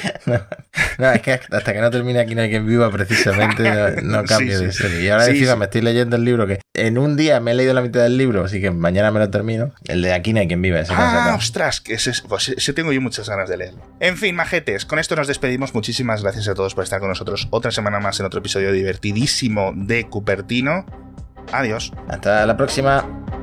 No, 0.99 1.11
es 1.11 1.23
que 1.23 1.33
hasta 1.33 1.73
que 1.73 1.81
no 1.81 1.91
termine 1.91 2.21
aquí 2.21 2.35
no 2.35 2.43
hay 2.43 2.51
quien 2.51 2.67
viva, 2.67 2.91
precisamente, 2.91 4.03
no, 4.03 4.23
cambie 4.25 4.59
de 4.59 4.73
serie. 4.73 5.01
Y 5.01 5.09
ahora 5.09 5.27
encima 5.27 5.57
me 5.57 5.65
estoy 5.65 5.81
leyendo 5.81 6.17
el 6.17 6.25
libro 6.25 6.47
que 6.47 6.61
en 6.75 6.99
un 6.99 7.17
día 7.17 7.41
me 7.41 7.53
he 7.53 7.55
leído 7.55 7.73
la 7.73 7.81
mitad 7.81 8.03
del 8.03 8.19
libro, 8.19 8.45
así 8.45 8.61
que 8.61 8.71
mañana 8.71 9.11
me 9.11 9.19
lo 9.19 9.31
termino. 9.31 9.73
El 9.85 10.03
de 10.03 10.13
aquí 10.13 10.35
no 10.35 10.41
hay 10.41 10.49
quien 10.49 10.61
viva. 10.61 10.81
Ese 10.81 10.93
ah, 10.95 11.35
ostras, 11.37 11.81
que 11.81 11.95
ese, 11.95 12.13
pues 12.29 12.51
ese 12.51 12.73
tengo 12.75 12.93
yo 12.93 13.01
muchas 13.01 13.29
ganas 13.29 13.49
de 13.49 13.57
leerlo. 13.57 13.81
En 14.01 14.19
fin, 14.19 14.35
majetes, 14.35 14.85
con 14.85 14.99
esto 14.99 15.17
nos 15.17 15.27
despedimos. 15.27 15.75
Muchísimas 15.75 16.23
gracias 16.23 16.49
a 16.49 16.55
todos 16.55 16.75
por 16.75 16.85
estar 16.85 17.01
con 17.01 17.09
nosotros 17.09 17.49
otra 17.51 17.71
semana 17.71 18.01
más 18.01 18.21
en 18.21 18.27
otro 18.27 18.41
episodio 18.41 18.71
divertidísimo 18.73 19.73
de 19.75 20.09
Cupertino. 20.09 20.85
Adiós. 21.53 21.93
Hasta 22.09 22.45
la 22.45 22.57
próxima. 22.57 23.40